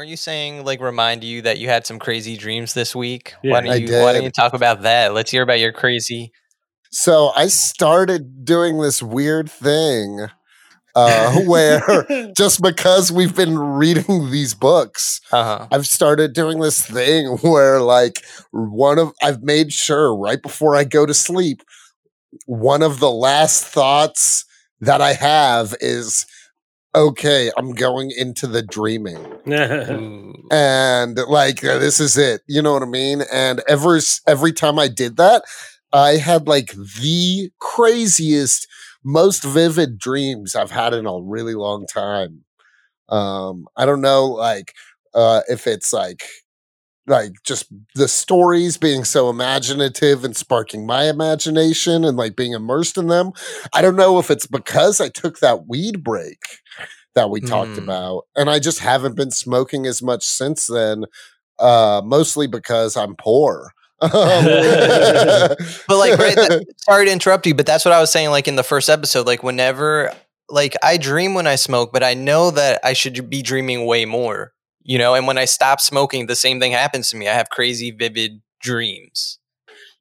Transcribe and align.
weren't 0.00 0.08
you 0.08 0.16
saying 0.16 0.64
like 0.64 0.80
remind 0.80 1.22
you 1.22 1.42
that 1.42 1.58
you 1.58 1.68
had 1.68 1.84
some 1.84 1.98
crazy 1.98 2.34
dreams 2.34 2.72
this 2.72 2.96
week? 2.96 3.34
Yeah, 3.42 3.52
why 3.52 3.60
don't 3.60 3.82
you 3.82 3.98
why 3.98 4.14
don't 4.14 4.22
you 4.22 4.30
talk 4.30 4.54
about 4.54 4.80
that? 4.80 5.12
Let's 5.12 5.30
hear 5.30 5.42
about 5.42 5.60
your 5.60 5.72
crazy 5.72 6.32
So 6.90 7.32
I 7.36 7.48
started 7.48 8.46
doing 8.46 8.80
this 8.80 9.02
weird 9.02 9.50
thing 9.50 10.28
uh, 10.94 11.40
where 11.44 11.82
just 12.34 12.62
because 12.62 13.12
we've 13.12 13.36
been 13.36 13.58
reading 13.58 14.30
these 14.30 14.54
books, 14.54 15.20
uh-huh. 15.32 15.68
I've 15.70 15.86
started 15.86 16.32
doing 16.32 16.60
this 16.60 16.80
thing 16.80 17.26
where 17.42 17.82
like 17.82 18.24
one 18.52 18.98
of 18.98 19.12
I've 19.22 19.42
made 19.42 19.70
sure 19.70 20.16
right 20.16 20.40
before 20.40 20.76
I 20.76 20.84
go 20.84 21.04
to 21.04 21.12
sleep, 21.12 21.60
one 22.46 22.82
of 22.82 23.00
the 23.00 23.10
last 23.10 23.66
thoughts 23.66 24.46
that 24.80 25.02
I 25.02 25.12
have 25.12 25.74
is 25.82 26.24
okay, 26.94 27.50
I'm 27.56 27.72
going 27.72 28.10
into 28.16 28.46
the 28.46 28.62
dreaming. 28.62 29.24
And 30.50 31.16
like 31.28 31.64
uh, 31.64 31.78
this 31.78 32.00
is 32.00 32.18
it 32.18 32.42
you 32.48 32.60
know 32.60 32.72
what 32.72 32.82
i 32.82 32.86
mean? 32.86 33.22
And 33.32 33.62
ever 33.68 33.98
every 34.26 34.52
time 34.52 34.78
i 34.80 34.88
did 34.88 35.16
that 35.16 35.44
i 35.92 36.16
had 36.16 36.48
like 36.48 36.72
the 37.00 37.50
craziest 37.60 38.66
most 39.04 39.44
vivid 39.44 39.98
dreams 39.98 40.54
i've 40.56 40.70
had 40.72 40.92
in 40.94 41.06
a 41.06 41.20
really 41.20 41.54
long 41.54 41.86
time. 41.86 42.44
Um 43.08 43.66
i 43.76 43.86
don't 43.86 44.00
know 44.00 44.26
like 44.26 44.74
uh 45.14 45.42
if 45.48 45.66
it's 45.66 45.92
like 45.92 46.24
like 47.10 47.32
just 47.44 47.66
the 47.96 48.08
stories 48.08 48.78
being 48.78 49.04
so 49.04 49.30
imaginative 49.30 50.24
and 50.24 50.36
sparking 50.36 50.86
my 50.86 51.04
imagination 51.10 52.04
and 52.04 52.16
like 52.16 52.36
being 52.36 52.54
immersed 52.54 52.96
in 52.98 53.08
them. 53.08 53.32
I 53.74 53.82
don't 53.82 53.96
know 53.96 54.18
if 54.18 54.30
it's 54.30 54.46
because 54.46 55.00
i 55.00 55.08
took 55.10 55.40
that 55.40 55.66
weed 55.68 56.04
break 56.04 56.40
that 57.14 57.30
we 57.30 57.40
talked 57.42 57.76
Mm. 57.76 57.78
about 57.78 58.26
and 58.36 58.50
i 58.50 58.58
just 58.60 58.80
haven't 58.80 59.16
been 59.16 59.30
smoking 59.32 59.86
as 59.86 60.02
much 60.02 60.24
since 60.24 60.66
then 60.68 61.04
uh 61.58 62.02
mostly 62.04 62.46
because 62.46 62.96
i'm 62.96 63.16
poor. 63.16 63.72
But 64.00 65.98
like 65.98 66.18
right 66.18 66.36
that, 66.36 66.64
sorry 66.78 67.06
to 67.06 67.12
interrupt 67.12 67.46
you, 67.46 67.54
but 67.54 67.66
that's 67.66 67.84
what 67.84 67.92
I 67.92 68.00
was 68.00 68.10
saying 68.12 68.30
like 68.30 68.48
in 68.48 68.56
the 68.56 68.62
first 68.64 68.88
episode 68.88 69.26
like 69.26 69.42
whenever 69.42 70.12
like 70.48 70.74
I 70.82 70.96
dream 70.96 71.34
when 71.34 71.46
I 71.46 71.56
smoke, 71.56 71.92
but 71.92 72.02
I 72.02 72.14
know 72.14 72.50
that 72.50 72.80
I 72.84 72.92
should 72.94 73.28
be 73.30 73.42
dreaming 73.42 73.86
way 73.86 74.04
more, 74.06 74.52
you 74.82 74.98
know? 74.98 75.14
And 75.14 75.26
when 75.26 75.38
I 75.38 75.44
stop 75.44 75.80
smoking, 75.80 76.26
the 76.26 76.36
same 76.36 76.60
thing 76.60 76.72
happens 76.72 77.10
to 77.10 77.16
me. 77.16 77.28
I 77.28 77.34
have 77.34 77.50
crazy 77.50 77.90
vivid 77.90 78.40
dreams. 78.60 79.38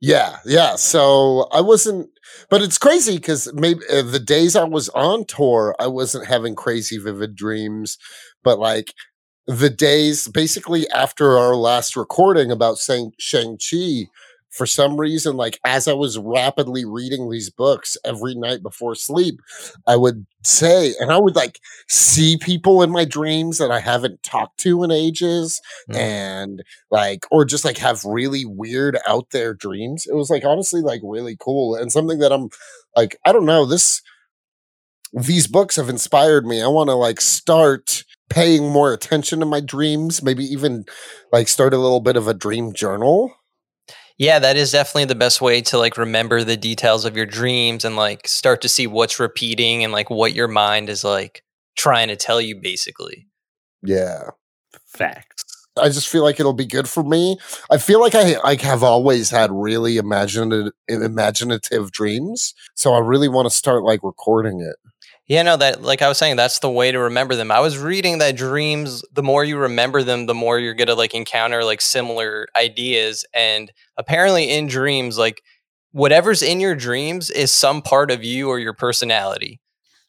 Yeah, 0.01 0.37
yeah. 0.45 0.75
So 0.75 1.47
I 1.51 1.61
wasn't, 1.61 2.09
but 2.49 2.61
it's 2.61 2.77
crazy 2.77 3.17
because 3.17 3.51
maybe 3.53 3.81
uh, 3.91 4.01
the 4.01 4.19
days 4.19 4.55
I 4.55 4.63
was 4.63 4.87
on 4.89 5.25
tour, 5.25 5.75
I 5.79 5.87
wasn't 5.87 6.27
having 6.27 6.55
crazy 6.55 6.97
vivid 6.97 7.35
dreams. 7.35 7.97
But 8.43 8.59
like 8.59 8.93
the 9.45 9.69
days 9.69 10.27
basically 10.27 10.89
after 10.91 11.37
our 11.37 11.55
last 11.55 11.95
recording 11.95 12.51
about 12.51 12.77
saying 12.77 13.11
Shang-Chi, 13.19 14.07
for 14.49 14.65
some 14.65 14.97
reason, 14.99 15.37
like 15.37 15.59
as 15.63 15.87
I 15.87 15.93
was 15.93 16.17
rapidly 16.17 16.85
reading 16.85 17.29
these 17.29 17.49
books 17.49 17.97
every 18.03 18.35
night 18.35 18.63
before 18.63 18.95
sleep, 18.95 19.39
I 19.87 19.95
would 19.95 20.25
say, 20.43 20.93
and 20.99 21.11
I 21.11 21.17
would 21.17 21.35
like 21.35 21.59
see 21.87 22.37
people 22.37 22.81
in 22.81 22.89
my 22.91 23.05
dreams 23.05 23.57
that 23.59 23.71
I 23.71 23.79
haven't 23.79 24.23
talked 24.23 24.57
to 24.61 24.83
in 24.83 24.91
ages 24.91 25.61
Mm. 25.89 25.95
and 25.95 26.63
like 26.91 27.25
or 27.31 27.45
just 27.45 27.65
like 27.65 27.77
have 27.77 28.03
really 28.05 28.45
weird 28.45 28.97
out 29.07 29.29
there 29.31 29.53
dreams. 29.53 30.05
It 30.07 30.15
was 30.15 30.29
like 30.29 30.45
honestly 30.45 30.81
like 30.81 31.01
really 31.03 31.35
cool 31.39 31.75
and 31.75 31.91
something 31.91 32.19
that 32.19 32.31
i'm 32.31 32.49
like 32.95 33.17
i 33.25 33.31
don't 33.31 33.45
know 33.45 33.65
this 33.65 34.01
these 35.13 35.47
books 35.47 35.75
have 35.75 35.89
inspired 35.89 36.45
me. 36.45 36.61
I 36.61 36.67
want 36.67 36.89
to 36.89 36.95
like 36.95 37.19
start 37.19 38.03
paying 38.29 38.69
more 38.69 38.93
attention 38.93 39.39
to 39.39 39.45
my 39.45 39.59
dreams 39.59 40.21
maybe 40.21 40.43
even 40.45 40.85
like 41.31 41.47
start 41.47 41.73
a 41.73 41.79
little 41.79 41.99
bit 41.99 42.15
of 42.15 42.27
a 42.27 42.33
dream 42.33 42.73
journal 42.73 43.33
Yeah, 44.19 44.37
that 44.39 44.57
is 44.57 44.73
definitely 44.73 45.05
the 45.05 45.15
best 45.15 45.39
way 45.39 45.61
to 45.61 45.77
like 45.77 45.97
remember 45.97 46.43
the 46.43 46.57
details 46.57 47.05
of 47.05 47.15
your 47.15 47.25
dreams 47.25 47.85
and 47.85 47.95
like 47.95 48.27
start 48.27 48.61
to 48.61 48.69
see 48.69 48.85
what's 48.85 49.19
repeating 49.19 49.83
and 49.83 49.93
like 49.93 50.09
what 50.09 50.33
your 50.35 50.49
mind 50.49 50.89
is 50.89 51.05
like 51.05 51.41
trying 51.77 52.09
to 52.09 52.17
tell 52.17 52.41
you 52.41 52.59
basically. 52.61 53.27
yeah 53.81 54.31
Facts. 54.85 55.45
I 55.77 55.87
just 55.87 56.09
feel 56.09 56.23
like 56.23 56.39
it'll 56.39 56.51
be 56.51 56.65
good 56.65 56.89
for 56.89 57.03
me. 57.03 57.37
I 57.71 57.77
feel 57.77 58.01
like 58.01 58.13
I 58.13 58.37
like 58.43 58.59
have 58.61 58.83
always 58.83 59.29
had 59.29 59.49
really 59.51 59.95
imaginative 59.95 60.73
imaginative 60.89 61.91
dreams, 61.91 62.53
so 62.75 62.93
I 62.93 62.99
really 62.99 63.29
want 63.29 63.45
to 63.45 63.55
start 63.55 63.83
like 63.83 64.03
recording 64.03 64.59
it. 64.59 64.75
Yeah, 65.29 65.43
no, 65.43 65.57
that 65.57 65.83
like 65.83 66.01
I 66.01 66.07
was 66.07 66.17
saying, 66.17 66.37
that's 66.37 66.57
the 66.57 66.71
way 66.71 66.91
to 66.91 66.97
remember 66.97 67.35
them. 67.35 67.51
I 67.51 67.59
was 67.59 67.77
reading 67.77 68.17
that 68.17 68.35
dreams, 68.35 69.03
the 69.13 69.21
more 69.21 69.43
you 69.45 69.57
remember 69.57 70.01
them, 70.01 70.25
the 70.25 70.33
more 70.33 70.57
you're 70.57 70.73
gonna 70.73 70.95
like 70.95 71.13
encounter 71.13 71.63
like 71.63 71.81
similar 71.81 72.47
ideas. 72.55 73.23
And 73.31 73.71
apparently 73.95 74.49
in 74.49 74.65
dreams, 74.65 75.19
like 75.19 75.43
whatever's 75.91 76.41
in 76.41 76.59
your 76.59 76.73
dreams 76.73 77.29
is 77.29 77.53
some 77.53 77.83
part 77.83 78.09
of 78.09 78.23
you 78.23 78.49
or 78.49 78.57
your 78.57 78.73
personality. 78.73 79.61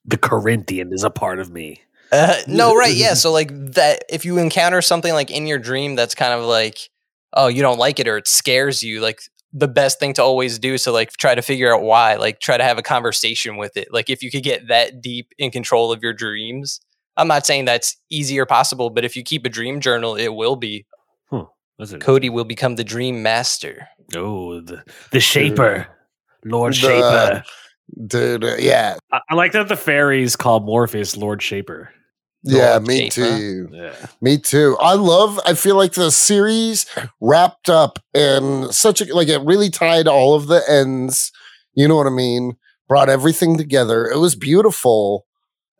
The 0.07 0.17
Corinthian 0.17 0.91
is 0.91 1.05
a 1.05 1.11
part 1.11 1.39
of 1.39 1.51
me. 1.51 1.83
Uh, 2.11 2.39
no, 2.49 2.75
right, 2.75 2.95
yeah. 2.95 3.13
So 3.15 3.31
like 3.31 3.51
that 3.75 4.05
if 4.09 4.25
you 4.25 4.39
encounter 4.39 4.81
something 4.81 5.13
like 5.13 5.31
in 5.31 5.47
your 5.47 5.59
dream 5.59 5.97
that's 5.97 6.15
kind 6.15 6.33
of 6.33 6.47
like, 6.47 6.89
oh, 7.35 7.49
you 7.49 7.61
don't 7.61 7.79
like 7.79 8.01
it 8.01 8.09
or 8.09 8.17
it 8.17 8.27
scares 8.27 8.83
you, 8.83 9.03
like 9.03 9.21
the 9.53 9.69
best 9.69 9.99
thing 9.99 10.13
to 10.15 10.23
always 10.23 10.59
do 10.59 10.79
so 10.79 10.93
like 10.93 11.11
try 11.15 11.35
to 11.35 11.43
figure 11.43 11.75
out 11.75 11.83
why 11.83 12.15
like 12.17 12.39
try 12.41 12.57
to 12.57 12.63
have 12.65 12.79
a 12.79 12.83
conversation 12.83 13.57
with 13.57 13.77
it 13.77 13.89
like 13.93 14.09
if 14.09 14.23
you 14.23 14.31
could 14.31 14.43
get 14.45 14.69
that 14.69 15.01
deep 15.01 15.33
in 15.39 15.51
control 15.51 15.91
of 15.91 16.03
your 16.03 16.13
dreams 16.13 16.81
i'm 17.17 17.27
not 17.27 17.45
saying 17.45 17.65
that's 17.65 17.97
easy 18.11 18.39
or 18.39 18.47
possible 18.47 18.91
but 18.91 19.05
if 19.05 19.17
you 19.17 19.25
keep 19.25 19.45
a 19.45 19.49
dream 19.49 19.81
journal 19.81 20.15
it 20.15 20.29
will 20.29 20.55
be 20.57 20.87
What's 21.77 21.95
cody 22.01 22.29
will 22.29 22.45
become 22.45 22.77
the 22.77 22.85
dream 22.85 23.23
master 23.23 23.89
Oh, 24.15 24.61
the, 24.61 24.83
the 25.13 25.21
Shaper. 25.21 25.87
Lord 26.45 26.75
The- 26.75 26.77
Shaper. 26.77 27.45
Dude, 28.07 28.45
uh, 28.45 28.57
yeah. 28.59 28.97
I, 29.13 29.21
I 29.31 29.35
like 29.35 29.53
that 29.53 29.69
the 29.69 29.77
fairies 29.77 30.37
call 30.37 30.61
Morpheus 30.61 31.17
Lord 31.17 31.43
Shaper. 31.43 31.91
Yeah, 32.43 32.79
me 32.79 33.11
Shaper. 33.11 33.37
too. 33.39 33.69
Yeah. 33.71 33.95
Me 34.21 34.39
too. 34.39 34.77
I 34.81 34.95
love 34.95 35.39
I 35.45 35.55
feel 35.55 35.77
like 35.77 35.93
the 35.93 36.11
series 36.11 36.87
wrapped 37.21 37.69
up 37.69 37.99
in 38.15 38.73
such 38.73 39.01
a 39.01 39.15
like 39.15 39.29
it 39.29 39.43
really 39.43 39.69
tied 39.71 40.09
all 40.09 40.35
of 40.35 40.47
the 40.47 40.63
ends. 40.69 41.33
You 41.75 41.87
know 41.87 41.97
what 41.97 42.07
I 42.07 42.11
mean? 42.11 42.57
Brought 42.89 43.09
everything 43.09 43.59
together. 43.59 44.07
It 44.07 44.19
was 44.19 44.35
beautiful. 44.35 45.27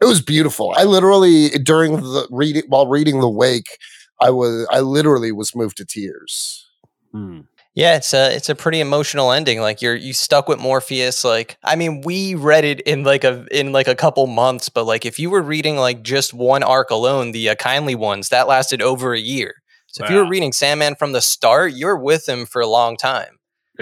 It 0.01 0.05
was 0.05 0.21
beautiful. 0.21 0.75
I 0.77 0.85
literally 0.85 1.49
during 1.51 1.97
the 1.97 2.29
reading 2.31 2.65
while 2.69 2.87
reading 2.87 3.21
The 3.21 3.31
Wake, 3.31 3.79
I 4.21 4.31
was 4.31 4.67
I 4.71 4.81
literally 4.81 5.33
was 5.33 5.55
moved 5.55 5.79
to 5.79 5.85
tears. 5.87 6.67
Hmm. 7.13 7.41
Yeah, 7.75 7.97
it's 7.97 8.13
a 8.13 8.35
it's 8.35 8.49
a 8.49 8.55
pretty 8.55 8.81
emotional 8.81 9.31
ending. 9.31 9.61
Like 9.61 9.81
you're 9.81 9.95
you 9.95 10.13
stuck 10.13 10.49
with 10.49 10.59
Morpheus. 10.59 11.25
Like 11.25 11.57
I 11.63 11.77
mean, 11.77 12.01
we 12.01 12.35
read 12.35 12.65
it 12.65 12.81
in 12.81 13.05
like 13.05 13.23
a 13.23 13.47
in 13.57 13.73
like 13.73 13.87
a 13.87 13.95
couple 13.95 14.27
months, 14.27 14.69
but 14.69 14.85
like 14.85 15.07
if 15.07 15.19
you 15.19 15.31
were 15.31 15.43
reading 15.43 15.77
like 15.77 16.03
just 16.03 16.35
one 16.35 16.63
arc 16.63 16.91
alone, 16.91 17.33
the 17.33 17.49
uh, 17.51 17.55
kindly 17.55 17.95
ones 17.95 18.29
that 18.31 18.49
lasted 18.49 18.83
over 18.83 19.15
a 19.15 19.21
year. 19.21 19.55
So 19.87 20.05
if 20.05 20.11
you 20.11 20.17
were 20.17 20.29
reading 20.29 20.53
Sandman 20.53 20.95
from 20.95 21.13
the 21.13 21.21
start, 21.21 21.73
you're 21.73 21.97
with 21.97 22.29
him 22.29 22.47
for 22.47 22.61
a 22.61 22.67
long 22.67 22.97
time. 22.97 23.39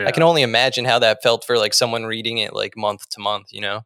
I 0.06 0.10
can 0.12 0.22
only 0.22 0.42
imagine 0.42 0.84
how 0.84 0.98
that 1.00 1.22
felt 1.22 1.44
for 1.44 1.58
like 1.58 1.74
someone 1.74 2.04
reading 2.04 2.38
it 2.38 2.54
like 2.54 2.76
month 2.76 3.08
to 3.10 3.20
month. 3.20 3.48
You 3.52 3.60
know? 3.60 3.82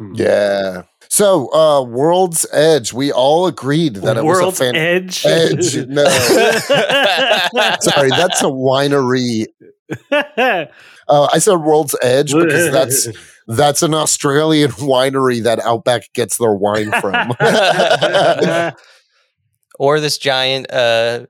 Hmm. 0.00 0.14
Yeah. 0.14 0.82
So, 1.10 1.52
uh, 1.52 1.82
World's 1.82 2.46
Edge, 2.52 2.92
we 2.94 3.12
all 3.12 3.46
agreed 3.46 3.96
that 3.96 4.16
it 4.16 4.24
World's 4.24 4.58
was 4.58 4.60
a 4.60 4.72
fan- 4.72 4.76
Edge. 4.76 5.26
Edge. 5.26 5.76
No, 5.88 6.04
sorry, 7.80 8.08
that's 8.10 8.40
a 8.42 8.46
winery. 8.46 9.46
Uh, 11.08 11.28
I 11.32 11.38
said 11.40 11.56
World's 11.56 11.96
Edge 12.02 12.32
because 12.32 12.70
that's 12.70 13.08
that's 13.48 13.82
an 13.82 13.94
Australian 13.94 14.70
winery 14.70 15.42
that 15.42 15.58
Outback 15.58 16.04
gets 16.12 16.36
their 16.36 16.52
wine 16.54 16.92
from. 17.00 17.32
or 19.80 19.98
this 19.98 20.18
giant 20.18 20.70
uh, 20.72 21.26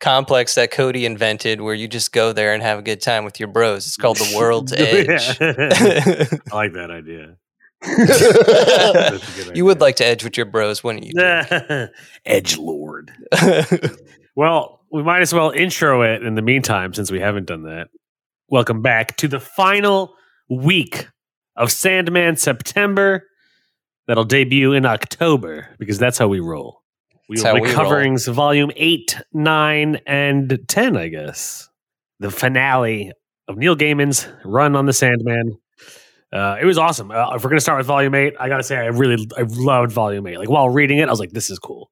complex 0.00 0.54
that 0.54 0.70
Cody 0.70 1.04
invented 1.04 1.60
where 1.60 1.74
you 1.74 1.86
just 1.86 2.12
go 2.14 2.32
there 2.32 2.54
and 2.54 2.62
have 2.62 2.78
a 2.78 2.82
good 2.82 3.02
time 3.02 3.26
with 3.26 3.38
your 3.38 3.48
bros. 3.48 3.86
It's 3.86 3.98
called 3.98 4.16
the 4.16 4.34
World's 4.38 4.72
Edge. 4.72 5.36
I 5.38 6.56
like 6.56 6.72
that 6.72 6.90
idea. 6.90 7.36
That's 7.82 9.38
a 9.38 9.44
good 9.44 9.56
you 9.56 9.64
would 9.64 9.80
like 9.80 9.96
to 9.96 10.06
edge 10.06 10.24
with 10.24 10.36
your 10.36 10.46
bros, 10.46 10.84
wouldn't 10.84 11.06
you? 11.06 11.12
Edge 12.24 12.58
Lord. 12.58 13.12
Well, 14.36 14.80
we 14.90 15.02
might 15.02 15.20
as 15.20 15.34
well 15.34 15.50
intro 15.50 16.02
it 16.02 16.22
in 16.22 16.34
the 16.34 16.42
meantime 16.42 16.94
since 16.94 17.10
we 17.10 17.20
haven't 17.20 17.46
done 17.46 17.64
that. 17.64 17.88
Welcome 18.48 18.82
back 18.82 19.16
to 19.18 19.28
the 19.28 19.40
final 19.40 20.14
week 20.48 21.08
of 21.56 21.70
Sandman 21.70 22.36
September 22.36 23.26
that'll 24.06 24.24
debut 24.24 24.72
in 24.72 24.86
October 24.86 25.68
because 25.78 25.98
that's 25.98 26.18
how 26.18 26.28
we 26.28 26.40
roll. 26.40 26.82
We 27.28 27.40
will 27.40 27.62
be 27.62 27.70
covering 27.70 28.18
volume 28.18 28.72
8, 28.74 29.18
9, 29.32 30.00
and 30.06 30.58
10, 30.66 30.96
I 30.96 31.08
guess. 31.08 31.68
The 32.18 32.30
finale 32.30 33.12
of 33.46 33.56
Neil 33.56 33.76
Gaiman's 33.76 34.26
run 34.44 34.74
on 34.74 34.86
the 34.86 34.92
Sandman. 34.92 35.58
Uh, 36.32 36.56
it 36.60 36.64
was 36.64 36.78
awesome. 36.78 37.10
Uh, 37.10 37.34
if 37.34 37.42
we're 37.42 37.50
gonna 37.50 37.60
start 37.60 37.78
with 37.78 37.86
volume 37.86 38.14
eight, 38.14 38.34
I 38.38 38.48
gotta 38.48 38.62
say 38.62 38.76
I 38.76 38.86
really 38.86 39.28
I 39.36 39.42
loved 39.48 39.92
volume 39.92 40.26
eight. 40.26 40.38
Like 40.38 40.50
while 40.50 40.68
reading 40.70 40.98
it, 40.98 41.08
I 41.08 41.10
was 41.10 41.20
like, 41.20 41.30
"This 41.32 41.50
is 41.50 41.58
cool." 41.58 41.90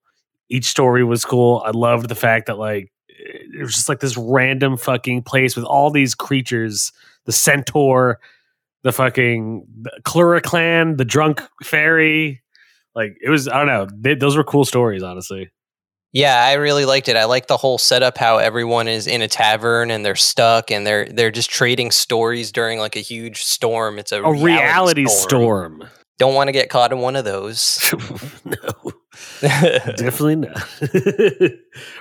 Each 0.49 0.67
story 0.67 1.05
was 1.05 1.25
cool. 1.25 1.63
I 1.67 1.71
loved 1.71 2.09
the 2.09 2.15
fact 2.15 2.47
that 2.47 2.59
like 2.59 2.93
it 3.09 3.61
was 3.61 3.75
just 3.75 3.89
like 3.89 4.01
this 4.01 4.17
random 4.17 4.77
fucking 4.77 5.23
place 5.25 5.57
with 5.57 5.65
all 5.65 5.91
these 5.91 6.15
creatures: 6.15 6.93
the 7.25 7.33
centaur, 7.33 8.21
the 8.85 8.93
fucking 8.93 9.67
the 9.83 10.41
clan, 10.45 10.97
the 10.97 11.05
drunk 11.05 11.43
fairy. 11.63 12.43
Like 12.95 13.17
it 13.21 13.31
was, 13.31 13.49
I 13.49 13.59
don't 13.59 13.67
know. 13.67 13.89
They, 13.93 14.15
those 14.15 14.37
were 14.37 14.45
cool 14.45 14.65
stories, 14.65 15.03
honestly. 15.03 15.51
Yeah, 16.13 16.43
I 16.43 16.55
really 16.55 16.87
liked 16.87 17.09
it. 17.09 17.17
I 17.17 17.25
like 17.25 17.49
the 17.49 17.57
whole 17.57 17.77
setup 17.77 18.17
how 18.17 18.39
everyone 18.39 18.89
is 18.89 19.07
in 19.07 19.21
a 19.21 19.29
tavern 19.29 19.91
and 19.91 20.05
they're 20.05 20.17
stuck 20.17 20.71
and 20.71 20.87
they're 20.87 21.07
they're 21.07 21.31
just 21.31 21.51
trading 21.51 21.91
stories 21.91 22.51
during 22.51 22.79
like 22.79 22.97
a 22.97 23.01
huge 23.01 23.43
storm. 23.43 23.99
It's 23.99 24.13
a, 24.13 24.23
A 24.23 24.33
reality 24.33 25.07
storm. 25.07 25.85
Don't 26.19 26.35
want 26.35 26.49
to 26.49 26.53
get 26.53 26.71
caught 26.71 26.93
in 26.93 26.99
one 26.99 27.15
of 27.15 27.25
those. 27.25 27.95
no. 28.45 28.93
Definitely 29.41 30.37
not. 30.37 30.67
but 30.81 31.53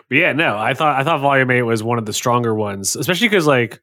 yeah, 0.10 0.34
no, 0.34 0.58
I 0.58 0.74
thought 0.74 1.00
I 1.00 1.04
thought 1.04 1.20
Volume 1.20 1.52
Eight 1.52 1.64
was 1.64 1.84
one 1.84 1.98
of 1.98 2.06
the 2.06 2.14
stronger 2.14 2.56
ones, 2.56 2.96
especially 2.96 3.28
because 3.28 3.46
like 3.46 3.82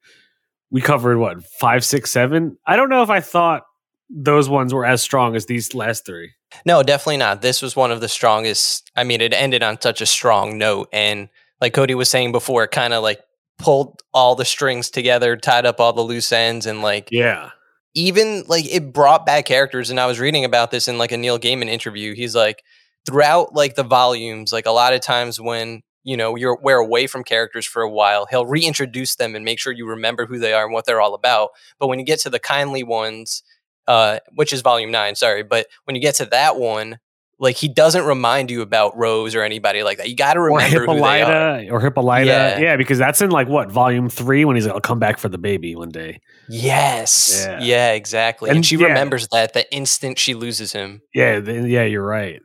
we 0.70 0.80
covered 0.80 1.18
what 1.18 1.44
five, 1.60 1.84
six, 1.84 2.10
seven. 2.10 2.56
I 2.66 2.76
don't 2.76 2.88
know 2.88 3.02
if 3.02 3.10
I 3.10 3.20
thought 3.20 3.64
those 4.10 4.48
ones 4.48 4.72
were 4.72 4.84
as 4.84 5.02
strong 5.02 5.34
as 5.34 5.46
these 5.46 5.74
last 5.74 6.06
three. 6.06 6.32
no, 6.66 6.82
definitely 6.82 7.16
not. 7.16 7.42
This 7.42 7.62
was 7.62 7.74
one 7.74 7.90
of 7.90 8.00
the 8.00 8.08
strongest. 8.08 8.90
I 8.96 9.04
mean, 9.04 9.20
it 9.20 9.32
ended 9.32 9.62
on 9.62 9.80
such 9.80 10.00
a 10.00 10.06
strong 10.06 10.58
note 10.58 10.88
and 10.92 11.28
like 11.60 11.72
Cody 11.72 11.94
was 11.94 12.10
saying 12.10 12.32
before, 12.32 12.64
it 12.64 12.70
kind 12.70 12.92
of 12.92 13.02
like 13.02 13.20
pulled 13.58 14.02
all 14.12 14.34
the 14.34 14.44
strings 14.44 14.90
together, 14.90 15.36
tied 15.36 15.66
up 15.66 15.80
all 15.80 15.92
the 15.92 16.02
loose 16.02 16.32
ends 16.32 16.66
and 16.66 16.82
like 16.82 17.08
Yeah, 17.10 17.50
even 17.94 18.44
like 18.48 18.66
it 18.66 18.92
brought 18.92 19.24
back 19.24 19.46
characters 19.46 19.90
and 19.90 19.98
i 19.98 20.06
was 20.06 20.20
reading 20.20 20.44
about 20.44 20.70
this 20.70 20.88
in 20.88 20.98
like 20.98 21.12
a 21.12 21.16
neil 21.16 21.38
gaiman 21.38 21.68
interview 21.68 22.14
he's 22.14 22.34
like 22.34 22.62
throughout 23.06 23.54
like 23.54 23.76
the 23.76 23.82
volumes 23.82 24.52
like 24.52 24.66
a 24.66 24.70
lot 24.70 24.92
of 24.92 25.00
times 25.00 25.40
when 25.40 25.82
you 26.02 26.16
know 26.16 26.34
you're 26.36 26.58
we're 26.60 26.78
away 26.78 27.06
from 27.06 27.24
characters 27.24 27.64
for 27.64 27.82
a 27.82 27.90
while 27.90 28.26
he'll 28.26 28.46
reintroduce 28.46 29.14
them 29.16 29.34
and 29.34 29.44
make 29.44 29.58
sure 29.58 29.72
you 29.72 29.86
remember 29.86 30.26
who 30.26 30.38
they 30.38 30.52
are 30.52 30.64
and 30.64 30.72
what 30.72 30.84
they're 30.84 31.00
all 31.00 31.14
about 31.14 31.50
but 31.78 31.86
when 31.86 31.98
you 31.98 32.04
get 32.04 32.18
to 32.18 32.30
the 32.30 32.40
kindly 32.40 32.82
ones 32.82 33.42
uh 33.86 34.18
which 34.34 34.52
is 34.52 34.60
volume 34.60 34.90
9 34.90 35.14
sorry 35.14 35.42
but 35.42 35.66
when 35.84 35.94
you 35.94 36.02
get 36.02 36.14
to 36.16 36.26
that 36.26 36.56
one 36.56 36.98
like 37.38 37.56
he 37.56 37.68
doesn't 37.68 38.04
remind 38.04 38.50
you 38.50 38.62
about 38.62 38.96
rose 38.96 39.34
or 39.34 39.42
anybody 39.42 39.82
like 39.82 39.98
that 39.98 40.08
you 40.08 40.16
got 40.16 40.34
to 40.34 40.40
or 40.40 40.46
remember 40.48 40.80
who 40.80 40.86
they 40.86 41.22
are 41.22 41.58
Hippolyta, 41.58 41.72
or 41.72 41.80
Hippolyta. 41.80 42.26
Yeah. 42.26 42.58
Yeah. 42.58 42.76
because 42.76 42.98
that's 42.98 43.20
in 43.20 43.30
like 43.30 43.48
what 43.48 43.70
volume 43.70 44.08
three 44.08 44.44
when 44.44 44.56
he's 44.56 44.66
like, 44.66 44.74
"I'll 44.74 44.80
come 44.80 44.98
back 44.98 45.18
for 45.18 45.28
the 45.28 45.38
baby 45.38 45.74
one 45.74 45.90
day." 45.90 46.20
yes 46.48 47.44
Yeah. 47.46 47.60
yeah, 47.60 47.92
exactly 47.92 48.50
and, 48.50 48.58
And 48.58 48.66
she 48.66 48.76
yeah. 48.76 48.86
remembers 48.86 49.28
that 49.28 49.52
the 49.52 49.70
instant 49.74 50.18
she 50.18 50.34
loses 50.34 50.72
him 50.72 51.02
Yeah, 51.12 51.38
yeah, 51.38 51.84
you're 51.84 52.06
right. 52.06 52.40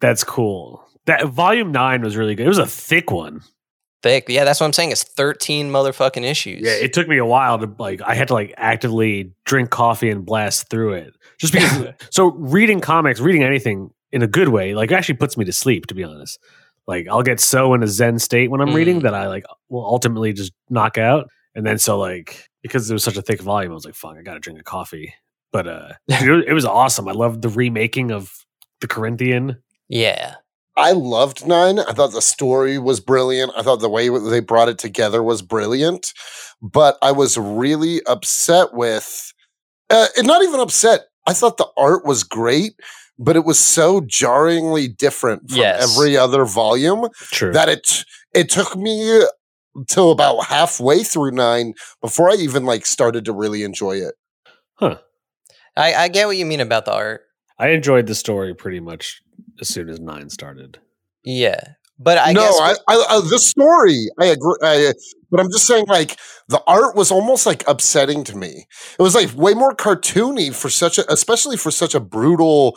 That's 0.00 0.24
cool. 0.24 0.84
That 1.06 1.26
volume 1.26 1.72
nine 1.72 2.02
was 2.02 2.16
really 2.16 2.34
good. 2.34 2.46
It 2.46 2.48
was 2.48 2.58
a 2.58 2.66
thick 2.66 3.10
one. 3.10 3.42
Thick. 4.02 4.26
Yeah, 4.28 4.44
that's 4.44 4.60
what 4.60 4.66
I'm 4.66 4.72
saying. 4.72 4.90
It's 4.92 5.04
13 5.04 5.70
motherfucking 5.70 6.24
issues. 6.24 6.62
Yeah, 6.62 6.72
it 6.72 6.92
took 6.92 7.08
me 7.08 7.18
a 7.18 7.24
while 7.24 7.58
to 7.58 7.70
like. 7.78 8.00
I 8.02 8.14
had 8.14 8.28
to 8.28 8.34
like 8.34 8.54
actively 8.56 9.32
drink 9.44 9.70
coffee 9.70 10.10
and 10.10 10.24
blast 10.24 10.68
through 10.70 10.94
it, 10.94 11.14
just 11.38 11.52
because. 11.52 11.88
so 12.10 12.32
reading 12.32 12.80
comics, 12.80 13.20
reading 13.20 13.42
anything 13.42 13.90
in 14.10 14.22
a 14.22 14.26
good 14.26 14.48
way, 14.48 14.74
like 14.74 14.92
actually 14.92 15.16
puts 15.16 15.36
me 15.36 15.44
to 15.44 15.52
sleep. 15.52 15.86
To 15.86 15.94
be 15.94 16.04
honest, 16.04 16.38
like 16.86 17.06
I'll 17.08 17.22
get 17.22 17.40
so 17.40 17.74
in 17.74 17.82
a 17.82 17.86
zen 17.88 18.18
state 18.18 18.50
when 18.50 18.60
I'm 18.60 18.74
reading 18.74 19.00
Mm. 19.00 19.02
that 19.02 19.14
I 19.14 19.28
like 19.28 19.44
will 19.68 19.84
ultimately 19.84 20.32
just 20.32 20.52
knock 20.68 20.98
out. 20.98 21.28
And 21.54 21.66
then 21.66 21.78
so 21.78 21.98
like 21.98 22.48
because 22.62 22.90
it 22.90 22.94
was 22.94 23.04
such 23.04 23.16
a 23.16 23.22
thick 23.22 23.40
volume, 23.40 23.72
I 23.72 23.74
was 23.74 23.84
like, 23.84 23.94
"Fuck, 23.94 24.16
I 24.18 24.22
got 24.22 24.34
to 24.34 24.40
drink 24.40 24.58
a 24.58 24.64
coffee." 24.64 25.14
But 25.52 25.66
uh, 25.68 25.88
it, 26.08 26.30
was, 26.30 26.44
it 26.48 26.52
was 26.54 26.64
awesome. 26.64 27.08
I 27.08 27.12
loved 27.12 27.42
the 27.42 27.48
remaking 27.50 28.10
of 28.10 28.32
the 28.80 28.86
Corinthian. 28.88 29.62
yeah. 29.88 30.34
I 30.76 30.92
loved 30.92 31.46
Nine. 31.46 31.78
I 31.80 31.92
thought 31.92 32.12
the 32.12 32.22
story 32.22 32.78
was 32.78 33.00
brilliant. 33.00 33.52
I 33.56 33.62
thought 33.62 33.80
the 33.80 33.88
way 33.90 34.08
they 34.08 34.40
brought 34.40 34.68
it 34.68 34.78
together 34.78 35.22
was 35.22 35.42
brilliant. 35.42 36.12
But 36.62 36.96
I 37.02 37.12
was 37.12 37.36
really 37.36 38.02
upset 38.06 38.72
with, 38.72 39.32
uh, 39.90 40.06
and 40.16 40.26
not 40.26 40.42
even 40.42 40.60
upset. 40.60 41.02
I 41.26 41.32
thought 41.34 41.56
the 41.58 41.68
art 41.76 42.04
was 42.06 42.22
great, 42.24 42.72
but 43.18 43.36
it 43.36 43.44
was 43.44 43.58
so 43.58 44.00
jarringly 44.00 44.88
different 44.88 45.50
from 45.50 45.58
Yes. 45.58 45.82
every 45.96 46.16
other 46.16 46.44
volume 46.44 47.08
True. 47.14 47.52
that 47.52 47.68
it 47.68 48.04
it 48.34 48.48
took 48.48 48.74
me 48.76 49.22
till 49.88 50.10
about 50.10 50.46
halfway 50.46 51.02
through 51.02 51.32
Nine 51.32 51.74
before 52.00 52.30
I 52.30 52.34
even 52.34 52.64
like 52.64 52.86
started 52.86 53.24
to 53.26 53.32
really 53.32 53.62
enjoy 53.62 53.96
it. 53.96 54.14
Huh. 54.74 54.98
I, 55.76 55.94
I 55.94 56.08
get 56.08 56.26
what 56.26 56.36
you 56.36 56.46
mean 56.46 56.60
about 56.60 56.84
the 56.86 56.92
art. 56.92 57.22
I 57.58 57.68
enjoyed 57.68 58.06
the 58.06 58.14
story 58.14 58.54
pretty 58.54 58.80
much 58.80 59.20
as 59.60 59.68
soon 59.68 59.88
as 59.88 60.00
nine 60.00 60.30
started. 60.30 60.78
Yeah. 61.24 61.60
But 61.98 62.18
I 62.18 62.32
no, 62.32 62.40
guess 62.40 62.58
I, 62.60 62.72
I, 62.88 63.04
I, 63.10 63.20
the 63.28 63.38
story, 63.38 64.08
I 64.18 64.26
agree. 64.26 64.56
I, 64.62 64.92
but 65.30 65.40
I'm 65.40 65.50
just 65.52 65.66
saying, 65.66 65.86
like 65.86 66.18
the 66.48 66.60
art 66.66 66.96
was 66.96 67.12
almost 67.12 67.46
like 67.46 67.62
upsetting 67.68 68.24
to 68.24 68.36
me. 68.36 68.66
It 68.98 69.02
was 69.02 69.14
like 69.14 69.34
way 69.36 69.54
more 69.54 69.74
cartoony 69.74 70.54
for 70.54 70.68
such 70.68 70.98
a, 70.98 71.10
especially 71.12 71.56
for 71.56 71.70
such 71.70 71.94
a 71.94 72.00
brutal 72.00 72.76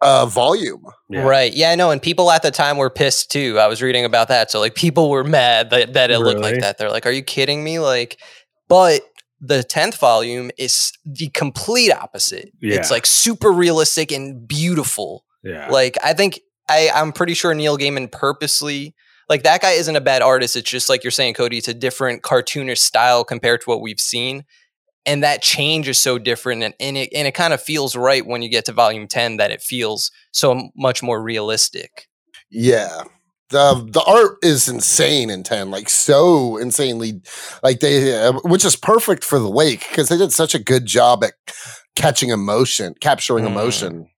uh, 0.00 0.26
volume. 0.26 0.84
Yeah. 1.08 1.22
Right. 1.22 1.52
Yeah, 1.52 1.70
I 1.70 1.74
know. 1.74 1.90
And 1.90 2.00
people 2.00 2.30
at 2.30 2.42
the 2.42 2.50
time 2.50 2.76
were 2.76 2.90
pissed 2.90 3.30
too. 3.30 3.58
I 3.58 3.66
was 3.66 3.82
reading 3.82 4.04
about 4.04 4.28
that. 4.28 4.50
So 4.50 4.60
like 4.60 4.74
people 4.74 5.10
were 5.10 5.24
mad 5.24 5.70
that, 5.70 5.94
that 5.94 6.10
it 6.10 6.18
looked 6.18 6.40
like 6.40 6.60
that. 6.60 6.78
They're 6.78 6.90
like, 6.90 7.06
Are 7.06 7.12
you 7.12 7.22
kidding 7.22 7.64
me? 7.64 7.78
Like, 7.78 8.20
but 8.68 9.02
the 9.40 9.64
10th 9.64 9.98
volume 9.98 10.50
is 10.56 10.92
the 11.04 11.28
complete 11.30 11.92
opposite. 11.92 12.52
It's 12.60 12.90
like 12.90 13.06
super 13.06 13.50
realistic 13.50 14.12
and 14.12 14.46
beautiful. 14.46 15.24
Yeah. 15.42 15.68
Like 15.68 15.96
I 16.02 16.12
think 16.12 16.40
I 16.68 16.90
I'm 16.94 17.12
pretty 17.12 17.34
sure 17.34 17.54
Neil 17.54 17.76
Gaiman 17.78 18.10
purposely 18.10 18.94
like 19.28 19.44
that 19.44 19.62
guy 19.62 19.72
isn't 19.72 19.96
a 19.96 20.00
bad 20.00 20.20
artist. 20.22 20.56
It's 20.56 20.68
just 20.70 20.88
like 20.88 21.02
you're 21.04 21.10
saying, 21.10 21.34
Cody. 21.34 21.56
It's 21.58 21.68
a 21.68 21.74
different 21.74 22.22
cartoonish 22.22 22.78
style 22.78 23.24
compared 23.24 23.60
to 23.62 23.70
what 23.70 23.80
we've 23.80 24.00
seen, 24.00 24.44
and 25.06 25.22
that 25.22 25.42
change 25.42 25.88
is 25.88 25.98
so 25.98 26.18
different. 26.18 26.62
And, 26.62 26.74
and 26.78 26.96
it 26.96 27.08
and 27.14 27.26
it 27.26 27.32
kind 27.32 27.52
of 27.52 27.62
feels 27.62 27.96
right 27.96 28.26
when 28.26 28.42
you 28.42 28.48
get 28.48 28.64
to 28.66 28.72
volume 28.72 29.06
ten 29.08 29.38
that 29.38 29.50
it 29.50 29.62
feels 29.62 30.10
so 30.32 30.70
much 30.76 31.02
more 31.02 31.22
realistic. 31.22 32.08
Yeah. 32.50 33.04
The, 33.50 33.86
the 33.86 34.02
art 34.06 34.38
is 34.42 34.66
insane 34.66 35.28
in 35.28 35.42
10 35.42 35.70
like 35.70 35.90
so 35.90 36.56
insanely 36.56 37.20
like 37.62 37.80
they 37.80 38.16
uh, 38.16 38.32
which 38.44 38.64
is 38.64 38.76
perfect 38.76 39.24
for 39.24 39.38
the 39.38 39.50
wake 39.50 39.86
because 39.90 40.08
they 40.08 40.16
did 40.16 40.32
such 40.32 40.54
a 40.54 40.58
good 40.58 40.86
job 40.86 41.22
at 41.22 41.34
catching 41.94 42.30
emotion 42.30 42.94
capturing 42.98 43.44
Mm. 43.44 43.48
emotion 43.48 44.08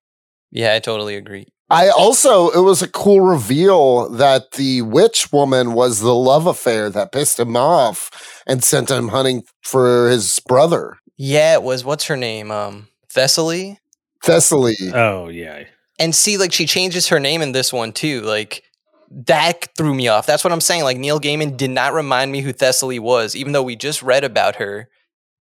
Yeah, 0.55 0.73
I 0.75 0.79
totally 0.79 1.17
agree. 1.17 1.49
I 1.69 1.89
also, 1.89 2.49
it 2.51 2.61
was 2.61 2.81
a 2.83 2.89
cool 2.89 3.21
reveal 3.21 4.09
that 4.11 4.53
the 4.53 4.83
witch 4.83 5.33
woman 5.33 5.73
was 5.73 6.01
the 6.01 6.15
love 6.15 6.47
affair 6.47 6.89
that 6.91 7.11
pissed 7.13 7.39
him 7.41 7.57
off 7.57 8.43
and 8.47 8.63
sent 8.65 8.91
him 8.91 9.09
hunting 9.09 9.43
for 9.63 10.09
his 10.09 10.39
brother, 10.47 10.99
Yeah, 11.17 11.55
it 11.55 11.63
was 11.63 11.85
what's 11.85 12.05
her 12.07 12.17
name? 12.17 12.51
Um, 12.51 12.89
Thessaly. 13.13 13.79
Thessaly. 14.25 14.75
oh 14.95 15.29
yeah. 15.29 15.65
and 15.99 16.15
see 16.15 16.39
like 16.39 16.53
she 16.53 16.65
changes 16.67 17.09
her 17.09 17.21
name 17.21 17.43
in 17.43 17.53
this 17.53 17.73
one 17.73 17.93
too 17.93 18.21
like 18.23 18.63
that 19.11 19.69
threw 19.77 19.95
me 19.95 20.09
off 20.09 20.25
that's 20.27 20.43
what 20.43 20.53
i'm 20.53 20.63
saying 20.63 20.83
like 20.83 20.97
neil 20.97 21.21
gaiman 21.21 21.57
did 21.57 21.71
not 21.71 21.93
remind 21.93 22.33
me 22.33 22.41
who 22.41 22.53
thessaly 22.53 22.99
was 22.99 23.37
even 23.37 23.53
though 23.53 23.63
we 23.63 23.77
just 23.77 24.03
read 24.03 24.25
about 24.25 24.57
her 24.57 24.89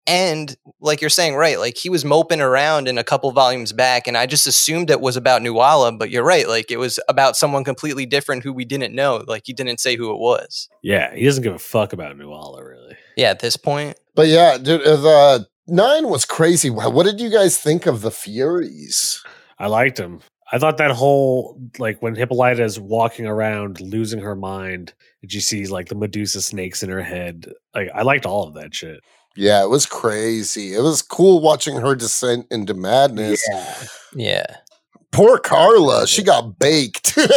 And 0.06 0.56
like 0.80 1.00
you're 1.00 1.10
saying, 1.10 1.36
right? 1.36 1.58
Like 1.58 1.76
he 1.76 1.90
was 1.90 2.04
moping 2.04 2.40
around 2.40 2.88
in 2.88 2.98
a 2.98 3.04
couple 3.04 3.30
volumes 3.32 3.72
back, 3.72 4.06
and 4.08 4.16
I 4.16 4.26
just 4.26 4.46
assumed 4.46 4.90
it 4.90 5.00
was 5.00 5.16
about 5.16 5.42
Nuala. 5.42 5.92
But 5.92 6.10
you're 6.10 6.24
right; 6.24 6.48
like 6.48 6.70
it 6.70 6.78
was 6.78 6.98
about 7.08 7.36
someone 7.36 7.64
completely 7.64 8.06
different 8.06 8.42
who 8.42 8.52
we 8.52 8.64
didn't 8.64 8.94
know. 8.94 9.24
Like 9.26 9.42
he 9.46 9.52
didn't 9.52 9.78
say 9.78 9.96
who 9.96 10.12
it 10.12 10.18
was. 10.18 10.68
Yeah, 10.82 11.14
he 11.14 11.24
doesn't 11.24 11.42
give 11.42 11.54
a 11.54 11.58
fuck 11.58 11.92
about 11.92 12.16
Nuala 12.16 12.64
really. 12.64 12.96
Yeah, 13.16 13.30
at 13.30 13.40
this 13.40 13.56
point, 13.56 13.98
But 14.14 14.28
yeah, 14.28 14.56
dude, 14.58 14.82
uh, 14.82 14.96
the 14.96 15.48
nine 15.68 16.08
was 16.08 16.24
crazy. 16.24 16.70
What 16.70 17.04
did 17.04 17.20
you 17.20 17.30
guys 17.30 17.58
think 17.58 17.86
of 17.86 18.00
the 18.00 18.10
Furies? 18.10 19.22
I 19.58 19.66
liked 19.66 19.98
him. 19.98 20.20
I 20.52 20.58
thought 20.58 20.78
that 20.78 20.90
whole 20.90 21.60
like 21.78 22.02
when 22.02 22.14
Hippolyta 22.16 22.64
is 22.64 22.80
walking 22.80 23.26
around 23.26 23.80
losing 23.80 24.20
her 24.20 24.34
mind, 24.34 24.94
and 25.22 25.32
you 25.32 25.40
see 25.40 25.66
like 25.66 25.88
the 25.88 25.94
Medusa 25.94 26.42
snakes 26.42 26.82
in 26.82 26.90
her 26.90 27.02
head. 27.02 27.52
Like 27.74 27.90
I 27.94 28.02
liked 28.02 28.26
all 28.26 28.48
of 28.48 28.54
that 28.54 28.74
shit. 28.74 29.00
Yeah, 29.36 29.62
it 29.62 29.70
was 29.70 29.86
crazy. 29.86 30.74
It 30.74 30.82
was 30.82 31.02
cool 31.02 31.40
watching 31.40 31.76
her 31.76 31.94
descent 31.94 32.46
into 32.50 32.74
madness. 32.74 33.42
yeah. 34.14 34.44
Poor 35.12 35.38
Carla, 35.38 36.06
she 36.06 36.22
got 36.22 36.58
baked. 36.58 37.16
Dude, 37.16 37.30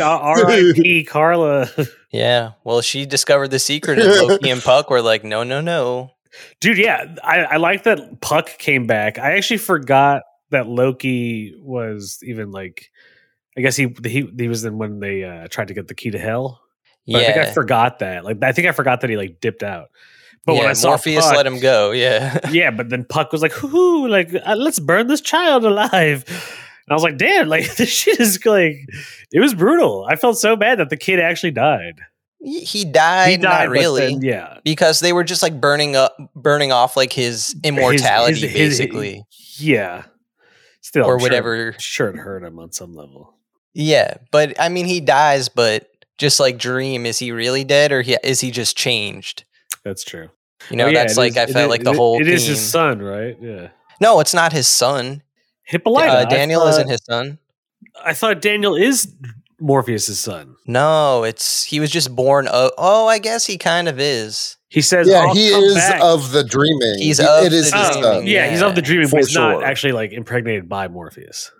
R.I.P. 0.00 1.04
Carla. 1.08 1.68
Yeah. 2.10 2.52
Well, 2.62 2.80
she 2.80 3.06
discovered 3.06 3.48
the 3.48 3.58
secret, 3.58 3.98
and 3.98 4.08
Loki 4.08 4.48
and 4.48 4.62
Puck 4.64 4.88
were 4.88 5.02
like, 5.02 5.24
"No, 5.24 5.42
no, 5.42 5.60
no." 5.60 6.12
Dude, 6.60 6.78
yeah, 6.78 7.12
I, 7.24 7.40
I 7.40 7.56
like 7.56 7.82
that 7.84 8.20
Puck 8.20 8.56
came 8.58 8.86
back. 8.86 9.18
I 9.18 9.32
actually 9.32 9.56
forgot 9.58 10.22
that 10.50 10.68
Loki 10.68 11.56
was 11.58 12.20
even 12.22 12.52
like. 12.52 12.92
I 13.58 13.62
guess 13.62 13.74
he 13.74 13.92
he 14.04 14.30
he 14.38 14.46
was 14.46 14.64
in 14.64 14.78
when 14.78 15.00
they 15.00 15.24
uh, 15.24 15.48
tried 15.50 15.66
to 15.68 15.74
get 15.74 15.88
the 15.88 15.94
key 15.96 16.12
to 16.12 16.18
hell. 16.20 16.60
But 17.08 17.16
I 17.16 17.24
think 17.24 17.36
I 17.48 17.52
forgot 17.52 17.98
that. 17.98 18.24
Like 18.24 18.40
I 18.44 18.52
think 18.52 18.68
I 18.68 18.72
forgot 18.72 19.00
that 19.00 19.10
he 19.10 19.16
like 19.16 19.40
dipped 19.40 19.64
out. 19.64 19.88
But 20.46 20.56
when 20.56 20.66
I 20.66 20.74
saw 20.74 20.88
Morpheus 20.90 21.24
Puck, 21.24 21.36
let 21.36 21.46
him 21.46 21.58
go. 21.60 21.90
Yeah. 21.92 22.38
yeah, 22.50 22.70
but 22.70 22.90
then 22.90 23.04
Puck 23.04 23.32
was 23.32 23.40
like, 23.42 23.52
"Hoo, 23.52 24.06
like 24.08 24.30
uh, 24.44 24.54
let's 24.56 24.78
burn 24.78 25.06
this 25.06 25.20
child 25.22 25.64
alive." 25.64 26.24
And 26.28 26.90
I 26.90 26.94
was 26.94 27.02
like, 27.02 27.16
"Damn, 27.16 27.48
like 27.48 27.74
this 27.76 27.88
shit 27.88 28.20
is 28.20 28.44
like 28.44 28.76
it 29.32 29.40
was 29.40 29.54
brutal." 29.54 30.06
I 30.08 30.16
felt 30.16 30.38
so 30.38 30.54
bad 30.56 30.78
that 30.80 30.90
the 30.90 30.96
kid 30.98 31.18
actually 31.20 31.52
died. 31.52 32.00
he 32.40 32.84
died. 32.84 33.30
he 33.30 33.36
died, 33.38 33.40
not 33.40 33.68
really. 33.70 34.08
Then, 34.08 34.20
yeah, 34.22 34.58
because 34.64 35.00
they 35.00 35.14
were 35.14 35.24
just 35.24 35.42
like 35.42 35.60
burning 35.60 35.96
up, 35.96 36.14
burning 36.36 36.72
off 36.72 36.94
like 36.96 37.12
his 37.12 37.56
immortality, 37.64 38.40
his- 38.40 38.52
his- 38.52 38.78
basically, 38.78 39.24
yeah. 39.58 40.04
Still, 40.82 41.06
or 41.06 41.14
I'm 41.14 41.20
sure- 41.20 41.24
whatever. 41.24 41.74
Sure, 41.78 42.08
it 42.10 42.16
hurt 42.16 42.42
him 42.42 42.58
on 42.58 42.70
some 42.70 42.94
level. 42.94 43.34
Yeah, 43.72 44.18
but 44.30 44.60
I 44.60 44.68
mean, 44.68 44.84
he 44.84 45.00
dies, 45.00 45.48
but 45.48 45.88
just 46.18 46.38
like 46.38 46.58
Dream, 46.58 47.06
is 47.06 47.18
he 47.18 47.32
really 47.32 47.64
dead, 47.64 47.90
or 47.92 48.02
he, 48.02 48.16
is 48.22 48.40
he 48.40 48.50
just 48.50 48.76
changed? 48.76 49.44
That's 49.84 50.04
true. 50.04 50.28
You 50.70 50.76
know, 50.76 50.86
Oh, 50.86 50.88
yeah, 50.88 51.00
that's 51.02 51.16
like 51.16 51.32
is- 51.32 51.36
I 51.38 51.46
felt 51.46 51.64
is- 51.64 51.68
like 51.70 51.84
the 51.84 51.90
it- 51.90 51.96
whole. 51.96 52.20
It 52.20 52.28
is 52.28 52.46
his 52.46 52.60
son, 52.60 53.00
right? 53.02 53.36
Yeah. 53.40 53.68
No, 54.00 54.20
it's 54.20 54.34
not 54.34 54.52
his 54.52 54.66
son. 54.66 55.22
Hippolyta. 55.64 56.10
Uh, 56.10 56.24
Daniel 56.24 56.60
thought- 56.62 56.68
isn't 56.70 56.88
his 56.88 57.00
son. 57.08 57.38
I 58.04 58.12
thought 58.14 58.40
Daniel 58.40 58.74
is 58.76 59.08
Morpheus's 59.60 60.18
son. 60.18 60.56
No, 60.66 61.22
it's 61.24 61.64
he 61.64 61.80
was 61.80 61.90
just 61.90 62.14
born. 62.14 62.46
Of, 62.48 62.72
oh, 62.78 63.06
I 63.06 63.18
guess 63.18 63.46
he 63.46 63.56
kind 63.58 63.88
of 63.88 64.00
is. 64.00 64.56
He 64.68 64.80
says, 64.82 65.06
yeah, 65.08 65.32
he 65.32 65.46
is 65.48 65.74
back." 65.74 66.00
of 66.02 66.32
the 66.32 66.42
dreaming. 66.42 66.98
He's 66.98 67.18
He- 67.18 67.24
of 67.26 67.44
it 67.44 67.52
is 67.52 67.70
the 67.70 67.76
his 67.78 67.88
Oh, 67.88 67.92
dreaming, 67.92 68.18
son. 68.20 68.26
yeah, 68.26 68.50
he's 68.50 68.62
of 68.62 68.74
the 68.74 68.82
dreaming, 68.82 69.06
for 69.06 69.16
but 69.20 69.26
he's 69.26 69.34
not 69.34 69.62
actually 69.62 69.92
like 69.92 70.12
impregnated 70.12 70.68
by 70.68 70.88
Morpheus. 70.88 71.52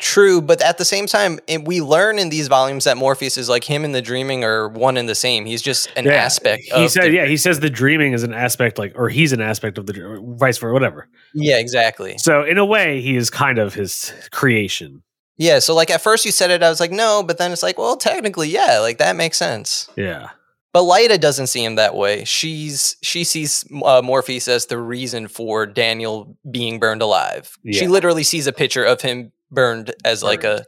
True, 0.00 0.40
but 0.40 0.60
at 0.62 0.78
the 0.78 0.84
same 0.84 1.06
time, 1.06 1.38
it, 1.46 1.64
we 1.66 1.80
learn 1.82 2.18
in 2.18 2.30
these 2.30 2.48
volumes 2.48 2.84
that 2.84 2.96
Morpheus 2.96 3.36
is 3.36 3.48
like 3.48 3.64
him 3.64 3.84
and 3.84 3.94
the 3.94 4.00
dreaming 4.02 4.42
are 4.44 4.68
one 4.68 4.96
and 4.96 5.08
the 5.08 5.14
same. 5.14 5.44
He's 5.44 5.62
just 5.62 5.88
an 5.96 6.06
Yeah, 6.06 6.12
aspect. 6.12 6.62
He 6.64 6.70
of 6.84 6.90
said, 6.90 7.04
the- 7.04 7.12
yeah, 7.12 7.26
he 7.26 7.36
says 7.36 7.60
the 7.60 7.70
dreaming 7.70 8.12
is 8.14 8.22
an 8.22 8.32
aspect, 8.32 8.78
like, 8.78 8.92
or 8.96 9.08
he's 9.10 9.32
an 9.32 9.40
aspect 9.42 9.76
of 9.78 9.86
the 9.86 9.92
vice 10.38 10.58
versa, 10.58 10.72
whatever. 10.72 11.08
yeah, 11.34 11.58
exactly. 11.58 12.16
So 12.18 12.42
in 12.44 12.56
a 12.58 12.64
way, 12.64 13.00
he 13.00 13.14
is 13.16 13.28
kind 13.30 13.58
of 13.58 13.74
his 13.74 14.12
creation. 14.30 15.02
Yeah, 15.36 15.58
so 15.58 15.74
like 15.74 15.90
at 15.90 16.00
first 16.02 16.24
you 16.26 16.32
said 16.32 16.50
it, 16.50 16.62
I 16.62 16.68
was 16.68 16.80
like, 16.80 16.90
no, 16.92 17.22
but 17.22 17.38
then 17.38 17.52
it's 17.52 17.62
like, 17.62 17.78
well, 17.78 17.96
technically, 17.96 18.48
yeah, 18.48 18.78
like 18.80 18.98
that 18.98 19.16
makes 19.16 19.36
sense. 19.38 19.88
Yeah, 19.96 20.30
But 20.72 20.82
Lyta 20.82 21.18
doesn't 21.20 21.46
see 21.48 21.64
him 21.64 21.76
that 21.76 21.94
way. 21.94 22.24
She's 22.24 22.96
she 23.02 23.24
sees 23.24 23.64
uh, 23.84 24.02
Morpheus 24.04 24.48
as 24.48 24.66
the 24.66 24.76
reason 24.78 25.28
for 25.28 25.66
Daniel 25.66 26.36
being 26.50 26.78
burned 26.78 27.00
alive. 27.02 27.56
She 27.70 27.86
literally 27.88 28.22
sees 28.22 28.46
a 28.46 28.52
picture 28.52 28.84
of 28.84 29.00
him 29.00 29.32
burned 29.50 29.92
as 30.04 30.22
like 30.22 30.44
a. 30.44 30.64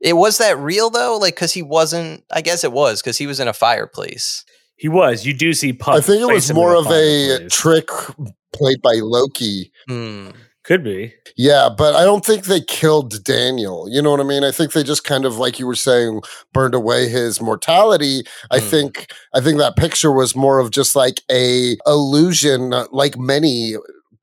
It 0.00 0.14
was 0.16 0.38
that 0.38 0.58
real 0.58 0.90
though, 0.90 1.16
like 1.16 1.34
because 1.34 1.52
he 1.52 1.62
wasn't. 1.62 2.24
I 2.30 2.40
guess 2.42 2.64
it 2.64 2.72
was 2.72 3.00
because 3.00 3.18
he 3.18 3.26
was 3.26 3.40
in 3.40 3.48
a 3.48 3.52
fireplace. 3.54 4.44
he 4.76 4.88
was. 4.88 5.24
You 5.24 5.32
do 5.34 5.52
see 5.54 5.72
Puck. 5.72 5.96
I 5.96 6.00
think 6.00 6.20
it 6.20 6.32
was 6.32 6.52
more 6.52 6.74
of 6.74 6.86
a 6.86 6.88
fireplace. 7.28 7.52
trick 7.52 7.88
played 8.52 8.82
by 8.82 8.94
Loki. 9.02 9.72
Hmm. 9.88 10.30
Could 10.64 10.82
be. 10.82 11.12
Yeah, 11.36 11.68
but 11.76 11.94
I 11.94 12.04
don't 12.04 12.24
think 12.24 12.44
they 12.46 12.62
killed 12.62 13.22
Daniel. 13.22 13.86
You 13.90 14.00
know 14.00 14.10
what 14.10 14.20
I 14.20 14.24
mean? 14.24 14.44
I 14.44 14.50
think 14.50 14.72
they 14.72 14.82
just 14.82 15.04
kind 15.04 15.26
of 15.26 15.36
like 15.36 15.58
you 15.58 15.66
were 15.66 15.74
saying 15.74 16.22
burned 16.54 16.74
away 16.74 17.06
his 17.08 17.38
mortality. 17.38 18.22
I 18.50 18.60
Hmm. 18.60 18.66
think 18.68 19.12
I 19.34 19.40
think 19.42 19.58
that 19.58 19.76
picture 19.76 20.10
was 20.10 20.34
more 20.34 20.58
of 20.60 20.70
just 20.70 20.96
like 20.96 21.20
a 21.30 21.76
illusion 21.86 22.72
like 22.92 23.18
many 23.18 23.74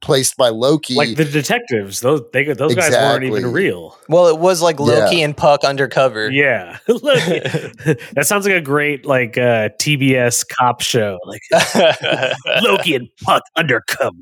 placed 0.02 0.36
by 0.38 0.50
Loki. 0.50 0.96
Like 0.96 1.16
the 1.16 1.26
detectives, 1.26 2.02
those 2.02 2.22
they 2.34 2.44
those 2.46 2.76
guys 2.76 2.92
weren't 2.92 3.24
even 3.24 3.52
real. 3.52 3.98
Well, 4.10 4.28
it 4.28 4.40
was 4.40 4.62
like 4.62 4.80
Loki 4.80 5.18
Yeah. 5.18 5.26
and 5.26 5.38
Puck 5.38 5.64
undercover. 5.64 6.30
Yeah, 6.32 6.78
that 6.88 8.24
sounds 8.24 8.46
like 8.46 8.56
a 8.56 8.62
great 8.62 9.06
like 9.06 9.38
uh, 9.38 9.70
TBS 9.80 10.46
cop 10.48 10.82
show, 10.82 11.20
like 11.26 11.42
Loki 12.62 12.96
and 12.96 13.08
Puck 13.24 13.44
undercover. 13.56 14.16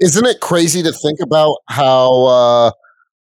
Isn't 0.00 0.26
it 0.26 0.40
crazy 0.40 0.82
to 0.82 0.92
think 0.92 1.20
about 1.20 1.58
how 1.68 2.24
uh 2.24 2.70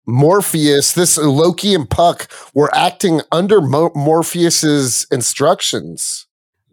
Morpheus, 0.06 0.92
this 0.92 1.16
Loki 1.16 1.74
and 1.74 1.88
Puck 1.88 2.28
were 2.54 2.74
acting 2.74 3.22
under 3.32 3.60
Mo- 3.62 3.92
Morpheus's 3.94 5.06
instructions. 5.10 6.23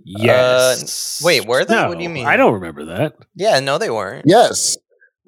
Yes. 0.04 1.22
wait, 1.24 1.46
were 1.46 1.66
they? 1.66 1.76
What 1.76 1.98
do 1.98 2.04
you 2.04 2.10
mean? 2.10 2.28
I 2.28 2.38
don't 2.38 2.54
remember 2.54 2.86
that. 2.86 3.16
yeah, 3.36 3.60
no, 3.60 3.78
they 3.78 3.90
weren't. 3.90 4.26
Yes. 4.28 4.78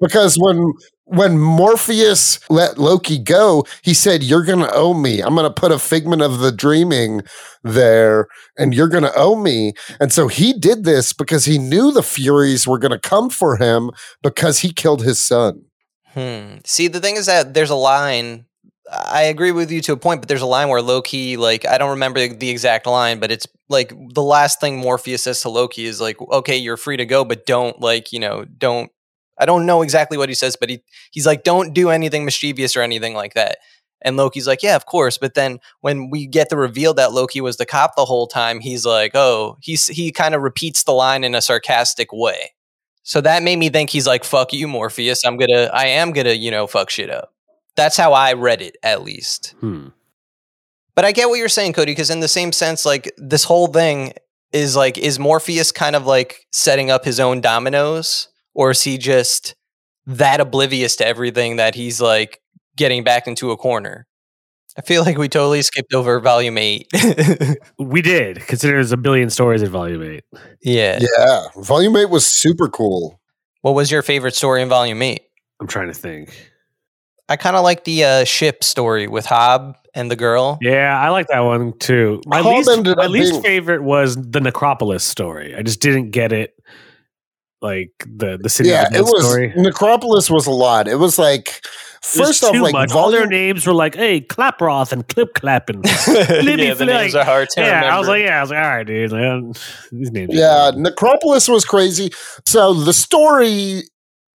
Because 0.00 0.36
when 0.36 0.72
when 1.06 1.38
Morpheus 1.38 2.40
let 2.48 2.78
Loki 2.78 3.18
go, 3.18 3.64
he 3.82 3.94
said, 3.94 4.22
You're 4.22 4.44
gonna 4.44 4.70
owe 4.72 4.94
me. 4.94 5.20
I'm 5.20 5.34
gonna 5.34 5.50
put 5.50 5.72
a 5.72 5.78
figment 5.78 6.22
of 6.22 6.38
the 6.40 6.50
dreaming 6.50 7.22
there, 7.62 8.26
and 8.58 8.74
you're 8.74 8.88
gonna 8.88 9.12
owe 9.14 9.36
me. 9.36 9.74
And 10.00 10.12
so 10.12 10.28
he 10.28 10.52
did 10.52 10.84
this 10.84 11.12
because 11.12 11.44
he 11.44 11.58
knew 11.58 11.92
the 11.92 12.02
Furies 12.02 12.66
were 12.66 12.78
gonna 12.78 12.98
come 12.98 13.30
for 13.30 13.56
him 13.56 13.90
because 14.22 14.60
he 14.60 14.72
killed 14.72 15.02
his 15.02 15.18
son. 15.18 15.64
Hmm. 16.08 16.56
See, 16.64 16.88
the 16.88 17.00
thing 17.00 17.16
is 17.16 17.26
that 17.26 17.54
there's 17.54 17.70
a 17.70 17.76
line. 17.76 18.46
I 19.06 19.22
agree 19.24 19.52
with 19.52 19.70
you 19.70 19.80
to 19.82 19.92
a 19.92 19.96
point, 19.96 20.20
but 20.20 20.28
there's 20.28 20.42
a 20.42 20.46
line 20.46 20.68
where 20.68 20.82
Loki, 20.82 21.36
like, 21.36 21.66
I 21.66 21.78
don't 21.78 21.90
remember 21.90 22.26
the 22.28 22.50
exact 22.50 22.86
line, 22.86 23.18
but 23.20 23.30
it's 23.32 23.46
like 23.68 23.92
the 24.14 24.22
last 24.22 24.60
thing 24.60 24.76
Morpheus 24.78 25.24
says 25.24 25.40
to 25.42 25.48
Loki 25.48 25.84
is 25.86 26.00
like, 26.00 26.20
"Okay, 26.20 26.56
you're 26.56 26.76
free 26.76 26.96
to 26.98 27.06
go, 27.06 27.24
but 27.24 27.46
don't 27.46 27.80
like, 27.80 28.12
you 28.12 28.20
know, 28.20 28.44
don't." 28.44 28.90
I 29.38 29.46
don't 29.46 29.66
know 29.66 29.82
exactly 29.82 30.16
what 30.18 30.28
he 30.28 30.34
says, 30.34 30.56
but 30.56 30.68
he 30.70 30.82
he's 31.12 31.26
like, 31.26 31.44
"Don't 31.44 31.72
do 31.74 31.90
anything 31.90 32.24
mischievous 32.24 32.76
or 32.76 32.82
anything 32.82 33.14
like 33.14 33.34
that." 33.34 33.58
And 34.02 34.16
Loki's 34.16 34.46
like, 34.46 34.62
"Yeah, 34.62 34.76
of 34.76 34.86
course." 34.86 35.18
But 35.18 35.34
then 35.34 35.58
when 35.80 36.10
we 36.10 36.26
get 36.26 36.50
the 36.50 36.56
reveal 36.56 36.94
that 36.94 37.12
Loki 37.12 37.40
was 37.40 37.56
the 37.56 37.66
cop 37.66 37.96
the 37.96 38.04
whole 38.04 38.26
time, 38.26 38.60
he's 38.60 38.84
like, 38.86 39.12
"Oh," 39.14 39.56
he's 39.62 39.86
he 39.88 40.12
kind 40.12 40.34
of 40.34 40.42
repeats 40.42 40.84
the 40.84 40.92
line 40.92 41.24
in 41.24 41.34
a 41.34 41.42
sarcastic 41.42 42.12
way. 42.12 42.52
So 43.02 43.20
that 43.22 43.42
made 43.42 43.56
me 43.58 43.68
think 43.70 43.90
he's 43.90 44.06
like, 44.06 44.24
fuck 44.24 44.52
you, 44.54 44.66
Morpheus. 44.68 45.24
I'm 45.26 45.36
gonna, 45.36 45.64
I 45.74 45.86
am 45.88 46.12
gonna, 46.12 46.32
you 46.32 46.50
know, 46.50 46.66
fuck 46.66 46.88
shit 46.90 47.10
up. 47.10 47.33
That's 47.76 47.96
how 47.96 48.12
I 48.12 48.32
read 48.34 48.62
it, 48.62 48.76
at 48.82 49.02
least. 49.02 49.54
Hmm. 49.60 49.88
But 50.94 51.04
I 51.04 51.12
get 51.12 51.28
what 51.28 51.36
you're 51.36 51.48
saying, 51.48 51.72
Cody, 51.72 51.92
because 51.92 52.10
in 52.10 52.20
the 52.20 52.28
same 52.28 52.52
sense, 52.52 52.86
like, 52.86 53.12
this 53.16 53.42
whole 53.44 53.66
thing 53.66 54.12
is 54.52 54.76
like, 54.76 54.96
is 54.96 55.18
Morpheus 55.18 55.72
kind 55.72 55.96
of 55.96 56.06
like 56.06 56.46
setting 56.52 56.90
up 56.90 57.04
his 57.04 57.18
own 57.18 57.40
dominoes? 57.40 58.28
Or 58.54 58.70
is 58.70 58.82
he 58.82 58.96
just 58.98 59.56
that 60.06 60.40
oblivious 60.40 60.94
to 60.96 61.06
everything 61.06 61.56
that 61.56 61.74
he's 61.74 62.00
like 62.00 62.40
getting 62.76 63.02
back 63.02 63.26
into 63.26 63.50
a 63.50 63.56
corner? 63.56 64.06
I 64.78 64.82
feel 64.82 65.02
like 65.02 65.18
we 65.18 65.28
totally 65.28 65.62
skipped 65.62 65.92
over 65.94 66.20
volume 66.20 66.58
eight. 66.58 66.88
We 67.78 68.02
did 68.02 68.40
consider 68.46 68.74
there's 68.74 68.92
a 68.92 68.96
billion 68.96 69.30
stories 69.30 69.62
in 69.62 69.68
Volume 69.70 70.02
Eight. 70.02 70.24
yeah. 70.62 71.00
Yeah. 71.18 71.46
Volume 71.56 71.96
8 71.96 72.06
was 72.10 72.24
super 72.26 72.68
cool. 72.68 73.20
What 73.62 73.74
was 73.74 73.90
your 73.90 74.02
favorite 74.02 74.34
story 74.34 74.62
in 74.62 74.68
volume 74.68 75.00
eight? 75.02 75.22
I'm 75.60 75.66
trying 75.66 75.88
to 75.88 75.94
think. 75.94 76.50
I 77.28 77.36
kind 77.36 77.56
of 77.56 77.62
like 77.64 77.84
the 77.84 78.04
uh, 78.04 78.24
ship 78.24 78.62
story 78.62 79.06
with 79.08 79.24
Hob 79.26 79.76
and 79.94 80.10
the 80.10 80.16
girl. 80.16 80.58
Yeah, 80.60 81.00
I 81.00 81.08
like 81.10 81.26
that 81.28 81.40
one 81.40 81.72
too. 81.78 82.20
My 82.26 82.42
Hob 82.42 82.56
least, 82.66 82.84
my 82.84 82.92
up 83.04 83.10
least 83.10 83.32
being- 83.32 83.42
favorite 83.42 83.82
was 83.82 84.16
the 84.16 84.40
Necropolis 84.40 85.04
story. 85.04 85.54
I 85.56 85.62
just 85.62 85.80
didn't 85.80 86.10
get 86.10 86.32
it, 86.32 86.54
like 87.62 87.92
the 88.06 88.38
the 88.42 88.48
city 88.50 88.68
yeah, 88.70 88.86
of 88.86 88.92
the 88.92 88.98
it 88.98 89.02
was 89.02 89.24
story. 89.26 89.52
Necropolis 89.56 90.28
was 90.30 90.46
a 90.46 90.50
lot. 90.50 90.86
It 90.88 90.96
was 90.96 91.18
like 91.18 91.48
It 91.48 92.18
was 92.18 92.28
First 92.40 92.44
off, 92.44 92.54
like 92.56 92.74
much. 92.74 92.92
all 92.92 93.10
their 93.10 93.26
names 93.26 93.66
were 93.66 93.72
like, 93.72 93.94
"Hey, 93.94 94.20
Klaproth" 94.20 94.92
and 94.92 95.08
"Clip 95.08 95.32
Clapping." 95.32 95.82
yeah, 95.84 95.94
the 96.74 96.74
feel 96.76 96.86
names 96.86 97.14
are 97.14 97.24
hard 97.24 97.48
to 97.50 97.62
yeah, 97.62 97.76
remember. 97.76 97.88
I 97.94 97.98
was 97.98 98.08
like, 98.08 98.22
yeah, 98.22 98.36
I 98.38 98.40
was 98.42 98.50
like, 98.50 98.58
all 98.62 98.70
right, 98.76 98.86
dude. 98.86 99.12
Like, 99.12 99.56
these 99.90 100.10
names. 100.12 100.30
yeah. 100.34 100.72
Necropolis 100.76 101.48
was 101.48 101.64
crazy. 101.64 102.10
So 102.44 102.74
the 102.74 102.92
story 102.92 103.84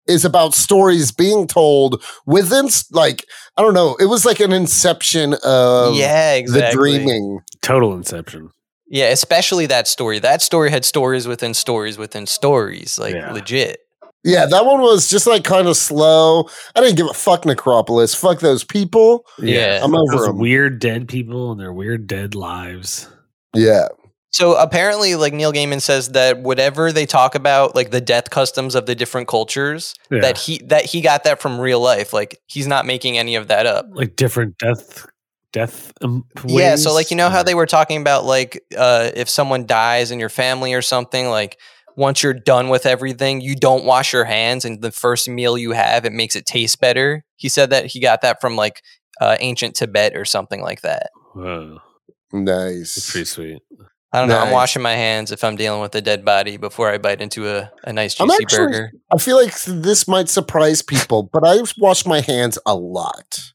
is 0.08 0.24
about 0.24 0.54
stories 0.54 1.12
being 1.12 1.46
told 1.46 2.02
within, 2.26 2.68
like, 2.92 3.24
I 3.56 3.62
don't 3.62 3.74
know, 3.74 3.96
it 4.00 4.06
was 4.06 4.24
like 4.24 4.40
an 4.40 4.52
inception 4.52 5.34
of 5.44 5.94
yeah, 5.94 6.40
the 6.42 6.68
dreaming. 6.72 7.40
total 7.62 7.94
Inception. 7.94 8.50
Yeah, 8.90 9.08
especially 9.10 9.66
that 9.66 9.86
story. 9.86 10.18
That 10.18 10.40
story 10.40 10.70
had 10.70 10.84
stories 10.84 11.28
within 11.28 11.52
stories 11.54 11.98
within 11.98 12.26
stories, 12.26 12.98
like 12.98 13.14
Yeah. 13.14 13.32
legit. 13.32 13.80
Yeah, 14.24 14.46
that 14.46 14.64
one 14.66 14.80
was 14.80 15.08
just 15.08 15.26
like 15.26 15.44
kind 15.44 15.68
of 15.68 15.76
slow. 15.76 16.48
I 16.74 16.80
didn't 16.80 16.96
give 16.96 17.06
a 17.08 17.14
fuck 17.14 17.44
Necropolis. 17.44 18.14
Fuck 18.14 18.40
those 18.40 18.64
people. 18.64 19.24
Yeah. 19.38 19.80
I'm 19.82 19.94
over 19.94 20.16
Those 20.16 20.26
them. 20.26 20.38
weird 20.38 20.80
dead 20.80 21.06
people 21.06 21.52
and 21.52 21.60
their 21.60 21.72
weird 21.72 22.06
dead 22.06 22.34
lives. 22.34 23.08
Yeah. 23.54 23.88
So 24.30 24.56
apparently, 24.56 25.14
like 25.14 25.32
Neil 25.32 25.52
Gaiman 25.52 25.80
says 25.80 26.10
that 26.10 26.40
whatever 26.40 26.92
they 26.92 27.06
talk 27.06 27.34
about, 27.34 27.74
like 27.74 27.90
the 27.90 28.00
death 28.00 28.28
customs 28.30 28.74
of 28.74 28.84
the 28.86 28.94
different 28.94 29.26
cultures, 29.28 29.94
Yeah. 30.10 30.20
that 30.20 30.36
he 30.38 30.58
that 30.66 30.84
he 30.84 31.00
got 31.00 31.24
that 31.24 31.40
from 31.40 31.58
real 31.60 31.80
life. 31.80 32.12
Like 32.12 32.38
he's 32.46 32.66
not 32.66 32.84
making 32.86 33.16
any 33.16 33.36
of 33.36 33.48
that 33.48 33.64
up. 33.66 33.86
like 33.90 34.16
different 34.16 34.58
death, 34.58 35.06
death. 35.52 35.92
Um, 36.02 36.24
Yeah, 36.44 36.76
so 36.76 36.92
like 36.92 37.10
you 37.10 37.16
know 37.16 37.30
how 37.30 37.42
they 37.42 37.54
were 37.54 37.66
talking 37.66 38.00
about 38.00 38.24
like 38.26 38.62
uh 38.76 39.10
if 39.14 39.28
someone 39.30 39.64
dies 39.66 40.10
in 40.10 40.20
your 40.20 40.28
family 40.28 40.74
or 40.74 40.82
something, 40.82 41.28
like 41.30 41.58
once 41.96 42.22
you're 42.22 42.34
done 42.34 42.68
with 42.68 42.84
everything, 42.86 43.40
you 43.40 43.56
don't 43.56 43.84
wash 43.84 44.12
your 44.12 44.24
hands 44.24 44.64
and 44.64 44.82
the 44.82 44.92
first 44.92 45.28
meal 45.28 45.56
you 45.58 45.72
have 45.72 46.04
it 46.04 46.12
makes 46.12 46.36
it 46.36 46.44
taste 46.46 46.80
better. 46.80 47.24
He 47.36 47.48
said 47.48 47.70
that 47.70 47.86
he 47.86 47.98
got 47.98 48.20
that 48.20 48.40
from 48.42 48.56
like 48.56 48.82
uh, 49.22 49.36
ancient 49.40 49.74
Tibet 49.74 50.14
or 50.14 50.24
something 50.26 50.60
like 50.60 50.82
that. 50.82 51.10
Whoa, 51.32 51.78
it's 52.28 52.32
Nice. 52.32 53.10
pretty 53.10 53.24
sweet. 53.24 53.58
I 54.12 54.20
don't 54.20 54.28
know. 54.28 54.38
I'm 54.38 54.52
washing 54.52 54.80
my 54.82 54.94
hands 54.94 55.32
if 55.32 55.44
I'm 55.44 55.56
dealing 55.56 55.80
with 55.82 55.94
a 55.94 56.00
dead 56.00 56.24
body 56.24 56.56
before 56.56 56.90
I 56.90 56.96
bite 56.98 57.20
into 57.20 57.46
a, 57.48 57.70
a 57.84 57.92
nice 57.92 58.18
I'm 58.20 58.28
juicy 58.28 58.44
actually- 58.44 58.58
burger. 58.66 58.92
I 59.12 59.18
feel 59.18 59.36
like 59.36 59.54
this 59.64 60.08
might 60.08 60.28
surprise 60.30 60.80
people, 60.82 61.24
but 61.32 61.46
I 61.46 61.58
wash 61.78 62.06
my 62.06 62.20
hands 62.22 62.58
a 62.64 62.74
lot. 62.74 63.52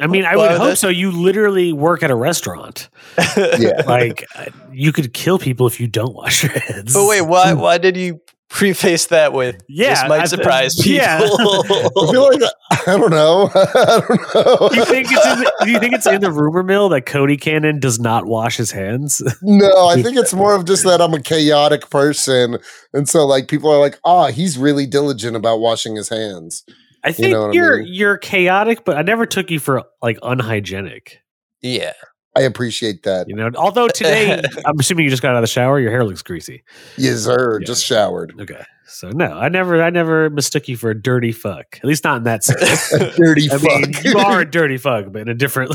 I 0.00 0.06
mean, 0.08 0.24
I 0.24 0.34
Well, 0.36 0.44
would 0.46 0.50
hope 0.52 0.58
that's- 0.60 0.80
so. 0.80 0.88
You 0.88 1.10
literally 1.10 1.72
work 1.72 2.02
at 2.02 2.10
a 2.10 2.16
restaurant. 2.16 2.88
Yeah. 3.36 3.82
Like 3.86 4.24
uh, 4.36 4.46
you 4.72 4.92
could 4.92 5.12
kill 5.14 5.38
people 5.38 5.66
if 5.68 5.78
you 5.80 5.86
don't 5.86 6.14
wash 6.14 6.42
your 6.42 6.52
hands. 6.52 6.92
But 6.92 7.06
wait, 7.08 7.22
why 7.32 7.52
why 7.54 7.78
did 7.78 7.96
you 7.96 8.20
preface 8.50 9.06
that 9.06 9.32
with 9.32 9.60
Yeah, 9.68 9.90
this 10.02 10.08
might 10.08 10.20
I- 10.22 10.24
surprise 10.26 10.76
people? 10.76 10.92
yeah. 10.92 11.18
I 11.22 12.10
feel 12.12 12.22
like 12.30 12.40
I 12.86 12.96
don't 12.96 13.10
know. 13.10 13.50
I 13.54 14.02
don't 14.06 14.34
know. 14.34 14.68
Do 14.68 14.76
you 14.76 14.84
think 14.84 15.08
it's 15.10 15.26
in 15.26 15.38
the, 15.40 15.52
do 15.64 15.70
you 15.70 15.78
think 15.80 15.94
it's 15.94 16.06
in 16.06 16.20
the 16.20 16.30
rumor 16.30 16.62
mill 16.62 16.88
that 16.90 17.06
Cody 17.06 17.36
Cannon 17.36 17.80
does 17.80 17.98
not 17.98 18.26
wash 18.26 18.56
his 18.56 18.70
hands? 18.70 19.22
no, 19.42 19.86
I 19.88 20.02
think 20.02 20.16
it's 20.16 20.34
more 20.34 20.54
of 20.54 20.64
just 20.66 20.84
that 20.84 21.00
I'm 21.00 21.14
a 21.14 21.20
chaotic 21.22 21.90
person, 21.90 22.58
and 22.92 23.08
so 23.08 23.26
like 23.26 23.48
people 23.48 23.70
are 23.72 23.78
like, 23.80 23.98
"Ah, 24.04 24.30
he's 24.30 24.56
really 24.58 24.86
diligent 24.86 25.34
about 25.36 25.58
washing 25.60 25.96
his 25.96 26.08
hands." 26.08 26.64
I 27.02 27.12
think 27.12 27.32
know 27.32 27.42
what 27.42 27.50
I 27.50 27.52
you 27.54 27.64
are 27.64 27.78
mean? 27.78 27.92
you're 27.92 28.18
chaotic, 28.18 28.84
but 28.84 28.96
I 28.96 29.02
never 29.02 29.26
took 29.26 29.50
you 29.50 29.58
for 29.58 29.82
like 30.02 30.18
unhygienic. 30.22 31.18
yeah. 31.60 31.92
I 32.36 32.42
appreciate 32.42 33.04
that. 33.04 33.28
You 33.28 33.36
know, 33.36 33.50
although 33.56 33.88
today 33.88 34.42
I'm 34.66 34.78
assuming 34.78 35.04
you 35.04 35.10
just 35.10 35.22
got 35.22 35.30
out 35.30 35.36
of 35.36 35.42
the 35.42 35.46
shower, 35.48 35.78
your 35.78 35.90
hair 35.90 36.04
looks 36.04 36.22
greasy. 36.22 36.64
Yes, 36.96 37.20
sir. 37.20 37.60
Yeah. 37.60 37.66
Just 37.66 37.84
showered. 37.84 38.34
Okay, 38.40 38.62
so 38.86 39.10
no, 39.10 39.38
I 39.38 39.48
never, 39.48 39.82
I 39.82 39.90
never 39.90 40.30
mistook 40.30 40.66
you 40.68 40.76
for 40.76 40.90
a 40.90 41.00
dirty 41.00 41.32
fuck. 41.32 41.78
At 41.78 41.84
least 41.84 42.04
not 42.04 42.18
in 42.18 42.22
that 42.24 42.44
sense. 42.44 42.90
Dirty 43.16 43.48
I 43.52 43.58
fuck. 43.58 43.62
mean, 43.62 43.92
you 44.02 44.18
are 44.18 44.40
a 44.40 44.50
dirty 44.50 44.76
fuck, 44.78 45.12
but 45.12 45.22
in 45.22 45.28
a 45.28 45.34
different. 45.34 45.74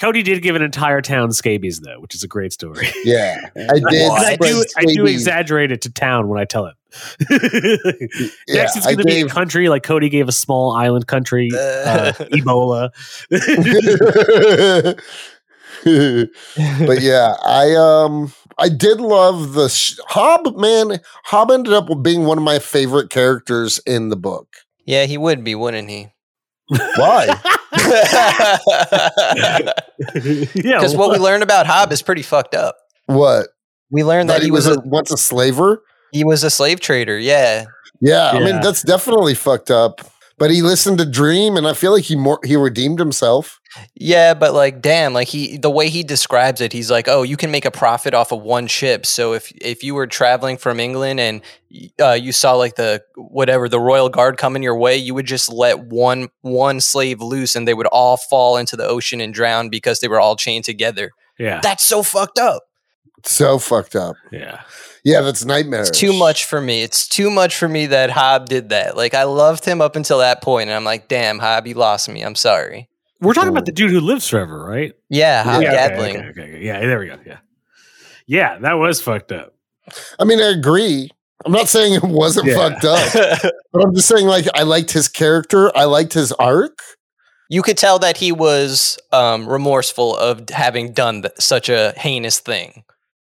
Cody 0.00 0.22
did 0.22 0.42
give 0.42 0.56
an 0.56 0.62
entire 0.62 1.00
town 1.00 1.32
scabies 1.32 1.80
though, 1.80 2.00
which 2.00 2.14
is 2.14 2.22
a 2.22 2.28
great 2.28 2.52
story. 2.52 2.88
yeah, 3.04 3.50
I 3.56 3.78
did. 3.90 4.10
I 4.10 4.36
do, 4.36 4.64
I 4.76 4.84
do 4.84 5.06
exaggerate 5.06 5.70
it 5.72 5.82
to 5.82 5.90
town 5.90 6.28
when 6.28 6.40
I 6.40 6.44
tell 6.44 6.66
it. 6.66 6.74
Yeah, 8.46 8.62
Next, 8.62 8.76
it's 8.76 8.86
going 8.86 8.98
to 8.98 9.04
be 9.04 9.20
a 9.22 9.28
country 9.28 9.68
like 9.68 9.82
Cody 9.82 10.08
gave 10.08 10.28
a 10.28 10.32
small 10.32 10.72
island 10.72 11.06
country, 11.06 11.50
uh, 11.54 12.12
Ebola. 12.32 12.90
but 16.86 17.00
yeah, 17.02 17.34
I 17.44 17.74
um 17.74 18.32
I 18.58 18.68
did 18.68 19.00
love 19.00 19.54
the 19.54 19.68
sh- 19.68 19.98
Hob 20.08 20.56
man. 20.56 21.00
Hob 21.24 21.50
ended 21.50 21.72
up 21.72 21.88
being 22.02 22.24
one 22.24 22.38
of 22.38 22.44
my 22.44 22.58
favorite 22.58 23.10
characters 23.10 23.80
in 23.86 24.08
the 24.10 24.16
book. 24.16 24.48
yeah, 24.84 25.04
he 25.06 25.18
would 25.18 25.42
be, 25.44 25.54
wouldn't 25.54 25.88
he? 25.90 26.08
Why? 26.96 27.26
yeah, 27.74 28.58
Because 30.54 30.96
what 30.96 31.10
we 31.10 31.18
learned 31.18 31.42
about 31.42 31.66
Hob 31.66 31.92
is 31.92 32.02
pretty 32.02 32.22
fucked 32.22 32.54
up. 32.54 32.76
what? 33.06 33.48
We 33.90 34.02
learned 34.02 34.30
that, 34.30 34.38
That 34.40 34.44
he 34.44 34.50
was 34.50 34.66
a, 34.66 34.80
once 34.80 35.10
a 35.12 35.16
slaver? 35.16 35.82
He 36.14 36.24
was 36.24 36.44
a 36.44 36.50
slave 36.50 36.80
trader. 36.80 37.18
Yeah, 37.18 37.66
Yeah, 38.00 38.30
I 38.30 38.38
mean 38.38 38.60
that's 38.60 38.82
definitely 38.82 39.34
fucked 39.34 39.70
up. 39.70 40.00
But 40.36 40.50
he 40.50 40.62
listened 40.62 40.98
to 40.98 41.04
Dream, 41.08 41.56
and 41.56 41.64
I 41.66 41.74
feel 41.74 41.92
like 41.92 42.02
he 42.04 42.16
more 42.16 42.40
he 42.44 42.56
redeemed 42.56 42.98
himself. 42.98 43.60
yeah, 43.94 44.34
but 44.34 44.52
like, 44.52 44.82
damn, 44.82 45.12
like 45.12 45.28
he 45.28 45.56
the 45.58 45.70
way 45.70 45.88
he 45.88 46.02
describes 46.02 46.60
it, 46.60 46.72
he's 46.72 46.90
like, 46.90 47.06
oh, 47.06 47.22
you 47.22 47.36
can 47.36 47.52
make 47.52 47.64
a 47.64 47.70
profit 47.70 48.14
off 48.14 48.32
of 48.32 48.42
one 48.42 48.66
ship. 48.66 49.06
So 49.06 49.32
if 49.32 49.52
if 49.52 49.84
you 49.84 49.94
were 49.94 50.08
traveling 50.08 50.56
from 50.56 50.80
England 50.80 51.20
and 51.20 51.40
uh, 52.00 52.12
you 52.20 52.32
saw 52.32 52.54
like 52.54 52.74
the 52.74 53.02
whatever 53.16 53.68
the 53.68 53.78
royal 53.78 54.08
guard 54.08 54.36
coming 54.36 54.62
your 54.64 54.76
way, 54.76 54.96
you 54.96 55.14
would 55.14 55.26
just 55.26 55.52
let 55.52 55.78
one 55.86 56.28
one 56.40 56.80
slave 56.80 57.20
loose, 57.20 57.54
and 57.54 57.66
they 57.68 57.74
would 57.74 57.86
all 57.92 58.16
fall 58.16 58.56
into 58.56 58.76
the 58.76 58.86
ocean 58.86 59.20
and 59.20 59.32
drown 59.34 59.68
because 59.68 60.00
they 60.00 60.08
were 60.08 60.20
all 60.20 60.34
chained 60.34 60.64
together. 60.64 61.12
yeah, 61.38 61.60
That's 61.62 61.84
so 61.84 62.02
fucked 62.02 62.40
up. 62.40 62.64
So 63.24 63.58
fucked 63.60 63.94
up. 63.94 64.16
yeah. 64.32 64.62
Yeah, 65.04 65.20
that's 65.20 65.44
nightmare. 65.44 65.82
It's 65.82 65.90
too 65.90 66.12
much 66.14 66.46
for 66.46 66.60
me. 66.60 66.82
It's 66.82 67.06
too 67.06 67.30
much 67.30 67.56
for 67.56 67.68
me 67.68 67.86
that 67.86 68.10
Hob 68.10 68.48
did 68.48 68.70
that. 68.70 68.96
Like 68.96 69.12
I 69.14 69.24
loved 69.24 69.64
him 69.64 69.80
up 69.82 69.96
until 69.96 70.18
that 70.18 70.42
point, 70.42 70.70
and 70.70 70.76
I'm 70.76 70.84
like, 70.84 71.08
damn, 71.08 71.38
Hob, 71.38 71.66
you 71.66 71.74
lost 71.74 72.08
me. 72.08 72.22
I'm 72.22 72.34
sorry. 72.34 72.88
We're 73.20 73.34
talking 73.34 73.50
about 73.50 73.66
the 73.66 73.72
dude 73.72 73.90
who 73.90 74.00
lives 74.00 74.28
forever, 74.28 74.64
right? 74.64 74.92
Yeah, 75.10 75.42
Hob 75.44 75.62
Yeah, 75.62 75.68
okay, 75.68 75.76
Gadling. 75.94 76.16
okay, 76.16 76.28
okay, 76.28 76.42
okay. 76.56 76.64
Yeah, 76.64 76.80
there 76.80 76.98
we 76.98 77.06
go. 77.06 77.18
Yeah, 77.26 77.38
yeah, 78.26 78.58
that 78.60 78.74
was 78.74 79.00
fucked 79.00 79.32
up. 79.32 79.54
I 80.18 80.24
mean, 80.24 80.40
I 80.40 80.50
agree. 80.50 81.10
I'm 81.44 81.52
not 81.52 81.68
saying 81.68 81.94
it 81.94 82.02
wasn't 82.02 82.46
Yeah. 82.46 82.56
fucked 82.56 82.84
up, 82.86 83.52
but 83.72 83.82
I'm 83.84 83.94
just 83.94 84.08
saying 84.08 84.26
like 84.26 84.46
I 84.54 84.62
liked 84.62 84.90
his 84.92 85.08
character. 85.08 85.70
I 85.76 85.84
liked 85.84 86.14
his 86.14 86.32
arc. 86.32 86.78
you 87.50 87.60
could 87.62 87.76
tell 87.76 87.98
that 87.98 88.16
he 88.16 88.32
was 88.32 88.98
um, 89.12 89.46
remorseful 89.46 90.16
of 90.16 90.48
having 90.48 90.92
done 90.92 91.22
th- 91.22 91.34
such 91.38 91.68
a 91.68 91.92
heinous 91.98 92.40
thing. 92.40 92.84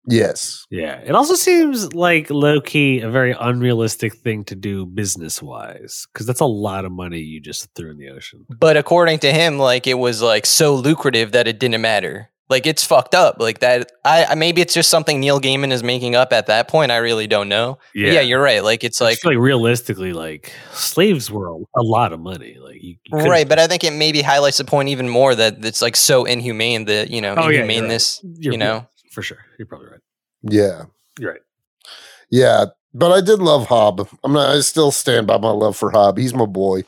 Yes. 0.07 0.67
Yeah, 0.71 1.01
it 1.05 1.14
also 1.14 1.35
seems 1.35 1.95
like 1.95 2.29
low 2.31 2.61
key 2.61 3.01
a 3.01 3.09
very 3.11 3.35
unrealistic 3.38 4.14
thing 4.14 4.45
to 4.45 4.55
do 4.55 4.85
business 4.87 5.43
wise 5.43 6.07
because 6.12 6.27
that's 6.27 6.40
a 6.40 6.45
lot 6.47 6.85
of 6.85 6.93
money 6.93 7.21
you 7.21 7.40
just 7.40 7.69
threw 7.75 7.90
in 7.90 7.99
the 7.99 8.11
ocean. 8.11 8.45
But 8.49 8.77
according 8.77 9.21
to 9.21 9.33
him, 9.33 9.59
like 9.59 9.87
it 9.87 9.95
was 9.95 10.21
like 10.23 10.47
so 10.47 10.75
lucrative 10.75 11.33
that 11.33 11.49
it 11.49 11.59
didn't 11.59 11.81
matter. 11.81 12.31
Like 12.51 12.67
it's 12.67 12.85
fucked 12.85 13.14
up. 13.14 13.37
Like 13.40 13.61
that. 13.61 13.90
I 14.05 14.27
I- 14.27 14.35
maybe 14.35 14.61
it's 14.61 14.75
just 14.75 14.90
something 14.90 15.19
Neil 15.19 15.40
Gaiman 15.40 15.73
is 15.73 15.83
making 15.83 16.14
up 16.14 16.31
at 16.35 16.47
that 16.49 16.69
point. 16.69 16.93
I 16.93 16.99
really 16.99 17.27
don't 17.27 17.49
know. 17.49 17.79
But 17.95 18.01
Yeah, 18.01 18.21
you're 18.21 18.43
right. 18.43 18.62
Like 18.62 18.85
it's 18.85 19.01
like 19.01 19.25
like 19.25 19.38
realistically, 19.38 20.12
like 20.12 20.53
slaves 20.73 21.31
were 21.31 21.49
a, 21.49 21.57
a 21.77 21.83
lot 21.83 22.12
of 22.12 22.21
money. 22.21 22.59
Like 22.61 22.83
you, 22.83 22.97
you 23.07 23.19
right. 23.19 23.49
But 23.49 23.59
I 23.59 23.67
think 23.67 23.83
it 23.83 23.93
maybe 23.93 24.21
highlights 24.21 24.59
the 24.59 24.64
point 24.67 24.90
even 24.90 25.09
more 25.09 25.35
that 25.35 25.64
it's 25.64 25.81
like 25.81 25.97
so 25.97 26.27
inhumane 26.27 26.85
that 26.85 27.09
you 27.11 27.23
know 27.23 27.35
Oh, 27.37 27.49
yeah, 27.49 27.61
right. 27.61 27.69
You're- 28.23 28.53
you 28.55 28.59
know. 28.59 28.87
For 29.14 29.22
sure, 29.22 29.38
you're 29.59 29.66
probably 29.66 29.88
right. 29.88 30.00
Yeah. 30.42 30.85
You're 31.18 31.33
right. 31.33 31.40
Yeah. 32.31 32.66
But 32.92 33.12
I 33.12 33.20
did 33.20 33.40
love 33.40 33.66
Hob. 33.66 34.09
I'm 34.22 34.33
not. 34.33 34.55
I 34.55 34.61
still 34.61 34.90
stand 34.90 35.27
by 35.27 35.38
my 35.38 35.50
love 35.50 35.77
for 35.77 35.90
Hob. 35.90 36.18
He's 36.18 36.35
my 36.35 36.46
boy. 36.46 36.83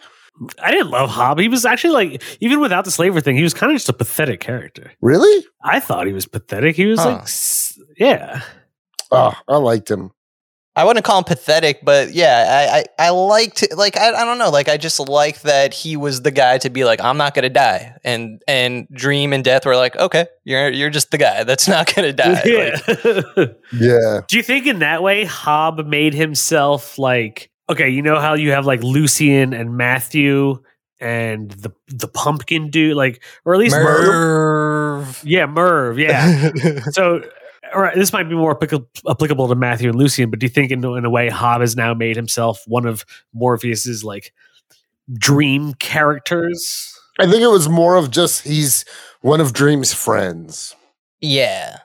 I 0.63 0.71
didn't 0.71 0.91
love 0.91 1.09
Hob. 1.11 1.39
He 1.39 1.49
was 1.49 1.65
actually 1.65 1.95
like, 1.95 2.23
even 2.41 2.61
without 2.61 2.85
the 2.85 2.91
slaver 2.91 3.21
thing, 3.21 3.37
he 3.37 3.43
was 3.43 3.55
kind 3.55 3.73
of 3.73 3.77
just 3.77 3.89
a 3.89 3.93
pathetic 3.95 4.39
character. 4.41 4.93
Really? 5.01 5.47
I 5.65 5.81
thought 5.81 6.07
he 6.07 6.13
was 6.13 6.27
pathetic. 6.27 6.77
He 6.77 6.87
was 6.87 7.01
Huh. 7.01 7.23
like, 7.23 7.97
yeah, 7.99 8.43
Oh, 9.11 9.33
I 9.49 9.57
liked 9.57 9.91
him. 9.91 10.11
I 10.77 10.85
wouldn't 10.85 11.07
call 11.07 11.19
him 11.19 11.25
pathetic, 11.25 11.81
but 11.83 12.13
yeah, 12.13 12.85
I, 12.99 13.05
I, 13.05 13.07
I 13.07 13.11
liked 13.11 13.67
like 13.75 13.97
I, 13.97 14.13
I 14.13 14.25
don't 14.27 14.37
know, 14.37 14.51
like 14.51 14.69
I 14.69 14.77
just 14.77 15.01
like 15.01 15.41
that 15.41 15.73
he 15.73 15.97
was 15.97 16.21
the 16.21 16.31
guy 16.31 16.59
to 16.59 16.69
be 16.69 16.85
like, 16.85 17.01
I'm 17.01 17.17
not 17.17 17.35
gonna 17.35 17.49
die. 17.49 17.97
And 18.05 18.43
and 18.47 18.87
Dream 18.93 19.33
and 19.33 19.43
Death 19.43 19.65
were 19.65 19.75
like, 19.75 19.97
Okay, 19.97 20.27
you're 20.45 20.69
you're 20.71 20.91
just 20.91 21.11
the 21.11 21.19
guy 21.19 21.45
that's 21.45 21.67
not 21.67 21.93
gonna 21.95 22.13
die. 22.13 22.43
Like, 22.43 22.45
yeah. 22.47 23.47
Yeah. 23.73 24.21
Do 24.29 24.37
you 24.37 24.43
think 24.43 24.67
in 24.67 24.81
that 24.81 25.03
way 25.03 25.25
Hob 25.25 25.87
made 25.87 26.13
himself 26.13 26.99
like 26.99 27.51
okay, 27.69 27.89
you 27.89 28.03
know 28.03 28.21
how 28.21 28.35
you 28.35 28.53
have 28.53 28.67
like 28.67 28.83
Lucien 28.83 29.55
and 29.55 29.77
Matthew 29.77 30.63
and 31.01 31.51
the 31.51 31.73
the 31.89 32.09
pumpkin 32.09 32.71
dude, 32.71 32.97
like 32.97 33.23
or 33.45 33.55
at 33.55 33.61
least 33.61 33.77
Merv. 33.77 35.23
Yeah, 35.25 35.47
Merv. 35.47 35.99
Yeah. 35.99 36.51
so 36.91 37.23
all 37.75 37.83
right, 37.83 37.95
this 37.95 38.13
might 38.13 38.29
be 38.29 38.35
more 38.35 38.53
applicable 38.53 39.49
to 39.49 39.55
Matthew 39.55 39.89
and 39.91 39.99
Lucien, 39.99 40.31
but 40.31 40.39
do 40.39 40.47
you 40.47 40.51
think 40.51 40.71
in, 40.71 40.85
in 40.85 41.05
a 41.05 41.11
way 41.11 41.29
Hob 41.29 41.61
has 41.61 41.77
now 41.77 41.95
made 41.95 42.17
himself 42.17 42.63
one 42.67 42.87
of 42.87 43.05
Morpheus's 43.33 44.05
like 44.05 44.33
dream 45.13 45.75
characters. 45.75 46.99
I 47.19 47.25
think 47.25 47.43
it 47.43 47.49
was 47.49 47.69
more 47.69 47.97
of 47.97 48.11
just 48.11 48.45
he's 48.45 48.85
one 49.21 49.41
of 49.41 49.53
Dream's 49.53 49.93
friends. 49.95 50.75
Yeah. 51.21 51.79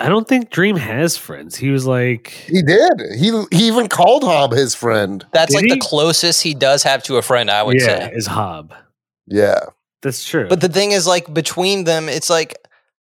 I 0.00 0.08
don't 0.08 0.26
think 0.26 0.50
Dream 0.50 0.76
has 0.76 1.16
friends. 1.16 1.56
He 1.56 1.70
was 1.70 1.86
like, 1.86 2.28
He 2.28 2.62
did. 2.62 2.92
He 3.16 3.30
he 3.50 3.66
even 3.66 3.88
called 3.88 4.24
Hob 4.24 4.52
his 4.52 4.74
friend. 4.74 5.24
That's 5.32 5.52
Did 5.52 5.56
like 5.56 5.64
he? 5.66 5.74
the 5.74 5.80
closest 5.80 6.42
he 6.42 6.54
does 6.54 6.82
have 6.82 7.02
to 7.04 7.16
a 7.16 7.22
friend, 7.22 7.50
I 7.50 7.62
would 7.62 7.80
yeah, 7.80 8.08
say. 8.08 8.12
is 8.14 8.26
Hob. 8.26 8.74
Yeah. 9.26 9.60
That's 10.02 10.24
true. 10.24 10.48
But 10.48 10.60
the 10.60 10.68
thing 10.68 10.92
is, 10.92 11.06
like, 11.06 11.32
between 11.34 11.84
them, 11.84 12.08
it's 12.08 12.30
like, 12.30 12.56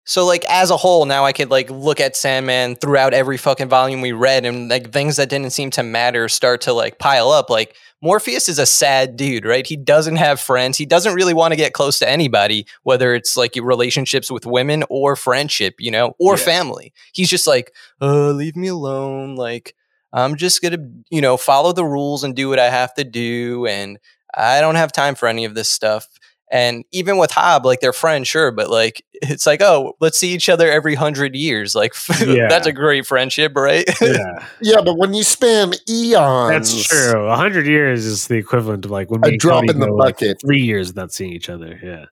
so, 0.06 0.24
like, 0.24 0.44
as 0.48 0.70
a 0.70 0.76
whole, 0.76 1.04
now 1.04 1.24
I 1.24 1.32
could, 1.32 1.50
like, 1.50 1.68
look 1.68 2.00
at 2.00 2.16
Sandman 2.16 2.76
throughout 2.76 3.12
every 3.12 3.36
fucking 3.36 3.68
volume 3.68 4.00
we 4.00 4.12
read, 4.12 4.46
and, 4.46 4.70
like, 4.70 4.92
things 4.92 5.16
that 5.16 5.28
didn't 5.28 5.50
seem 5.50 5.70
to 5.72 5.82
matter 5.82 6.28
start 6.28 6.62
to, 6.62 6.72
like, 6.72 6.98
pile 6.98 7.30
up. 7.30 7.50
Like, 7.50 7.74
Morpheus 8.00 8.48
is 8.48 8.58
a 8.58 8.66
sad 8.66 9.16
dude, 9.16 9.44
right? 9.44 9.66
He 9.66 9.76
doesn't 9.76 10.16
have 10.16 10.38
friends. 10.38 10.78
He 10.78 10.86
doesn't 10.86 11.14
really 11.14 11.34
want 11.34 11.52
to 11.52 11.56
get 11.56 11.72
close 11.72 11.98
to 11.98 12.08
anybody, 12.08 12.66
whether 12.84 13.14
it's, 13.14 13.36
like, 13.36 13.56
relationships 13.60 14.30
with 14.30 14.46
women 14.46 14.84
or 14.88 15.16
friendship, 15.16 15.74
you 15.80 15.90
know, 15.90 16.14
or 16.20 16.36
Yeah. 16.36 16.44
family. 16.44 16.92
He's 17.12 17.28
just 17.28 17.46
like, 17.46 17.72
uh, 18.00 18.30
leave 18.30 18.54
me 18.54 18.68
alone. 18.68 19.34
Like, 19.34 19.74
I'm 20.12 20.36
just 20.36 20.62
going 20.62 20.72
to, 20.72 20.82
you 21.10 21.20
know, 21.20 21.36
follow 21.36 21.72
the 21.72 21.84
rules 21.84 22.22
and 22.22 22.34
do 22.36 22.48
what 22.48 22.60
I 22.60 22.70
have 22.70 22.94
to 22.94 23.02
do. 23.04 23.66
And 23.66 23.98
I 24.32 24.60
don't 24.60 24.76
have 24.76 24.92
time 24.92 25.14
for 25.14 25.26
any 25.26 25.44
of 25.44 25.54
this 25.54 25.68
stuff. 25.68 26.06
And 26.50 26.84
even 26.92 27.18
with 27.18 27.32
Hob, 27.32 27.66
like 27.66 27.80
they're 27.80 27.92
friends, 27.92 28.28
sure, 28.28 28.52
but 28.52 28.70
like 28.70 29.04
it's 29.14 29.46
like, 29.46 29.60
oh, 29.60 29.94
let's 30.00 30.16
see 30.16 30.32
each 30.32 30.48
other 30.48 30.70
every 30.70 30.94
hundred 30.94 31.34
years. 31.34 31.74
Like 31.74 31.94
Yeah. 32.24 32.46
that's 32.48 32.66
a 32.68 32.72
great 32.72 33.04
friendship, 33.06 33.52
right? 33.56 33.84
yeah, 34.00 34.46
Yeah, 34.60 34.80
but 34.84 34.96
when 34.96 35.12
you 35.12 35.24
span 35.24 35.72
eons, 35.88 36.72
that's 36.72 36.84
true. 36.88 37.26
A 37.26 37.34
hundred 37.36 37.66
years 37.66 38.04
is 38.06 38.28
the 38.28 38.36
equivalent 38.36 38.84
of 38.84 38.90
like 38.92 39.10
when 39.10 39.20
A 39.24 39.26
me 39.26 39.30
and 39.32 39.40
drop 39.40 39.64
in 39.68 39.78
the 39.80 39.86
go, 39.86 39.94
like, 39.94 40.16
bucket. 40.20 40.40
three 40.40 40.60
years 40.60 40.88
without 40.88 41.12
seeing 41.12 41.32
each 41.32 41.48
other. 41.48 41.80
Yeah, 41.82 42.04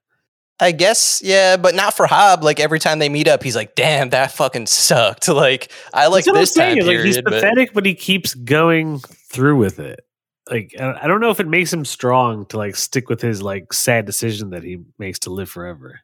I 0.58 0.72
guess, 0.72 1.20
yeah, 1.24 1.56
but 1.56 1.76
not 1.76 1.94
for 1.94 2.06
Hob. 2.06 2.42
Like 2.42 2.58
every 2.58 2.80
time 2.80 2.98
they 2.98 3.08
meet 3.08 3.28
up, 3.28 3.42
he's 3.44 3.54
like, 3.54 3.76
damn, 3.76 4.08
that 4.10 4.32
fucking 4.32 4.66
sucked. 4.66 5.28
Like 5.34 5.70
I 5.92 6.08
like 6.08 6.24
That's 6.24 6.38
this 6.38 6.54
time 6.54 6.74
period. 6.78 6.96
Like 6.98 7.06
he's 7.06 7.22
but- 7.22 7.34
pathetic, 7.34 7.72
but 7.72 7.86
he 7.86 7.94
keeps 7.94 8.34
going 8.34 8.98
through 8.98 9.56
with 9.58 9.78
it. 9.78 10.00
Like 10.50 10.74
I 10.78 11.06
don't 11.06 11.20
know 11.20 11.30
if 11.30 11.40
it 11.40 11.48
makes 11.48 11.72
him 11.72 11.84
strong 11.84 12.44
to 12.46 12.58
like 12.58 12.76
stick 12.76 13.08
with 13.08 13.20
his 13.22 13.40
like 13.42 13.72
sad 13.72 14.04
decision 14.04 14.50
that 14.50 14.62
he 14.62 14.78
makes 14.98 15.18
to 15.20 15.30
live 15.30 15.48
forever. 15.48 16.00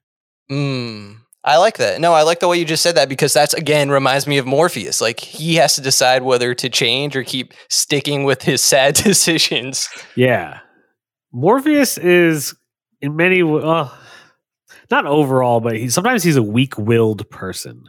Mm, 0.50 1.18
I 1.44 1.58
like 1.58 1.76
that. 1.76 2.00
No, 2.00 2.12
I 2.14 2.22
like 2.22 2.40
the 2.40 2.48
way 2.48 2.58
you 2.58 2.64
just 2.64 2.82
said 2.82 2.94
that 2.96 3.08
because 3.10 3.32
that's 3.34 3.52
again 3.54 3.90
reminds 3.90 4.26
me 4.26 4.38
of 4.38 4.46
Morpheus. 4.46 5.00
Like 5.00 5.20
he 5.20 5.56
has 5.56 5.74
to 5.74 5.82
decide 5.82 6.22
whether 6.22 6.54
to 6.54 6.70
change 6.70 7.14
or 7.16 7.22
keep 7.22 7.52
sticking 7.68 8.24
with 8.24 8.42
his 8.42 8.62
sad 8.62 8.94
decisions. 9.04 9.88
Yeah, 10.16 10.60
Morpheus 11.32 11.98
is 11.98 12.54
in 13.02 13.16
many 13.16 13.42
uh, 13.42 13.88
not 14.90 15.06
overall, 15.06 15.60
but 15.60 15.76
he 15.76 15.90
sometimes 15.90 16.22
he's 16.22 16.36
a 16.36 16.42
weak-willed 16.42 17.28
person. 17.30 17.84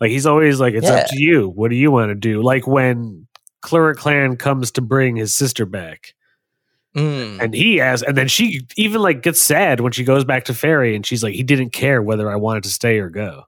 Like 0.00 0.10
he's 0.10 0.26
always 0.26 0.58
like, 0.60 0.74
"It's 0.74 0.88
Yeah. 0.88 0.96
up 0.96 1.06
to 1.06 1.16
you. 1.16 1.48
What 1.48 1.70
do 1.70 1.76
you 1.76 1.90
want 1.92 2.10
to 2.10 2.14
do?" 2.16 2.42
Like 2.42 2.66
when 2.66 3.26
Cluracan 3.64 4.38
comes 4.38 4.70
to 4.72 4.80
bring 4.80 5.16
his 5.16 5.34
sister 5.34 5.66
back, 5.66 6.14
Mm. 6.94 7.40
and 7.42 7.54
he 7.54 7.80
asks, 7.80 8.06
and 8.06 8.16
then 8.16 8.28
she 8.28 8.60
even 8.76 9.02
like 9.02 9.22
gets 9.22 9.40
sad 9.40 9.80
when 9.80 9.90
she 9.90 10.04
goes 10.04 10.24
back 10.24 10.44
to 10.44 10.54
Fairy, 10.54 10.94
and 10.94 11.04
she's 11.04 11.24
like, 11.24 11.34
"He 11.34 11.42
didn't 11.42 11.70
care 11.70 12.00
whether 12.02 12.30
I 12.30 12.36
wanted 12.36 12.62
to 12.64 12.68
stay 12.70 12.98
or 12.98 13.08
go." 13.10 13.44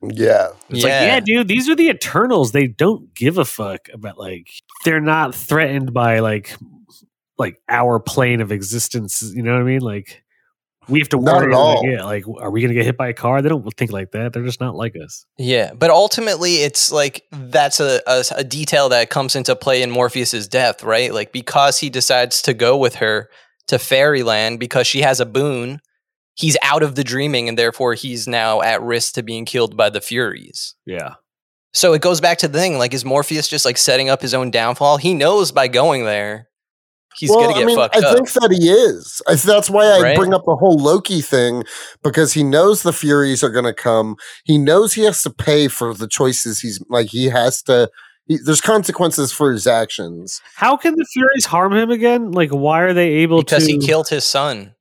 yeah. 0.00 0.48
It's 0.70 0.84
like, 0.84 0.92
yeah, 0.92 1.20
dude, 1.20 1.48
these 1.48 1.68
are 1.68 1.74
the 1.74 1.88
Eternals. 1.88 2.52
They 2.52 2.68
don't 2.68 3.12
give 3.14 3.36
a 3.36 3.44
fuck 3.44 3.88
about 3.92 4.16
like 4.16 4.48
they're 4.84 5.00
not 5.00 5.34
threatened 5.34 5.92
by 5.92 6.20
like 6.20 6.54
like 7.36 7.60
our 7.68 8.00
plane 8.00 8.40
of 8.40 8.52
existence. 8.52 9.22
You 9.34 9.42
know 9.42 9.52
what 9.52 9.60
I 9.60 9.64
mean? 9.64 9.80
Like 9.80 10.22
we 10.88 10.98
have 11.00 11.08
to 11.10 11.20
Not 11.20 11.42
worry. 11.42 11.52
at 11.52 11.56
all. 11.56 11.82
Like, 11.82 11.90
yeah, 11.90 12.04
like 12.04 12.24
are 12.40 12.50
we 12.50 12.60
gonna 12.62 12.74
get 12.74 12.84
hit 12.86 12.96
by 12.96 13.08
a 13.08 13.12
car? 13.12 13.42
They 13.42 13.48
don't 13.48 13.68
think 13.76 13.92
like 13.92 14.12
that. 14.12 14.32
They're 14.32 14.44
just 14.44 14.60
not 14.60 14.74
like 14.74 14.94
us. 14.96 15.24
Yeah, 15.36 15.72
but 15.74 15.90
ultimately, 15.90 16.56
it's 16.56 16.90
like 16.90 17.24
that's 17.32 17.80
a, 17.80 18.00
a 18.06 18.24
a 18.36 18.44
detail 18.44 18.88
that 18.90 19.10
comes 19.10 19.36
into 19.36 19.54
play 19.56 19.82
in 19.82 19.90
Morpheus's 19.90 20.48
death, 20.48 20.82
right? 20.82 21.12
Like 21.12 21.32
because 21.32 21.78
he 21.78 21.90
decides 21.90 22.42
to 22.42 22.54
go 22.54 22.76
with 22.76 22.96
her 22.96 23.28
to 23.68 23.78
Fairyland 23.78 24.58
because 24.58 24.86
she 24.86 25.02
has 25.02 25.20
a 25.20 25.26
boon, 25.26 25.80
he's 26.34 26.56
out 26.62 26.82
of 26.82 26.94
the 26.94 27.04
dreaming, 27.04 27.48
and 27.48 27.58
therefore 27.58 27.94
he's 27.94 28.26
now 28.26 28.62
at 28.62 28.80
risk 28.82 29.14
to 29.14 29.22
being 29.22 29.44
killed 29.44 29.76
by 29.76 29.90
the 29.90 30.00
Furies. 30.00 30.74
Yeah. 30.86 31.14
So 31.74 31.92
it 31.92 32.00
goes 32.00 32.20
back 32.20 32.38
to 32.38 32.48
the 32.48 32.58
thing: 32.58 32.78
like, 32.78 32.94
is 32.94 33.04
Morpheus 33.04 33.46
just 33.46 33.66
like 33.66 33.76
setting 33.76 34.08
up 34.08 34.22
his 34.22 34.32
own 34.32 34.50
downfall? 34.50 34.96
He 34.96 35.12
knows 35.12 35.52
by 35.52 35.68
going 35.68 36.04
there, 36.06 36.48
he's 37.18 37.30
well, 37.30 37.40
gonna 37.40 37.54
get 37.54 37.62
I 37.62 37.66
mean, 37.66 37.76
fucked 37.76 37.96
I 37.96 38.00
up. 38.00 38.14
think 38.16 38.32
that 38.32 38.50
he 38.58 38.68
is. 38.70 39.20
I, 39.26 39.34
that's 39.34 39.68
why 39.70 39.86
I 39.86 40.00
Right? 40.00 40.16
bring 40.16 40.32
up 40.34 40.44
the 40.46 40.56
whole 40.56 40.76
Loki 40.78 41.20
thing 41.20 41.64
because 42.02 42.32
he 42.32 42.42
knows 42.42 42.82
the 42.82 42.92
Furies 42.92 43.42
are 43.44 43.50
going 43.50 43.64
to 43.64 43.74
come. 43.74 44.16
He 44.44 44.58
knows 44.58 44.92
he 44.94 45.02
has 45.04 45.22
to 45.24 45.30
pay 45.30 45.68
for 45.68 45.94
the 45.94 46.08
choices 46.08 46.60
he's 46.60 46.82
like. 46.88 47.08
He 47.08 47.26
has 47.26 47.62
to. 47.64 47.90
He, 48.26 48.36
there's 48.44 48.60
consequences 48.60 49.32
for 49.32 49.50
his 49.52 49.66
actions. 49.66 50.40
How 50.54 50.76
can 50.76 50.94
the 50.96 51.06
Furies 51.12 51.46
harm 51.46 51.72
him 51.74 51.90
again? 51.90 52.32
Like, 52.32 52.50
why 52.50 52.80
are 52.80 52.92
they 52.92 53.08
able 53.14 53.38
because 53.42 53.66
to? 53.66 53.72
he 53.72 53.78
killed 53.78 54.08
his 54.08 54.24
son, 54.24 54.74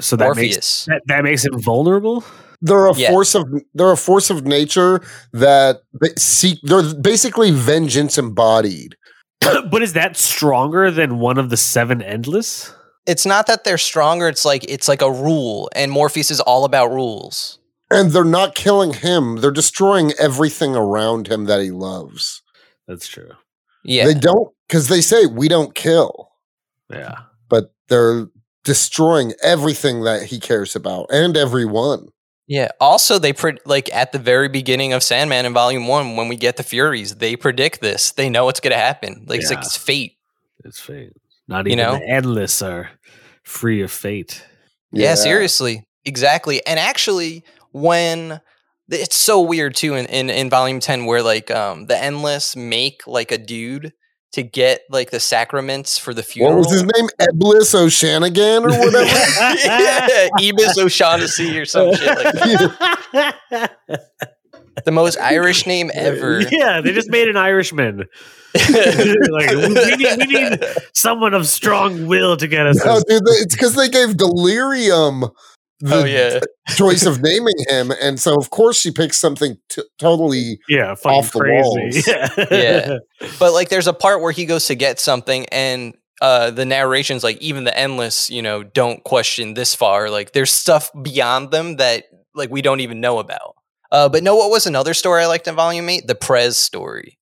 so 0.00 0.16
that 0.16 0.36
makes 0.36 0.86
that, 0.86 1.02
that 1.06 1.22
makes 1.24 1.44
him 1.44 1.60
vulnerable. 1.60 2.24
They're 2.62 2.86
a 2.86 2.94
Yeah. 2.96 3.10
force 3.10 3.34
of 3.34 3.44
they're 3.74 3.92
a 3.92 3.96
force 3.96 4.30
of 4.30 4.46
nature 4.46 5.02
that 5.34 5.82
seek. 6.16 6.58
They're 6.62 6.94
basically 6.94 7.50
vengeance 7.50 8.16
embodied. 8.16 8.96
but 9.70 9.82
is 9.82 9.92
that 9.94 10.16
stronger 10.16 10.90
than 10.90 11.18
one 11.18 11.38
of 11.38 11.50
the 11.50 11.56
seven 11.56 12.02
endless? 12.02 12.72
It's 13.06 13.26
not 13.26 13.46
that 13.48 13.64
they're 13.64 13.78
stronger. 13.78 14.28
It's 14.28 14.44
like 14.44 14.64
it's 14.68 14.88
like 14.88 15.02
a 15.02 15.10
rule, 15.12 15.68
and 15.74 15.90
Morpheus 15.92 16.30
is 16.30 16.40
all 16.40 16.64
about 16.64 16.90
rules. 16.90 17.58
And 17.90 18.10
they're 18.10 18.24
not 18.24 18.54
killing 18.54 18.94
him. 18.94 19.36
They're 19.36 19.50
destroying 19.50 20.12
everything 20.18 20.74
around 20.74 21.28
him 21.28 21.44
that 21.44 21.60
he 21.60 21.70
loves. 21.70 22.42
That's 22.88 23.06
true. 23.06 23.30
Yeah, 23.84 24.06
They 24.06 24.14
don't 24.14 24.48
because 24.66 24.88
they 24.88 25.02
say 25.02 25.26
we 25.26 25.48
don't 25.48 25.74
kill, 25.74 26.30
Yeah. 26.90 27.16
but 27.50 27.74
they're 27.88 28.28
destroying 28.64 29.34
everything 29.42 30.04
that 30.04 30.22
he 30.24 30.40
cares 30.40 30.74
about 30.74 31.06
and 31.12 31.36
everyone. 31.36 32.08
Yeah. 32.46 32.68
Also, 32.80 33.18
they 33.18 33.32
pre- 33.32 33.58
like 33.64 33.92
at 33.94 34.12
the 34.12 34.18
very 34.18 34.48
beginning 34.48 34.92
of 34.92 35.02
Sandman 35.02 35.46
in 35.46 35.54
Volume 35.54 35.86
One, 35.86 36.16
when 36.16 36.28
we 36.28 36.36
get 36.36 36.56
the 36.56 36.62
Furies, 36.62 37.16
they 37.16 37.36
predict 37.36 37.80
this. 37.80 38.12
They 38.12 38.28
know 38.28 38.48
it's 38.48 38.60
going 38.60 38.72
to 38.72 38.78
happen. 38.78 39.24
Like 39.26 39.40
it's 39.40 39.50
like 39.50 39.60
it's 39.60 39.76
fate. 39.76 40.16
It's 40.64 40.78
fate. 40.80 41.12
Not 41.48 41.66
You 41.66 41.72
even 41.72 41.84
know? 41.84 41.98
the 41.98 42.06
endless 42.08 42.60
are 42.62 42.90
free 43.42 43.82
of 43.82 43.90
fate. 43.90 44.44
Yeah. 44.92 45.14
seriously, 45.14 45.86
exactly. 46.04 46.64
And 46.66 46.78
actually, 46.78 47.44
when 47.72 48.40
it's 48.88 49.16
so 49.16 49.40
weird 49.40 49.74
too 49.74 49.94
in, 49.94 50.06
in 50.06 50.30
in 50.30 50.50
Volume 50.50 50.80
Ten, 50.80 51.06
where 51.06 51.22
like 51.22 51.50
um 51.50 51.86
the 51.86 52.00
Endless 52.00 52.54
make 52.56 53.06
like 53.06 53.32
a 53.32 53.38
dude 53.38 53.92
to 54.34 54.42
get 54.42 54.82
like 54.90 55.10
the 55.10 55.20
sacraments 55.20 55.96
for 55.96 56.12
the 56.12 56.22
funeral. 56.22 56.56
What 56.56 56.64
was 56.66 56.72
his 56.72 56.82
name? 56.82 57.08
Eblis 57.20 57.74
O'Shanagan 57.74 58.64
or 58.64 58.78
whatever. 58.78 59.06
yeah, 59.64 60.28
Ebis 60.40 60.76
O'Shaughnessy 60.76 61.56
or 61.58 61.64
some 61.64 61.94
shit 61.94 62.06
like 62.06 62.34
that. 63.12 64.10
The 64.84 64.90
most 64.90 65.18
Irish 65.20 65.66
name 65.66 65.90
ever. 65.94 66.40
Yeah, 66.50 66.80
they 66.80 66.92
just 66.92 67.08
made 67.08 67.28
an 67.28 67.36
Irishman. 67.36 67.98
like 68.54 69.50
we 69.50 69.68
need, 69.68 69.98
we 69.98 70.26
need 70.26 70.64
someone 70.92 71.32
of 71.32 71.46
strong 71.46 72.06
will 72.06 72.36
to 72.36 72.46
get 72.48 72.66
us. 72.66 72.84
no, 72.84 72.94
this. 72.94 73.04
dude, 73.04 73.24
they- 73.24 73.30
it's 73.42 73.54
because 73.54 73.74
they 73.76 73.88
gave 73.88 74.16
Delirium 74.16 75.24
the 75.84 75.94
Oh 75.96 76.04
yeah. 76.04 76.40
choice 76.76 77.04
of 77.06 77.20
naming 77.22 77.54
him, 77.68 77.92
and 78.00 78.18
so 78.18 78.36
of 78.36 78.50
course 78.50 78.78
she 78.80 78.90
picks 78.90 79.16
something 79.16 79.56
t- 79.68 79.82
totally. 79.98 80.58
yeah, 80.68 80.94
off 81.04 81.32
the 81.32 81.40
crazy. 81.40 81.62
walls. 81.62 82.06
Yeah. 82.06 82.46
Yeah. 82.50 82.98
But 83.38 83.52
like 83.52 83.68
there's 83.68 83.86
a 83.86 83.92
part 83.92 84.20
where 84.20 84.32
he 84.32 84.46
goes 84.46 84.66
to 84.66 84.74
get 84.74 84.98
something 84.98 85.46
and 85.46 85.94
uh 86.22 86.50
the 86.50 86.64
narration's 86.64 87.22
like 87.24 87.38
even 87.42 87.64
the 87.64 87.76
endless, 87.78 88.30
you 88.30 88.40
know, 88.42 88.62
don't 88.62 89.04
question 89.04 89.54
this 89.54 89.74
far. 89.74 90.10
Like 90.10 90.32
there's 90.32 90.52
stuff 90.52 90.90
beyond 91.02 91.50
them 91.50 91.76
that 91.76 92.04
like 92.34 92.50
we 92.50 92.62
don't 92.62 92.80
even 92.80 93.00
know 93.00 93.18
about. 93.18 93.54
Uh 93.92 94.08
but 94.08 94.22
no, 94.22 94.34
what 94.36 94.50
was 94.50 94.66
another 94.66 94.94
story 94.94 95.22
I 95.22 95.26
liked 95.26 95.46
in 95.48 95.54
volume 95.54 95.88
eight? 95.88 96.06
The 96.06 96.14
Prez 96.14 96.56
story. 96.56 97.18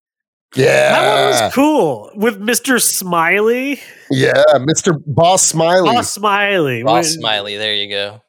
Yeah, 0.55 0.93
That 0.93 1.15
one 1.15 1.45
was 1.47 1.55
cool 1.55 2.11
with 2.15 2.39
Mr. 2.39 2.79
Smiley. 2.81 3.81
yeah, 4.11 4.43
Mr. 4.57 5.03
Boss 5.07 5.43
Smiley. 5.47 5.89
Oh, 5.97 6.03
Smiley. 6.03 6.83
Boss 6.83 7.09
Smiley, 7.09 7.57
there 7.57 7.75
you 7.75 7.89
go. 7.91 8.22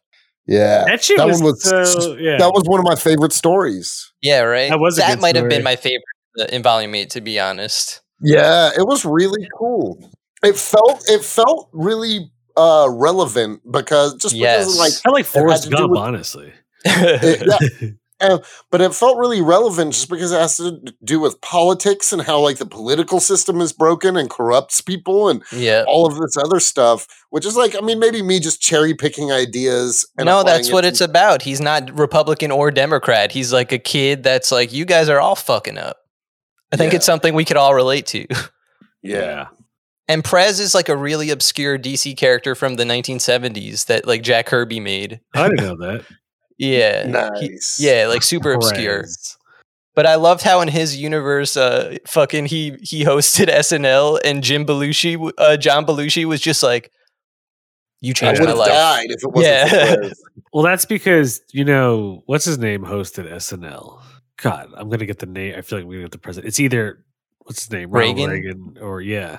Yeah, 0.47 0.83
That 0.85 1.03
shit 1.03 1.17
That 1.17 1.27
was, 1.27 1.41
one 1.41 1.51
was 1.51 1.63
so, 1.63 2.15
yeah. 2.17 2.37
that 2.37 2.51
was 2.51 2.63
one 2.65 2.79
of 2.79 2.85
my 2.85 2.95
favorite 2.95 3.33
stories. 3.33 4.11
Yeah, 4.21 4.41
right. 4.41 4.69
That 4.69 4.79
was 4.79 4.97
that 4.97 5.09
good 5.15 5.21
might 5.21 5.35
have 5.35 5.49
been 5.49 5.63
my 5.63 5.75
favorite 5.75 6.03
uh, 6.39 6.45
in 6.45 6.63
volume 6.63 6.93
eight, 6.95 7.09
to 7.11 7.21
be 7.21 7.39
honest. 7.39 8.01
Yeah, 8.21 8.69
it 8.77 8.85
was 8.85 9.05
really 9.05 9.47
cool. 9.57 10.11
It 10.43 10.57
felt 10.57 11.03
it 11.09 11.23
felt 11.23 11.69
really 11.73 12.31
uh 12.55 12.87
relevant 12.89 13.61
because 13.69 14.13
just 14.15 14.33
because 14.33 14.67
Yes. 14.67 14.67
of, 14.73 14.75
like 14.75 14.93
I 15.05 15.09
like 15.09 15.25
Forrest 15.25 15.69
Gump, 15.71 15.91
with- 15.91 15.99
honestly. 15.99 16.53
it- 16.85 17.47
yeah, 17.81 17.89
uh, 18.23 18.39
but 18.71 18.81
it 18.81 18.95
felt 18.95 19.17
really 19.17 19.41
relevant 19.41 19.93
just 19.93 20.09
because 20.09 20.31
it 20.31 20.39
has 20.39 20.57
to 20.57 20.81
do 21.03 21.19
with 21.19 21.39
politics 21.41 22.11
and 22.13 22.21
how 22.23 22.39
like 22.39 22.57
the 22.57 22.65
political 22.65 23.19
system 23.19 23.61
is 23.61 23.71
broken 23.73 24.17
and 24.17 24.29
corrupts 24.29 24.81
people 24.81 25.29
and 25.29 25.43
Yeah. 25.51 25.83
all 25.87 26.05
of 26.07 26.15
this 26.17 26.35
other 26.37 26.59
stuff. 26.59 27.05
Which 27.29 27.45
is 27.45 27.55
like, 27.55 27.75
I 27.75 27.81
mean, 27.81 27.99
maybe 27.99 28.21
me 28.21 28.39
just 28.39 28.61
cherry 28.61 28.93
picking 28.93 29.31
ideas. 29.31 30.07
And 30.17 30.25
no, 30.27 30.43
that's 30.43 30.69
it 30.69 30.73
what 30.73 30.81
to- 30.81 30.87
it's 30.87 31.01
about. 31.01 31.41
He's 31.41 31.59
not 31.61 31.97
Republican 31.97 32.51
or 32.51 32.69
Democrat. 32.71 33.31
He's 33.31 33.51
like 33.51 33.71
a 33.71 33.79
kid 33.79 34.23
that's 34.23 34.51
like, 34.51 34.71
you 34.71 34.85
guys 34.85 35.09
are 35.09 35.19
all 35.19 35.35
fucking 35.35 35.77
up. 35.77 35.97
I 36.71 36.77
think 36.77 36.93
Yeah. 36.93 36.97
it's 36.97 37.05
something 37.05 37.33
we 37.33 37.45
could 37.45 37.57
all 37.57 37.73
relate 37.75 38.05
to. 38.07 38.25
Yeah, 39.01 39.47
And 40.07 40.23
Prez 40.23 40.59
is 40.59 40.73
like 40.73 40.89
a 40.89 40.95
really 40.95 41.29
obscure 41.29 41.77
DC 41.77 42.15
character 42.17 42.55
from 42.55 42.75
the 42.75 42.83
1970s 42.85 43.85
that 43.87 44.05
like 44.07 44.21
Jack 44.23 44.45
Kirby 44.45 44.79
made. 44.79 45.19
I 45.35 45.49
didn't 45.49 45.65
know 45.65 45.75
that. 45.77 46.05
Yeah. 46.57 47.29
He- 47.39 47.59
yeah, 47.79 48.07
like 48.07 48.23
super 48.23 48.53
obscure. 48.53 49.01
Perez. 49.01 49.37
But 49.95 50.07
I 50.07 50.15
loved 50.15 50.41
how 50.41 50.61
in 50.61 50.67
his 50.69 50.97
universe, 50.97 51.55
uh, 51.55 51.97
fucking 52.07 52.47
he 52.47 52.77
he 52.81 53.03
hosted 53.05 53.47
SNL 53.47 54.19
and 54.25 54.41
Jim 54.43 54.65
Belushi, 54.65 55.31
uh, 55.37 55.55
John 55.57 55.85
Belushi 55.85 56.25
was 56.25 56.41
just 56.41 56.63
like, 56.63 56.91
"You 58.01 58.13
changed 58.15 58.41
would 58.41 58.49
my 58.49 58.55
life." 58.55 58.69
died 58.69 59.11
if 59.11 59.23
it 59.23 59.27
wasn't 59.27 59.53
Yeah. 59.53 59.95
for 59.95 60.11
Well, 60.53 60.63
that's 60.63 60.85
because 60.85 61.41
you 61.51 61.63
know 61.63 62.23
what's 62.25 62.45
his 62.45 62.57
name 62.57 62.83
hosted 62.83 63.31
SNL. 63.31 64.01
God, 64.37 64.69
I'm 64.75 64.89
gonna 64.89 65.05
get 65.05 65.19
the 65.19 65.25
name. 65.27 65.53
I 65.55 65.61
feel 65.61 65.77
like 65.79 65.87
we're 65.87 65.93
gonna 65.97 66.05
get 66.05 66.11
the 66.11 66.17
president. 66.17 66.47
It's 66.47 66.59
either 66.59 67.03
what's 67.39 67.61
his 67.63 67.71
name, 67.71 67.91
Ronald 67.91 68.17
Reagan? 68.17 68.29
Reagan, 68.31 68.77
or 68.81 68.99
yeah, 69.01 69.37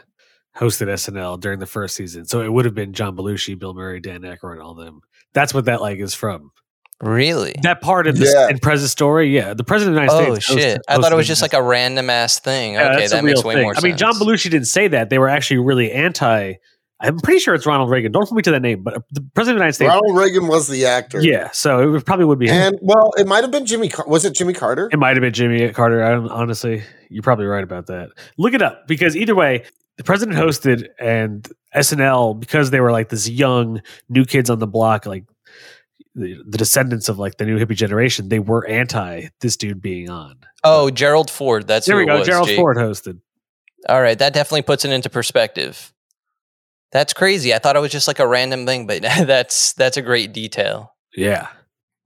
hosted 0.57 0.87
SNL 0.88 1.40
during 1.40 1.59
the 1.59 1.66
first 1.66 1.96
season. 1.96 2.27
So 2.27 2.42
it 2.42 2.53
would 2.53 2.64
have 2.64 2.74
been 2.77 2.92
John 2.92 3.16
Belushi, 3.16 3.59
Bill 3.59 3.74
Murray, 3.74 3.98
Dan 3.98 4.20
Aykroyd, 4.22 4.62
all 4.64 4.74
them. 4.74 5.00
That's 5.33 5.53
what 5.53 5.64
that 5.64 5.81
like 5.81 5.98
is 5.98 6.14
from. 6.14 6.53
Really? 7.00 7.54
That 7.62 7.80
part 7.80 8.07
of 8.07 8.16
the 8.18 8.24
Yeah. 8.33 8.48
in 8.48 8.59
President's 8.59 8.92
story, 8.92 9.28
yeah, 9.35 9.52
the 9.52 9.64
president 9.64 9.96
of 9.98 10.07
the 10.07 10.12
United 10.14 10.30
Oh 10.30 10.35
States. 10.37 10.50
Oh 10.50 10.57
shit! 10.57 10.78
hosted- 10.78 10.80
I 10.88 10.96
thought 11.02 11.12
it 11.12 11.16
was 11.16 11.26
just 11.26 11.42
like 11.42 11.52
a 11.52 11.62
random 11.62 12.09
ass 12.09 12.38
thing. 12.38 12.74
Yeah, 12.74 12.92
okay, 12.94 13.07
that 13.09 13.24
makes 13.24 13.42
way 13.44 13.54
thing. 13.54 13.62
more 13.64 13.72
I 13.72 13.74
sense. 13.74 13.85
mean, 13.85 13.96
John 13.96 14.14
Belushi 14.14 14.50
didn't 14.50 14.66
say 14.68 14.88
that. 14.88 15.11
They 15.11 15.18
were 15.18 15.28
actually 15.28 15.59
really 15.59 15.90
anti. 15.92 16.54
I'm 17.00 17.18
pretty 17.18 17.40
sure 17.40 17.52
it's 17.54 17.66
Ronald 17.66 17.90
Reagan. 17.90 18.12
Don't 18.12 18.22
hold 18.26 18.37
me 18.37 18.42
to 18.42 18.52
that 18.52 18.62
name, 18.62 18.83
but 18.83 18.94
the 19.11 19.20
president 19.35 19.57
of 19.57 19.59
the 19.59 19.64
United 19.64 19.72
States. 19.74 19.88
Ronald 19.90 20.16
Reagan 20.16 20.46
was 20.46 20.68
the 20.68 20.87
actor. 20.87 21.20
yeah, 21.20 21.50
so 21.52 21.94
it 21.96 22.07
probably 22.07 22.24
would 22.24 22.38
be 22.38 22.46
him. 22.48 22.54
And 22.74 22.78
well, 22.80 23.11
it 23.18 23.26
might 23.26 23.42
have 23.42 23.50
been 23.50 23.66
Jimmy. 23.66 23.88
Car- 23.88 24.07
was 24.09 24.24
it 24.24 24.35
Jimmy 24.35 24.54
Carter? 24.54 24.88
It 24.90 24.98
might 24.98 25.16
have 25.16 25.20
been 25.20 25.33
Jimmy 25.35 25.68
Carter. 25.70 26.02
I 26.02 26.12
don't, 26.12 26.28
honestly, 26.30 26.83
you're 27.11 27.24
probably 27.24 27.46
right 27.46 27.64
about 27.64 27.87
that. 27.88 28.11
Look 28.38 28.54
it 28.54 28.62
up 28.62 28.87
because 28.87 29.16
either 29.16 29.35
way, 29.35 29.64
the 29.98 30.04
president 30.04 30.38
hosted 30.38 30.87
and 30.98 31.46
SNL 31.74 32.38
because 32.40 32.70
they 32.70 32.80
were 32.80 32.92
like 32.92 33.09
this 33.11 33.28
young 33.28 33.83
new 34.09 34.24
kids 34.24 34.48
on 34.48 34.61
the 34.61 34.66
block, 34.68 35.04
like 35.04 35.24
the, 36.14 36.37
the 36.46 36.59
descendants 36.59 37.09
of 37.09 37.18
like 37.18 37.37
the 37.38 37.44
new 37.44 37.59
hippie 37.59 37.74
generation. 37.77 38.29
They 38.29 38.38
were 38.38 38.66
anti 38.66 39.29
this 39.40 39.57
dude 39.57 39.81
being 39.83 40.11
on. 40.11 40.37
oh, 40.62 40.90
Gerald 40.90 41.31
Ford. 41.31 41.66
That's 41.66 41.87
there 41.87 41.96
who 41.96 41.98
we 41.98 42.05
it 42.05 42.07
go. 42.14 42.18
was, 42.20 42.29
Gerald 42.29 42.48
Jake. 42.48 42.57
Ford 42.57 42.77
hosted. 42.77 43.20
All 43.88 44.00
right, 44.00 44.18
that 44.18 44.33
definitely 44.33 44.62
puts 44.62 44.85
it 44.85 44.90
into 44.92 45.11
perspective. 45.11 45.92
That's 46.92 47.12
crazy. 47.12 47.53
I 47.53 47.59
thought 47.59 47.77
it 47.77 47.81
was 47.81 47.90
just 47.92 48.07
like 48.09 48.18
a 48.20 48.27
random 48.27 48.66
thing, 48.66 48.87
but 48.87 49.03
that's 49.03 49.72
that's 49.74 49.96
a 49.96 50.03
great 50.03 50.33
detail. 50.33 50.94
Yeah, 51.16 51.48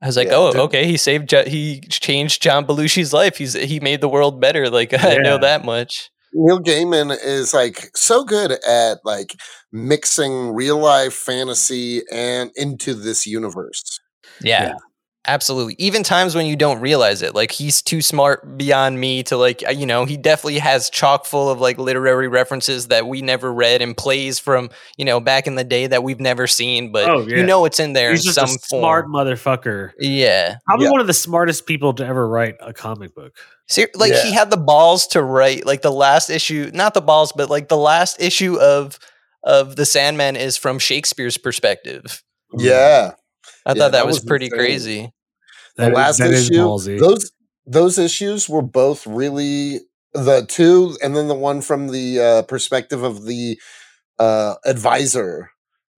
I 0.02 0.06
was 0.06 0.16
like, 0.16 0.28
Yeah, 0.28 0.34
oh, 0.36 0.52
dude. 0.52 0.60
okay. 0.62 0.86
He 0.86 0.96
saved. 0.96 1.30
He 1.46 1.80
changed 1.82 2.42
John 2.42 2.66
Belushi's 2.66 3.12
life. 3.12 3.36
He's 3.36 3.52
he 3.52 3.80
made 3.80 4.00
the 4.00 4.08
world 4.08 4.40
better. 4.40 4.70
Like 4.70 4.92
I 5.04 5.16
know 5.18 5.38
that 5.38 5.64
much. 5.64 6.10
Neil 6.32 6.60
Gaiman 6.60 7.16
is 7.22 7.54
like 7.54 7.90
so 7.96 8.24
good 8.24 8.52
at 8.66 8.98
like 9.04 9.34
mixing 9.72 10.54
real 10.54 10.78
life 10.78 11.14
fantasy 11.14 12.02
and 12.12 12.50
into 12.56 12.94
this 12.94 13.26
universe. 13.26 14.00
Yeah, 14.42 14.68
Yeah. 14.68 14.74
Absolutely. 15.28 15.76
Even 15.78 16.02
times 16.02 16.34
when 16.34 16.46
you 16.46 16.56
don't 16.56 16.80
realize 16.80 17.22
it, 17.22 17.34
like 17.34 17.52
he's 17.52 17.80
too 17.82 18.02
smart 18.02 18.58
beyond 18.58 18.98
me 18.98 19.22
to 19.24 19.36
like, 19.36 19.62
uh, 19.66 19.70
you 19.70 19.86
know, 19.86 20.04
he 20.04 20.16
definitely 20.16 20.58
has 20.58 20.90
chock 20.90 21.26
full 21.26 21.48
of 21.50 21.60
like 21.60 21.78
literary 21.78 22.26
references 22.26 22.88
that 22.88 23.06
we 23.06 23.22
never 23.22 23.52
read 23.52 23.80
and 23.82 23.96
plays 23.96 24.38
from, 24.38 24.70
you 24.96 25.04
know, 25.04 25.20
back 25.20 25.46
in 25.46 25.54
the 25.54 25.62
day 25.64 25.86
that 25.86 26.02
we've 26.02 26.18
never 26.20 26.46
seen, 26.46 26.90
but 26.90 27.08
Oh, 27.08 27.20
yeah. 27.20 27.36
you 27.36 27.42
know 27.46 27.64
it's 27.64 27.78
in 27.78 27.92
there 27.92 28.10
he's 28.10 28.26
in 28.26 28.32
just 28.32 28.34
some 28.34 28.48
a 28.56 28.80
smart 28.80 29.06
motherfucker. 29.06 29.92
Yeah. 29.98 30.56
Probably 30.66 30.86
Yeah. 30.86 30.90
one 30.92 31.00
of 31.00 31.06
the 31.06 31.14
smartest 31.14 31.66
people 31.66 31.92
to 31.94 32.04
ever 32.06 32.26
write 32.28 32.56
a 32.60 32.72
comic 32.72 33.14
book. 33.14 33.36
Ser- 33.68 33.90
like 33.94 34.12
Yeah. 34.12 34.22
he 34.24 34.32
had 34.32 34.50
the 34.50 34.56
balls 34.56 35.06
to 35.08 35.22
write 35.22 35.66
like 35.66 35.82
the 35.82 35.92
last 35.92 36.30
issue, 36.30 36.70
not 36.74 36.94
the 36.94 37.02
balls, 37.02 37.32
but 37.36 37.50
like 37.50 37.68
the 37.68 37.76
last 37.76 38.20
issue 38.20 38.58
of 38.58 38.98
of 39.44 39.76
the 39.76 39.86
Sandman 39.86 40.34
is 40.34 40.56
from 40.56 40.78
Shakespeare's 40.80 41.36
perspective. 41.38 42.22
Yeah. 42.58 43.12
I 43.64 43.72
Yeah, 43.72 43.74
thought 43.74 43.78
that, 43.78 43.92
that 43.92 44.06
was, 44.06 44.16
was 44.20 44.24
pretty 44.24 44.46
insane. 44.46 44.58
crazy. 44.58 45.12
The 45.78 45.84
That 45.84 45.92
is- 45.92 45.96
last 45.96 46.20
is 46.20 46.50
issue, 46.50 46.60
ballsy. 46.60 47.00
those 47.00 47.32
those 47.66 47.98
issues 47.98 48.48
were 48.48 48.62
both 48.62 49.06
really 49.06 49.80
the 50.14 50.46
two, 50.48 50.96
and 51.02 51.16
then 51.16 51.28
the 51.28 51.34
one 51.34 51.62
from 51.62 51.88
the 51.88 52.20
uh, 52.20 52.42
perspective 52.42 53.02
of 53.04 53.24
the 53.26 53.58
uh, 54.18 54.56
advisor 54.64 55.50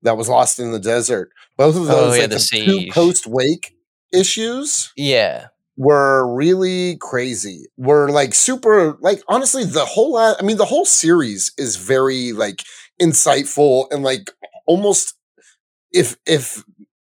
that 0.02 0.16
was 0.16 0.28
lost 0.28 0.58
in 0.60 0.72
the 0.72 0.80
desert. 0.80 1.30
Both 1.56 1.76
of 1.76 1.82
Oh, 1.82 1.86
those, 1.86 2.16
yeah, 2.16 2.22
like 2.24 2.30
the 2.30 2.36
the 2.36 2.86
two 2.86 2.92
post 2.92 3.26
wake 3.26 3.74
issues, 4.12 4.92
Yeah. 4.96 5.48
were 5.76 6.26
really 6.34 6.96
crazy. 6.98 7.66
Were 7.78 8.10
like 8.10 8.34
super, 8.34 8.98
like 9.00 9.22
honestly, 9.28 9.64
the 9.64 9.84
whole. 9.86 10.12
la- 10.14 10.34
I 10.38 10.42
mean, 10.42 10.56
the 10.58 10.66
whole 10.66 10.84
series 10.86 11.52
is 11.58 11.76
very 11.76 12.32
like 12.32 12.62
insightful 13.00 13.86
and 13.92 14.02
like 14.02 14.30
almost, 14.66 15.14
if 15.92 16.16
if 16.26 16.64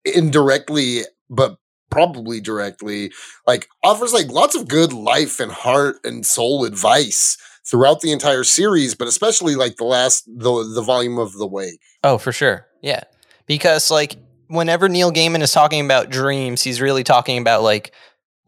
indirectly, 0.04 1.02
but 1.30 1.56
probably 1.92 2.40
directly, 2.40 3.12
like 3.46 3.68
offers 3.84 4.12
like 4.12 4.28
lots 4.28 4.54
of 4.56 4.66
good 4.68 4.92
life 4.92 5.38
and 5.38 5.52
heart 5.52 5.96
and 6.04 6.26
soul 6.26 6.64
advice 6.64 7.36
throughout 7.64 8.00
the 8.00 8.10
entire 8.10 8.42
series, 8.44 8.94
but 8.94 9.06
especially 9.06 9.54
like 9.54 9.76
the 9.76 9.84
last 9.84 10.24
the 10.26 10.64
the 10.74 10.82
volume 10.82 11.18
of 11.18 11.32
the 11.34 11.46
wake. 11.46 11.80
Oh, 12.02 12.18
for 12.18 12.32
sure. 12.32 12.66
Yeah. 12.82 13.04
Because 13.46 13.90
like 13.90 14.16
whenever 14.48 14.88
Neil 14.88 15.12
Gaiman 15.12 15.42
is 15.42 15.52
talking 15.52 15.84
about 15.84 16.10
dreams, 16.10 16.62
he's 16.62 16.80
really 16.80 17.04
talking 17.04 17.38
about 17.38 17.62
like 17.62 17.92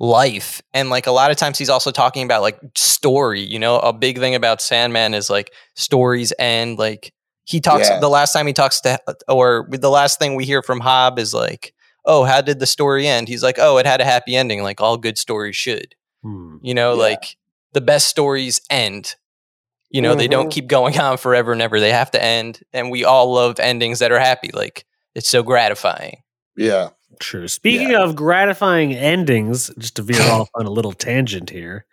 life. 0.00 0.60
And 0.72 0.90
like 0.90 1.06
a 1.06 1.12
lot 1.12 1.30
of 1.30 1.36
times 1.36 1.58
he's 1.58 1.70
also 1.70 1.90
talking 1.90 2.24
about 2.24 2.42
like 2.42 2.58
story, 2.74 3.40
you 3.40 3.58
know, 3.58 3.78
a 3.78 3.92
big 3.92 4.18
thing 4.18 4.34
about 4.34 4.60
Sandman 4.60 5.14
is 5.14 5.30
like 5.30 5.52
stories 5.74 6.32
and 6.32 6.78
like 6.78 7.12
he 7.44 7.60
talks 7.60 7.88
Yeah. 7.88 8.00
the 8.00 8.08
last 8.08 8.32
time 8.32 8.46
he 8.46 8.52
talks 8.52 8.80
to 8.80 8.98
or 9.28 9.68
the 9.70 9.90
last 9.90 10.18
thing 10.18 10.34
we 10.34 10.44
hear 10.46 10.62
from 10.62 10.80
Hob 10.80 11.18
is 11.18 11.34
like, 11.34 11.73
"Oh, 12.04 12.24
how 12.24 12.40
did 12.40 12.58
the 12.60 12.66
story 12.66 13.06
end?" 13.06 13.28
He's 13.28 13.42
like, 13.42 13.58
"Oh, 13.58 13.78
it 13.78 13.86
had 13.86 14.00
a 14.00 14.04
happy 14.04 14.36
ending 14.36 14.62
like 14.62 14.80
all 14.80 14.96
good 14.96 15.18
stories 15.18 15.56
should." 15.56 15.94
Hmm. 16.22 16.56
You 16.62 16.74
know, 16.74 16.94
Yeah. 16.94 17.02
like 17.02 17.36
the 17.72 17.80
best 17.80 18.06
stories 18.08 18.60
end. 18.70 19.16
You 19.90 20.02
know, 20.02 20.14
they 20.14 20.26
don't 20.28 20.48
Mhm. 20.48 20.52
keep 20.52 20.66
going 20.66 20.98
on 21.00 21.18
forever 21.18 21.52
and 21.52 21.62
ever. 21.62 21.78
They 21.80 21.92
have 21.92 22.10
to 22.12 22.22
end. 22.22 22.60
And 22.72 22.90
we 22.90 23.04
all 23.04 23.32
love 23.32 23.60
endings 23.60 23.98
that 24.00 24.10
are 24.12 24.18
happy. 24.18 24.50
Like 24.52 24.84
it's 25.14 25.28
so 25.28 25.42
gratifying. 25.42 26.22
Yeah. 26.56 26.90
True. 27.20 27.46
Speaking 27.46 27.94
of 27.94 28.16
gratifying 28.16 28.92
endings, 28.92 29.70
just 29.78 29.94
to 29.96 30.02
veer 30.02 30.20
off 30.32 30.48
on 30.56 30.66
a 30.66 30.70
little 30.70 30.92
tangent 30.92 31.50
here, 31.50 31.86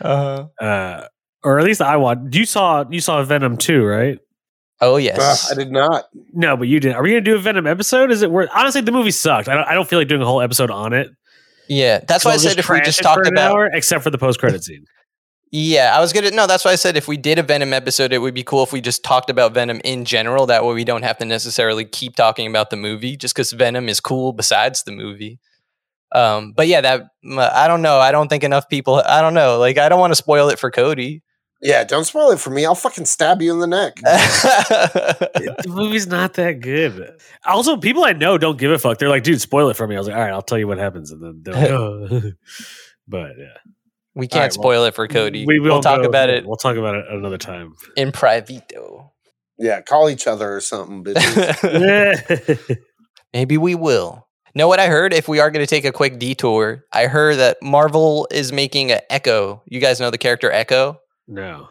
Uh-huh. 0.00 0.46
uh, 0.64 1.08
or 1.42 1.58
at 1.58 1.64
least 1.64 1.80
I 1.80 1.96
want. 1.96 2.32
You 2.34 2.44
saw 2.46 2.84
you 2.88 3.00
saw 3.00 3.22
Venom 3.24 3.56
two, 3.56 3.84
right? 3.84 4.18
Oh 4.80 4.96
yes. 4.96 5.50
I 5.50 5.54
did 5.54 5.72
not. 5.72 6.04
No, 6.32 6.56
but 6.56 6.68
you 6.68 6.78
didn't. 6.80 6.96
Are 6.96 7.02
we 7.02 7.10
gonna 7.10 7.20
do 7.20 7.34
a 7.34 7.38
Venom 7.38 7.66
episode? 7.66 8.10
Is 8.10 8.22
it 8.22 8.30
worth? 8.30 8.48
Honestly, 8.54 8.80
the 8.80 8.92
movie 8.92 9.10
sucked. 9.10 9.48
I 9.48 9.54
don't. 9.54 9.66
I 9.66 9.74
don't 9.74 9.88
feel 9.88 9.98
like 9.98 10.08
doing 10.08 10.22
a 10.22 10.26
whole 10.26 10.40
episode 10.40 10.70
on 10.70 10.92
it. 10.92 11.08
yeah. 11.68 12.00
That's 12.06 12.24
why 12.24 12.32
I 12.32 12.36
said 12.36 12.58
if 12.58 12.68
we 12.68 12.80
just 12.82 13.02
talked 13.02 13.16
for 13.24 13.28
an 13.28 13.34
about 13.34 13.52
hour, 13.52 13.70
except 13.72 14.04
for 14.04 14.10
the 14.10 14.18
post 14.18 14.38
credit 14.38 14.62
scene. 14.62 14.84
Yeah, 15.50 15.96
I 15.96 16.00
was 16.00 16.12
gonna 16.12 16.30
no, 16.30 16.46
that's 16.46 16.64
why 16.64 16.72
I 16.72 16.76
said 16.76 16.96
if 16.96 17.08
we 17.08 17.16
did 17.16 17.38
a 17.38 17.42
Venom 17.42 17.72
episode, 17.72 18.12
it 18.12 18.18
would 18.18 18.34
be 18.34 18.42
cool 18.44 18.62
if 18.62 18.72
we 18.72 18.80
just 18.82 19.02
talked 19.02 19.30
about 19.30 19.54
Venom 19.54 19.80
in 19.82 20.04
general. 20.04 20.44
That 20.46 20.64
way 20.64 20.74
we 20.74 20.84
don't 20.84 21.02
have 21.02 21.16
to 21.18 21.24
necessarily 21.24 21.84
keep 21.86 22.16
talking 22.16 22.46
about 22.46 22.68
the 22.70 22.76
movie, 22.76 23.16
just 23.16 23.34
because 23.34 23.52
Venom 23.52 23.88
is 23.88 23.98
cool 23.98 24.32
besides 24.34 24.82
the 24.82 24.92
movie. 24.92 25.38
Um, 26.14 26.52
but 26.52 26.68
yeah, 26.68 26.82
that 26.82 27.08
I 27.38 27.66
don't 27.66 27.82
know. 27.82 27.98
I 27.98 28.12
don't 28.12 28.28
think 28.28 28.44
enough 28.44 28.68
people 28.68 28.96
I 29.06 29.22
don't 29.22 29.34
know. 29.34 29.58
Like 29.58 29.78
I 29.78 29.88
don't 29.88 30.00
want 30.00 30.10
to 30.10 30.16
spoil 30.16 30.50
it 30.50 30.58
for 30.58 30.70
Cody. 30.70 31.22
Yeah, 31.60 31.82
don't 31.84 32.04
spoil 32.04 32.30
it 32.30 32.38
for 32.38 32.50
me. 32.50 32.64
I'll 32.64 32.76
fucking 32.76 33.04
stab 33.06 33.42
you 33.42 33.52
in 33.52 33.58
the 33.58 33.66
neck. 33.66 33.96
the 34.02 35.64
movie's 35.66 36.06
not 36.06 36.34
that 36.34 36.60
good. 36.60 37.20
Also, 37.44 37.76
people 37.76 38.04
I 38.04 38.12
know 38.12 38.38
don't 38.38 38.58
give 38.58 38.70
a 38.70 38.78
fuck. 38.78 38.98
They're 38.98 39.08
like, 39.08 39.24
dude, 39.24 39.40
spoil 39.40 39.68
it 39.68 39.74
for 39.76 39.86
me. 39.88 39.96
I 39.96 39.98
was 39.98 40.06
like, 40.06 40.16
all 40.16 40.22
right, 40.22 40.32
I'll 40.32 40.42
tell 40.42 40.58
you 40.58 40.68
what 40.68 40.78
happens, 40.78 41.10
and 41.10 41.20
then 41.22 41.40
they're 41.42 41.54
like, 41.54 41.70
oh. 41.70 42.20
but 43.08 43.32
yeah, 43.38 43.46
we 44.14 44.28
can't 44.28 44.40
right, 44.42 44.56
well, 44.56 44.62
spoil 44.62 44.84
it 44.84 44.94
for 44.94 45.08
Cody. 45.08 45.46
we 45.46 45.58
will 45.58 45.72
we'll 45.72 45.80
talk 45.82 46.02
go- 46.02 46.08
about 46.08 46.30
it 46.30 46.46
We'll 46.46 46.56
talk 46.56 46.76
about 46.76 46.94
it 46.94 47.06
another 47.10 47.38
time. 47.38 47.74
in 47.96 48.12
privito. 48.12 49.12
Yeah, 49.58 49.80
call 49.80 50.08
each 50.08 50.28
other 50.28 50.54
or 50.54 50.60
something, 50.60 51.02
bitches. 51.02 52.76
Maybe 53.32 53.58
we 53.58 53.74
will. 53.74 54.28
Know 54.54 54.68
what 54.68 54.78
I 54.80 54.86
heard? 54.86 55.12
If 55.12 55.26
we 55.28 55.40
are 55.40 55.50
going 55.50 55.64
to 55.64 55.68
take 55.68 55.84
a 55.84 55.92
quick 55.92 56.18
detour, 56.20 56.84
I 56.92 57.06
heard 57.06 57.38
that 57.38 57.58
Marvel 57.62 58.28
is 58.30 58.52
making 58.52 58.92
an 58.92 59.00
Echo. 59.10 59.62
You 59.66 59.80
guys 59.80 59.98
know 60.00 60.10
the 60.10 60.18
character 60.18 60.50
Echo? 60.50 60.98
No, 61.28 61.68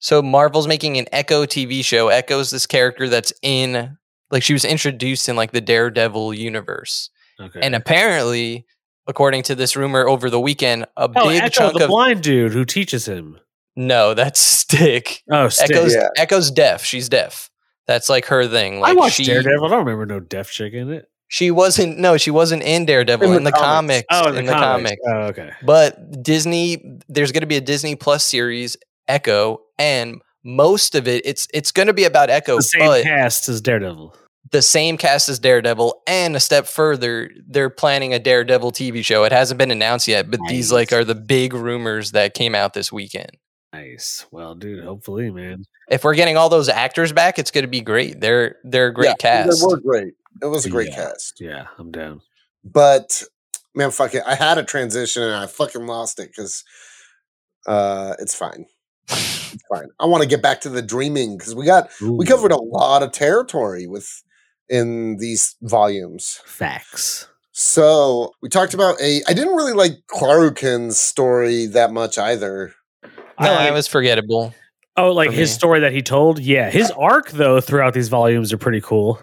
So 0.00 0.20
Marvel's 0.22 0.66
making 0.66 0.96
an 0.98 1.06
Echo 1.12 1.44
TV 1.46 1.84
show. 1.84 2.08
Echo's 2.08 2.50
this 2.50 2.66
character 2.66 3.08
that's 3.08 3.32
in 3.42 3.96
like 4.30 4.42
she 4.42 4.52
was 4.52 4.64
introduced 4.64 5.28
in 5.28 5.36
like 5.36 5.52
the 5.52 5.60
Daredevil 5.60 6.34
universe. 6.34 7.10
okay, 7.40 7.60
And 7.62 7.74
apparently 7.74 8.66
according 9.06 9.42
to 9.44 9.54
this 9.54 9.74
rumor 9.76 10.06
over 10.08 10.28
the 10.30 10.40
weekend, 10.40 10.82
a 10.96 11.08
Oh, 11.16 11.28
big 11.28 11.40
Echo, 11.42 11.48
chunk 11.48 11.78
the 11.78 11.84
of 11.84 11.88
blind 11.90 12.22
dude 12.22 12.52
who 12.52 12.64
teaches 12.64 13.06
him. 13.06 13.38
no, 13.76 14.14
that's 14.14 14.38
Stick. 14.68 15.22
Oh, 15.30 15.48
Stick. 15.48 15.70
Echo's 15.70 15.94
Yeah. 15.94 16.08
Echo's 16.16 16.50
deaf. 16.50 16.84
She's 16.84 17.08
deaf. 17.08 17.50
That's 17.86 18.08
like 18.10 18.26
her 18.26 18.46
thing. 18.46 18.80
Like 18.80 18.90
I 18.92 18.94
watched 18.94 19.16
she, 19.16 19.24
Daredevil. 19.24 19.64
I 19.64 19.68
don't 19.70 19.78
remember 19.86 20.04
no 20.06 20.20
deaf 20.20 20.50
chick 20.50 20.74
in 20.74 20.90
it. 20.92 21.08
She 21.28 21.50
wasn't. 21.50 21.98
No, 21.98 22.16
she 22.16 22.30
wasn't 22.30 22.62
in 22.62 22.86
Daredevil 22.86 23.30
In 23.30 23.36
in 23.36 23.44
the 23.44 23.50
the, 23.50 23.56
comics. 23.56 24.06
comics. 24.10 24.28
Oh, 24.34 24.38
in 24.38 24.46
the 24.46 24.52
comic. 24.52 24.98
Oh, 25.06 25.12
okay. 25.28 25.50
But 25.62 26.22
Disney, 26.22 27.00
there's 27.08 27.32
going 27.32 27.42
to 27.42 27.46
be 27.46 27.56
a 27.56 27.60
Disney 27.60 27.94
Plus 27.96 28.24
series, 28.24 28.76
Echo, 29.08 29.60
and 29.78 30.20
most 30.44 30.94
of 30.94 31.06
it, 31.06 31.26
it's 31.26 31.46
it's 31.52 31.70
going 31.70 31.88
to 31.88 31.92
be 31.92 32.04
about 32.04 32.30
Echo, 32.30 32.56
The 32.56 32.62
same 32.62 32.80
but 32.86 33.02
cast 33.02 33.48
as 33.50 33.60
Daredevil. 33.60 34.16
the 34.52 34.62
same 34.62 34.96
cast 34.96 35.28
as 35.28 35.38
Daredevil, 35.38 36.00
and 36.06 36.34
a 36.34 36.40
step 36.40 36.66
further, 36.66 37.30
they're 37.46 37.68
planning 37.68 38.14
a 38.14 38.18
Daredevil 38.18 38.72
TV 38.72 39.04
show. 39.04 39.24
It 39.24 39.32
hasn't 39.32 39.58
been 39.58 39.70
announced 39.70 40.08
yet, 40.08 40.30
but 40.30 40.40
these 40.48 40.72
like 40.72 40.92
are 40.94 41.04
the 41.04 41.14
big 41.14 41.52
rumors 41.52 42.12
that 42.12 42.32
came 42.32 42.54
out 42.54 42.72
this 42.72 42.90
weekend. 42.90 43.32
Nice. 43.74 44.24
Well, 44.30 44.54
dude, 44.54 44.82
hopefully, 44.82 45.30
man. 45.30 45.64
If 45.90 46.04
we're 46.04 46.14
getting 46.14 46.38
all 46.38 46.48
those 46.48 46.70
actors 46.70 47.12
back, 47.12 47.38
it's 47.38 47.50
going 47.50 47.64
to 47.64 47.68
be 47.70 47.82
great. 47.82 48.18
They're 48.18 48.56
they're 48.64 48.86
a 48.86 48.94
great 48.94 49.08
Yeah, 49.08 49.14
cast. 49.18 49.60
They 49.60 49.66
were 49.66 49.78
great. 49.80 50.14
It 50.42 50.46
was 50.46 50.66
a 50.66 50.70
great 50.70 50.88
Yeah. 50.90 50.94
cast. 50.96 51.40
Yeah, 51.40 51.66
I'm 51.78 51.90
down. 51.90 52.20
But 52.64 53.22
man, 53.74 53.90
fuck 53.90 54.14
it. 54.14 54.22
I 54.26 54.34
had 54.34 54.58
a 54.58 54.64
transition 54.64 55.22
and 55.22 55.34
I 55.34 55.46
fucking 55.46 55.86
lost 55.86 56.18
it 56.20 56.28
because 56.28 56.64
uh 57.66 58.14
it's 58.18 58.34
fine. 58.34 58.66
It's 59.08 59.64
fine. 59.72 59.88
I 60.00 60.06
want 60.06 60.22
to 60.22 60.28
get 60.28 60.42
back 60.42 60.60
to 60.62 60.68
the 60.68 60.82
dreaming 60.82 61.36
because 61.38 61.54
we 61.54 61.64
got 61.66 61.90
we 62.00 62.26
covered 62.26 62.52
a 62.52 62.56
lot 62.60 63.02
of 63.02 63.12
territory 63.12 63.86
with 63.86 64.22
in 64.68 65.16
these 65.16 65.56
volumes. 65.62 66.40
facts. 66.44 67.26
So 67.52 68.32
we 68.42 68.48
talked 68.48 68.74
about 68.74 69.00
a. 69.00 69.22
I 69.26 69.32
didn't 69.32 69.56
really 69.56 69.72
like 69.72 69.92
Cluracan's 70.08 70.98
story 71.00 71.66
that 71.66 71.90
much 71.92 72.16
either. 72.18 72.72
I 73.36 73.46
Nah, 73.46 73.66
it 73.66 73.72
was 73.72 73.88
forgettable. 73.88 74.54
Oh, 74.96 75.12
like 75.12 75.30
for 75.30 75.34
his 75.36 75.50
me. 75.50 75.54
story 75.54 75.80
that 75.80 75.92
he 75.92 76.02
told? 76.02 76.38
Yeah. 76.38 76.70
His 76.70 76.90
arc, 76.92 77.30
though, 77.30 77.60
throughout 77.60 77.94
these 77.94 78.08
volumes 78.08 78.52
are 78.52 78.58
pretty 78.58 78.80
cool. 78.80 79.20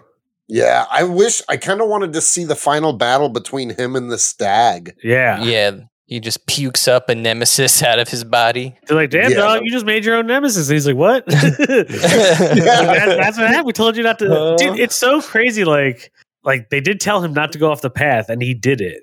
Yeah, 0.48 0.86
I 0.90 1.02
wish 1.04 1.42
I 1.48 1.56
kind 1.56 1.80
of 1.80 1.88
wanted 1.88 2.12
to 2.12 2.20
see 2.20 2.44
the 2.44 2.54
final 2.54 2.92
battle 2.92 3.28
between 3.28 3.70
him 3.70 3.96
and 3.96 4.10
the 4.10 4.18
stag. 4.18 4.94
Yeah. 5.02 5.42
Yeah, 5.42 5.72
he 6.06 6.20
just 6.20 6.46
pukes 6.46 6.86
up 6.86 7.08
a 7.08 7.14
nemesis 7.16 7.82
out 7.82 7.98
of 7.98 8.08
his 8.08 8.22
body. 8.22 8.76
They're 8.86 8.96
like, 8.96 9.10
damn, 9.10 9.32
Yeah. 9.32 9.38
dog, 9.38 9.62
you 9.64 9.72
just 9.72 9.86
made 9.86 10.04
your 10.04 10.14
own 10.16 10.26
nemesis. 10.28 10.68
And 10.68 10.74
he's 10.74 10.86
like, 10.86 10.94
what? 10.96 11.24
Yeah. 11.28 11.82
that- 11.84 13.18
that's 13.20 13.38
what 13.38 13.48
happened. 13.48 13.66
We 13.66 13.72
told 13.72 13.96
you 13.96 14.02
not 14.02 14.18
to. 14.20 14.32
Uh. 14.32 14.56
Dude, 14.56 14.78
it's 14.78 14.96
so 14.96 15.20
crazy. 15.20 15.64
Like, 15.64 16.12
like 16.44 16.70
they 16.70 16.80
did 16.80 17.00
tell 17.00 17.22
him 17.22 17.32
not 17.32 17.52
to 17.52 17.58
go 17.58 17.70
off 17.72 17.80
the 17.80 17.90
path, 17.90 18.28
and 18.28 18.40
he 18.42 18.54
did 18.54 18.80
it. 18.80 19.02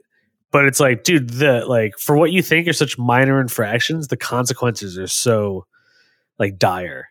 But 0.51 0.65
it's 0.65 0.79
like, 0.79 1.03
dude, 1.03 1.29
the 1.31 1.65
like 1.65 1.97
for 1.97 2.15
what 2.15 2.31
you 2.31 2.41
think 2.41 2.67
are 2.67 2.73
such 2.73 2.97
minor 2.97 3.41
infractions, 3.41 4.07
the 4.07 4.17
consequences 4.17 4.97
are 4.97 5.07
so 5.07 5.65
like 6.39 6.57
dire. 6.57 7.07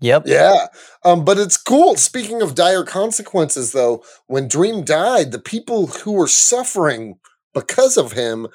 Yep. 0.00 0.24
Yeah, 0.26 0.66
um, 1.04 1.24
but 1.24 1.38
it's 1.38 1.56
cool. 1.56 1.96
Speaking 1.96 2.42
of 2.42 2.54
dire 2.54 2.84
consequences, 2.84 3.72
though, 3.72 4.04
when 4.26 4.46
Dream 4.48 4.84
died, 4.84 5.32
the 5.32 5.38
people 5.38 5.86
who 5.86 6.12
were 6.12 6.26
suffering 6.28 7.18
because 7.54 7.96
of 7.96 8.12
him, 8.12 8.46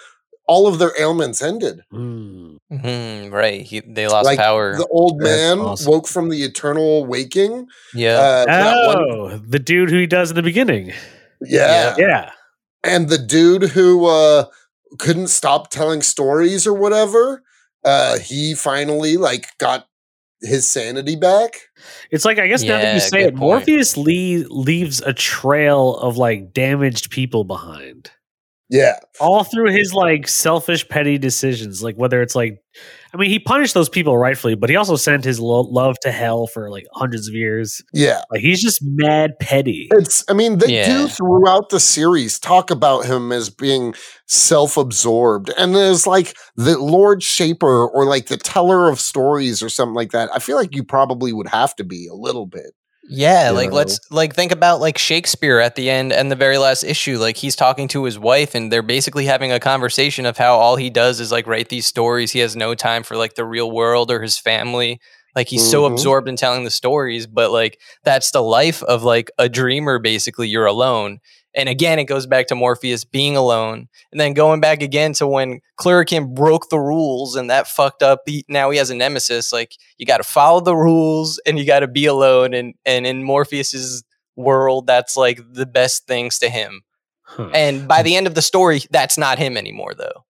all 0.48 0.68
of 0.68 0.78
their 0.80 0.92
ailments 1.00 1.42
ended. 1.42 1.82
Mm. 1.94 2.58
Mhm, 2.72 3.32
right. 3.32 3.62
He, 3.62 3.80
they 3.80 4.08
lost 4.08 4.26
Like 4.26 4.38
power. 4.38 4.76
the 4.78 4.88
old 4.92 5.20
man 5.22 5.60
awesome. 5.60 5.92
woke 5.92 6.08
from 6.08 6.30
the 6.30 6.44
eternal 6.44 7.06
waking. 7.06 7.68
yeah. 7.96 8.18
Uh, 8.18 8.46
that 8.46 8.88
one- 8.88 8.98
Oh, 9.12 9.38
the 9.38 9.60
dude 9.60 9.90
who 9.90 9.98
he 9.98 10.08
does 10.08 10.30
in 10.30 10.36
the 10.36 10.44
beginning. 10.44 10.94
yeah. 11.42 11.96
Yeah. 11.98 12.32
and 12.84 13.10
the 13.10 13.18
dude 13.18 13.64
who 13.72 14.06
uh 14.08 14.46
couldn't 15.00 15.28
stop 15.30 15.70
telling 15.70 16.02
stories 16.02 16.66
or 16.68 16.74
whatever 16.74 17.44
uh 17.86 18.18
he 18.20 18.54
finally 18.56 19.18
like 19.18 19.48
got 19.60 19.86
his 20.42 20.68
sanity 20.68 21.16
back 21.16 21.56
It's 22.10 22.26
like 22.26 22.40
I 22.40 22.48
guess 22.48 22.64
now 22.64 22.78
that 22.80 22.94
you 22.94 23.00
say 23.00 23.24
it, 23.24 23.36
point. 23.36 23.40
Morpheus 23.40 23.96
le- 23.98 24.48
leaves 24.50 25.02
a 25.02 25.14
trail 25.14 25.96
of 25.98 26.18
like 26.18 26.54
damaged 26.54 27.12
people 27.12 27.44
behind. 27.44 28.12
yeah 28.70 29.00
all 29.20 29.44
through 29.44 29.72
his 29.72 29.94
like 29.94 30.28
selfish 30.28 30.88
petty 30.90 31.18
decisions 31.18 31.84
like 31.84 31.96
whether 31.96 32.22
it's 32.22 32.36
like 32.36 32.62
i 33.13 33.17
mean 33.17 33.30
he 33.30 33.39
punished 33.39 33.74
those 33.74 33.89
people 33.89 34.17
rightfully 34.17 34.56
but 34.56 34.69
he 34.69 34.76
also 34.76 34.95
sent 34.95 35.24
his 35.24 35.39
lo- 35.39 35.62
love 35.62 36.00
to 36.00 36.12
hell 36.12 36.47
for 36.47 36.69
like 36.69 36.86
hundreds 36.93 37.28
of 37.28 37.34
years. 37.34 37.82
Yeah. 37.93 38.21
Like 38.32 38.41
he's 38.41 38.62
just 38.62 38.80
mad 38.84 39.39
petty. 39.39 39.89
It's 39.91 40.24
i 40.30 40.34
mean 40.34 40.58
they 40.60 40.84
do 40.86 41.08
throughout 41.08 41.69
the 41.69 41.80
series 41.80 42.39
talk 42.39 42.71
about 42.71 43.06
him 43.06 43.32
as 43.32 43.50
being 43.50 43.93
self-absorbed 44.28 45.52
and 45.58 45.76
there's 45.76 46.08
like 46.08 46.36
the 46.56 46.78
lord 46.78 47.21
shaper 47.21 47.88
or 47.88 48.06
like 48.06 48.28
the 48.28 48.38
teller 48.38 48.89
of 48.89 49.00
stories 49.00 49.62
or 49.62 49.69
something 49.69 49.95
like 49.95 50.12
that. 50.12 50.30
I 50.34 50.39
feel 50.39 50.56
like 50.58 50.76
you 50.76 50.84
probably 50.84 51.34
would 51.34 51.47
have 51.47 51.76
to 51.78 51.84
be 51.84 52.08
a 52.08 52.13
little 52.13 52.45
bit 52.45 52.71
Yeah, 53.04 53.50
You 53.50 53.56
like 53.56 53.72
know? 53.72 53.76
let's 53.78 54.00
like 54.12 54.36
think 54.36 54.52
about 54.52 54.80
like 54.80 54.98
Shakespeare 54.98 55.60
at 55.60 55.76
the 55.76 55.90
end 55.90 56.14
and 56.14 56.32
the 56.32 56.36
very 56.36 56.58
last 56.58 56.84
issue. 56.84 57.18
Like 57.18 57.36
he's 57.38 57.56
talking 57.56 57.88
to 57.90 58.04
his 58.04 58.20
wife 58.20 58.54
and 58.56 58.72
they're 58.72 58.82
basically 58.84 59.26
having 59.26 59.52
a 59.52 59.60
conversation 59.60 60.26
of 60.26 60.38
how 60.38 60.56
all 60.58 60.76
he 60.76 60.90
does 60.90 61.20
is 61.20 61.32
like 61.32 61.48
write 61.48 61.70
these 61.70 61.88
stories. 61.88 62.32
He 62.32 62.40
has 62.40 62.56
no 62.56 62.76
time 62.76 63.04
for 63.04 63.18
like 63.18 63.34
the 63.36 63.46
real 63.46 63.72
world 63.72 64.12
or 64.12 64.22
his 64.22 64.38
family. 64.38 65.00
Like 65.36 65.48
he's 65.48 65.64
so 65.68 65.84
Mhm. 65.84 65.92
absorbed 65.92 66.28
in 66.30 66.36
telling 66.36 66.64
the 66.64 66.70
stories, 66.72 67.26
but 67.26 67.52
like 67.52 67.80
that's 68.04 68.32
the 68.32 68.44
life 68.44 68.84
of 68.84 69.04
like 69.04 69.32
a 69.38 69.50
dreamer 69.50 69.98
basically. 70.00 70.48
You're 70.48 70.66
alone. 70.68 71.20
And 71.54 71.68
again, 71.68 72.00
it 72.00 72.06
goes 72.06 72.26
back 72.26 72.48
to 72.48 72.56
Morpheus 72.56 73.04
being 73.04 73.36
alone, 73.36 73.90
and 74.12 74.22
then 74.22 74.34
going 74.34 74.62
back 74.62 74.82
again 74.82 75.14
to 75.14 75.28
when 75.28 75.60
Cluracan 75.80 76.34
broke 76.34 76.70
the 76.70 76.80
rules, 76.80 77.36
and 77.36 77.50
that 77.50 77.68
fucked 77.68 78.02
up. 78.02 78.22
He, 78.26 78.46
now 78.48 78.70
he 78.70 78.78
has 78.78 78.90
a 78.90 78.96
nemesis. 78.96 79.52
Like 79.52 79.76
you 79.98 80.06
got 80.06 80.18
to 80.18 80.24
follow 80.24 80.62
the 80.62 80.76
rules, 80.76 81.40
and 81.46 81.60
you 81.60 81.66
got 81.66 81.82
to 81.82 81.88
be 81.88 82.06
alone. 82.06 82.54
And 82.54 82.76
and 82.86 83.06
in 83.06 83.24
Morpheus's 83.24 84.04
world, 84.36 84.88
that's 84.88 85.18
like 85.18 85.42
the 85.52 85.66
best 85.66 86.08
things 86.08 86.40
to 86.40 86.50
him. 86.50 86.82
Huh. 87.24 87.50
And 87.54 87.88
by 87.88 88.00
hmm. 88.00 88.06
the 88.06 88.16
end 88.16 88.28
of 88.28 88.36
the 88.36 88.42
story, 88.42 88.82
that's 88.90 89.18
not 89.18 89.38
him 89.38 89.58
anymore, 89.58 89.94
though. 89.94 90.26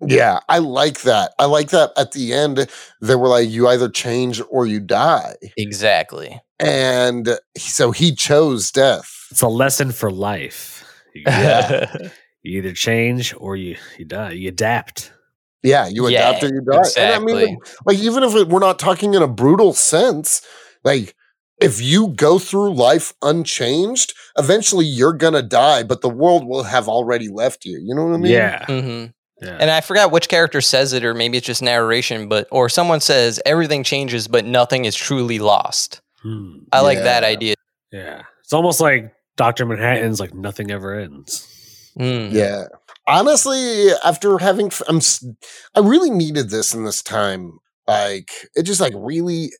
Yeah 0.00 0.40
i 0.48 0.58
like 0.58 1.02
that 1.02 1.32
i 1.38 1.44
like 1.44 1.70
that 1.70 1.90
at 1.96 2.12
the 2.12 2.32
end 2.32 2.68
they 3.00 3.14
were 3.14 3.28
like 3.28 3.48
you 3.48 3.68
either 3.68 3.88
change 3.88 4.40
or 4.50 4.66
you 4.66 4.80
die 4.80 5.34
Exactly. 5.56 6.40
and 6.58 7.38
so 7.56 7.90
he 7.90 8.14
chose 8.14 8.70
death. 8.70 9.26
it's 9.30 9.42
a 9.42 9.48
lesson 9.48 9.92
for 9.92 10.10
life 10.10 10.84
you, 11.14 11.22
Yeah. 11.26 11.96
you 12.42 12.58
either 12.58 12.72
change 12.72 13.34
or 13.38 13.56
you 13.56 13.76
you 13.98 14.04
die 14.04 14.32
you 14.32 14.48
adapt 14.48 15.12
Yeah, 15.62 15.86
you 15.88 16.06
Yeah, 16.06 16.30
adapt 16.30 16.42
or 16.44 16.48
you 16.48 16.60
die. 16.60 16.90
And 16.98 17.10
I 17.12 17.18
mean, 17.18 17.36
like, 17.40 17.58
like, 17.86 17.98
even 17.98 18.22
if 18.22 18.34
it, 18.34 18.48
we're 18.48 18.60
not 18.60 18.78
talking 18.78 19.14
in 19.14 19.22
a 19.22 19.28
brutal 19.28 19.72
sense, 19.72 20.42
like 20.84 21.14
if 21.60 21.80
you 21.80 22.08
go 22.08 22.38
through 22.38 22.74
life 22.74 23.14
unchanged, 23.22 24.12
eventually 24.36 24.84
you're 24.84 25.14
gonna 25.14 25.42
die, 25.42 25.82
but 25.82 26.02
the 26.02 26.08
world 26.10 26.46
will 26.46 26.64
have 26.64 26.88
already 26.88 27.28
left 27.28 27.64
you. 27.64 27.78
You 27.82 27.94
know 27.94 28.04
what 28.04 28.14
I 28.14 28.18
mean? 28.18 28.30
yeah 28.30 28.66
hmm 28.66 29.06
yeah 29.44 29.56
And 29.60 29.70
I 29.70 29.80
forgot 29.80 30.10
which 30.10 30.28
character 30.28 30.60
says 30.60 30.92
it, 30.92 31.04
or 31.04 31.14
maybe 31.14 31.36
it's 31.38 31.46
just 31.46 31.62
narration, 31.62 32.28
but 32.28 32.46
or 32.50 32.68
someone 32.68 33.00
says 33.00 33.40
everything 33.46 33.84
changes, 33.84 34.26
but 34.28 34.44
nothing 34.44 34.84
is 34.84 34.96
truly 34.96 35.38
lost. 35.38 36.00
Hmm. 36.22 36.58
I 36.72 36.80
like 36.80 36.98
that 36.98 37.22
idea. 37.24 37.54
yeah 37.92 38.22
it's 38.42 38.52
almost 38.52 38.80
like 38.80 39.12
dr 39.36 39.64
manhattan's 39.66 40.20
like 40.20 40.32
nothing 40.34 40.70
ever 40.70 40.98
ends 40.98 41.50
Mm. 41.98 42.32
Yeah. 42.32 42.64
Honestly, 43.06 43.90
after 44.04 44.38
having, 44.38 44.72
I'm, 44.88 45.00
I 45.76 45.80
really 45.80 46.10
needed 46.10 46.50
this 46.50 46.74
in 46.74 46.84
this 46.84 47.02
time. 47.02 47.58
Like, 47.86 48.30
it 48.56 48.64
just 48.64 48.80
like 48.80 48.94
really 48.96 49.52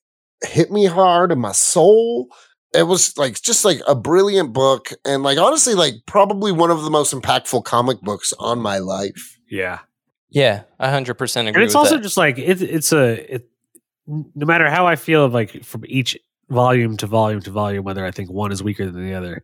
hit 0.42 0.72
me 0.72 0.86
hard 0.86 1.30
in 1.30 1.38
my 1.38 1.52
soul. 1.52 2.26
It 2.74 2.88
was 2.88 3.16
like 3.16 3.40
just 3.40 3.64
like 3.64 3.80
a 3.86 3.94
brilliant 3.94 4.52
book, 4.52 4.88
and 5.04 5.22
like 5.22 5.38
honestly, 5.38 5.74
like 5.74 5.94
probably 6.06 6.50
one 6.50 6.72
of 6.72 6.82
the 6.82 6.90
most 6.90 7.14
impactful 7.14 7.62
comic 7.64 8.00
books 8.00 8.34
on 8.40 8.58
my 8.58 8.78
life. 8.78 9.33
Yeah 9.50 9.80
Yeah, 10.30 10.62
I 10.78 10.90
hundred 10.90 11.14
percent 11.14 11.48
agree. 11.48 11.62
and 11.62 11.66
it's 11.66 11.74
with 11.74 11.84
also 11.84 11.96
that. 11.96 12.02
just 12.02 12.16
like 12.16 12.38
it, 12.38 12.62
it's 12.62 12.92
a 12.92 13.34
it, 13.34 13.48
no 14.06 14.46
matter 14.46 14.68
how 14.70 14.86
i 14.86 14.96
feel 14.96 15.28
like 15.28 15.64
from 15.64 15.82
each 15.86 16.16
volume 16.50 16.96
to 16.98 17.06
volume 17.06 17.40
to 17.40 17.50
volume 17.50 17.84
whether 17.84 18.04
i 18.04 18.10
think 18.10 18.30
one 18.30 18.52
is 18.52 18.62
weaker 18.62 18.84
than 18.90 19.06
the 19.06 19.14
other 19.14 19.42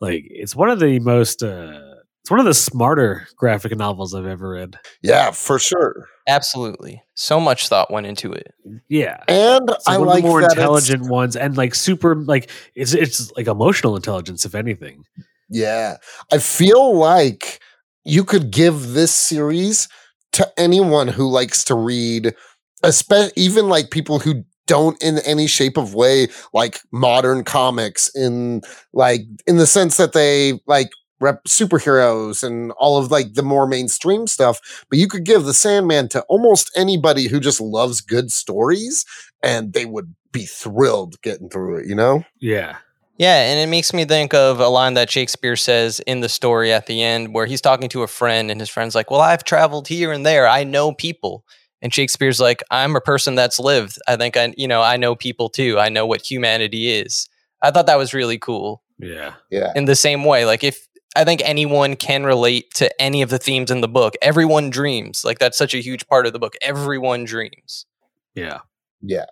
like 0.00 0.24
it's 0.30 0.56
one 0.56 0.70
of 0.70 0.78
the 0.80 0.98
most 1.00 1.42
uh 1.42 1.80
it's 2.22 2.30
one 2.30 2.40
of 2.40 2.46
the 2.46 2.54
smarter 2.54 3.28
graphic 3.36 3.76
novels 3.76 4.14
i've 4.14 4.24
ever 4.26 4.48
read 4.50 4.78
Yeah, 5.02 5.30
for 5.32 5.58
sure. 5.58 6.08
absolutely 6.26 7.02
so 7.14 7.38
much 7.38 7.68
thought 7.68 7.90
went 7.90 8.06
into 8.06 8.32
it. 8.32 8.54
yeah 8.88 9.22
And 9.28 9.68
it's 9.68 9.86
I 9.86 9.98
one 9.98 10.08
like 10.08 10.22
the 10.22 10.28
more 10.30 10.40
that 10.40 10.52
intelligent 10.52 11.02
ones 11.10 11.36
and 11.36 11.54
like 11.58 11.74
super 11.74 12.16
like 12.16 12.48
it's 12.74 12.94
it's 12.94 13.30
like 13.32 13.46
emotional 13.46 13.94
intelligence 13.96 14.46
if 14.46 14.54
anything 14.54 15.04
Yeah. 15.50 15.98
I 16.32 16.38
feel 16.38 16.96
like 16.96 17.60
you 18.04 18.24
could 18.24 18.50
give 18.50 18.92
this 18.92 19.12
series 19.14 19.88
to 20.32 20.50
anyone 20.58 21.08
who 21.08 21.28
likes 21.28 21.64
to 21.64 21.74
read, 21.74 22.34
especially 22.82 23.32
even 23.36 23.68
like 23.68 23.90
people 23.90 24.18
who 24.18 24.44
don't 24.66 25.02
in 25.02 25.18
any 25.20 25.46
shape 25.46 25.76
of 25.76 25.94
way 25.94 26.26
like 26.54 26.80
modern 26.90 27.44
comics 27.44 28.08
in 28.14 28.62
like 28.94 29.20
in 29.46 29.58
the 29.58 29.66
sense 29.66 29.98
that 29.98 30.14
they 30.14 30.58
like 30.66 30.88
rep 31.20 31.44
superheroes 31.44 32.42
and 32.42 32.72
all 32.72 32.98
of 32.98 33.10
like 33.10 33.34
the 33.34 33.42
more 33.42 33.66
mainstream 33.66 34.26
stuff. 34.26 34.84
But 34.90 34.98
you 34.98 35.08
could 35.08 35.24
give 35.24 35.44
the 35.44 35.54
Sandman 35.54 36.08
to 36.10 36.22
almost 36.22 36.70
anybody 36.76 37.28
who 37.28 37.40
just 37.40 37.60
loves 37.60 38.00
good 38.00 38.32
stories, 38.32 39.04
and 39.42 39.72
they 39.72 39.86
would 39.86 40.14
be 40.32 40.44
thrilled 40.44 41.20
getting 41.22 41.48
through 41.48 41.78
it. 41.78 41.86
You 41.86 41.94
know? 41.94 42.24
Yeah. 42.40 42.76
Yeah, 43.16 43.42
and 43.42 43.60
it 43.60 43.70
makes 43.70 43.92
me 43.92 44.04
think 44.04 44.34
of 44.34 44.58
a 44.58 44.68
line 44.68 44.94
that 44.94 45.10
Shakespeare 45.10 45.56
says 45.56 46.00
in 46.00 46.20
the 46.20 46.28
story 46.28 46.72
at 46.72 46.86
the 46.86 47.02
end 47.02 47.32
where 47.32 47.46
he's 47.46 47.60
talking 47.60 47.88
to 47.90 48.02
a 48.02 48.08
friend 48.08 48.50
and 48.50 48.60
his 48.60 48.68
friend's 48.68 48.94
like, 48.94 49.10
Well, 49.10 49.20
I've 49.20 49.44
traveled 49.44 49.86
here 49.86 50.12
and 50.12 50.26
there. 50.26 50.48
I 50.48 50.64
know 50.64 50.92
people. 50.92 51.44
And 51.80 51.92
Shakespeare's 51.92 52.40
like, 52.40 52.62
I'm 52.70 52.96
a 52.96 53.00
person 53.00 53.34
that's 53.34 53.60
lived. 53.60 53.98
I 54.08 54.16
think 54.16 54.36
I, 54.36 54.54
you 54.56 54.66
know, 54.66 54.82
I 54.82 54.96
know 54.96 55.14
people 55.14 55.50
too. 55.50 55.78
I 55.78 55.90
know 55.90 56.06
what 56.06 56.28
humanity 56.28 56.90
is. 56.90 57.28
I 57.62 57.70
thought 57.70 57.86
that 57.86 57.98
was 57.98 58.14
really 58.14 58.38
cool. 58.38 58.82
Yeah. 58.98 59.34
Yeah. 59.50 59.72
In 59.76 59.84
the 59.84 59.94
same 59.94 60.24
way, 60.24 60.46
like 60.46 60.64
if 60.64 60.88
I 61.14 61.24
think 61.24 61.42
anyone 61.44 61.94
can 61.94 62.24
relate 62.24 62.72
to 62.74 62.90
any 63.00 63.22
of 63.22 63.30
the 63.30 63.38
themes 63.38 63.70
in 63.70 63.82
the 63.82 63.88
book, 63.88 64.14
everyone 64.22 64.70
dreams. 64.70 65.24
Like 65.24 65.38
that's 65.38 65.58
such 65.58 65.74
a 65.74 65.78
huge 65.82 66.06
part 66.08 66.26
of 66.26 66.32
the 66.32 66.38
book. 66.38 66.54
Everyone 66.62 67.24
dreams. 67.24 67.86
Yeah. 68.34 68.60
Yeah. 69.02 69.26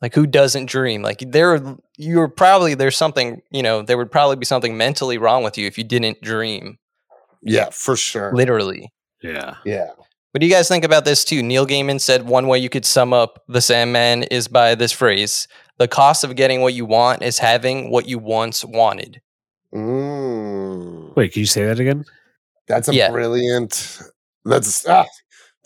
Like 0.00 0.14
who 0.14 0.26
doesn't 0.26 0.66
dream? 0.66 1.02
Like 1.02 1.18
there, 1.26 1.60
you're 1.96 2.28
probably 2.28 2.74
there's 2.74 2.96
something 2.96 3.42
you 3.50 3.62
know. 3.62 3.82
There 3.82 3.96
would 3.98 4.12
probably 4.12 4.36
be 4.36 4.44
something 4.44 4.76
mentally 4.76 5.18
wrong 5.18 5.42
with 5.42 5.58
you 5.58 5.66
if 5.66 5.76
you 5.76 5.84
didn't 5.84 6.20
dream. 6.22 6.78
Yeah, 7.42 7.70
for 7.70 7.96
sure. 7.96 8.32
Literally. 8.32 8.92
Yeah. 9.22 9.56
Yeah. 9.64 9.90
What 10.32 10.40
do 10.40 10.46
you 10.46 10.52
guys 10.52 10.68
think 10.68 10.84
about 10.84 11.04
this 11.04 11.24
too? 11.24 11.42
Neil 11.42 11.66
Gaiman 11.66 12.00
said 12.00 12.26
one 12.28 12.46
way 12.46 12.58
you 12.58 12.68
could 12.68 12.84
sum 12.84 13.12
up 13.12 13.42
the 13.48 13.60
Sandman 13.60 14.24
is 14.24 14.46
by 14.46 14.74
this 14.76 14.92
phrase: 14.92 15.48
"The 15.78 15.88
cost 15.88 16.22
of 16.22 16.36
getting 16.36 16.60
what 16.60 16.74
you 16.74 16.84
want 16.84 17.22
is 17.22 17.38
having 17.38 17.90
what 17.90 18.06
you 18.06 18.18
once 18.18 18.64
wanted." 18.64 19.20
Mm, 19.74 21.14
Wait, 21.16 21.32
can 21.32 21.40
you 21.40 21.46
say 21.46 21.64
that 21.66 21.80
again? 21.80 22.04
that's 22.68 22.88
a 22.88 22.94
Yeah. 22.94 23.10
brilliant. 23.10 24.00
That's 24.44 24.86
ah, 24.86 25.06